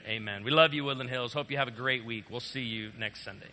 Amen. 0.07 0.43
We 0.43 0.51
love 0.51 0.73
you, 0.73 0.83
Woodland 0.83 1.09
Hills. 1.09 1.33
Hope 1.33 1.49
you 1.49 1.57
have 1.57 1.67
a 1.67 1.71
great 1.71 2.05
week. 2.05 2.25
We'll 2.29 2.39
see 2.39 2.61
you 2.61 2.91
next 2.97 3.23
Sunday. 3.23 3.49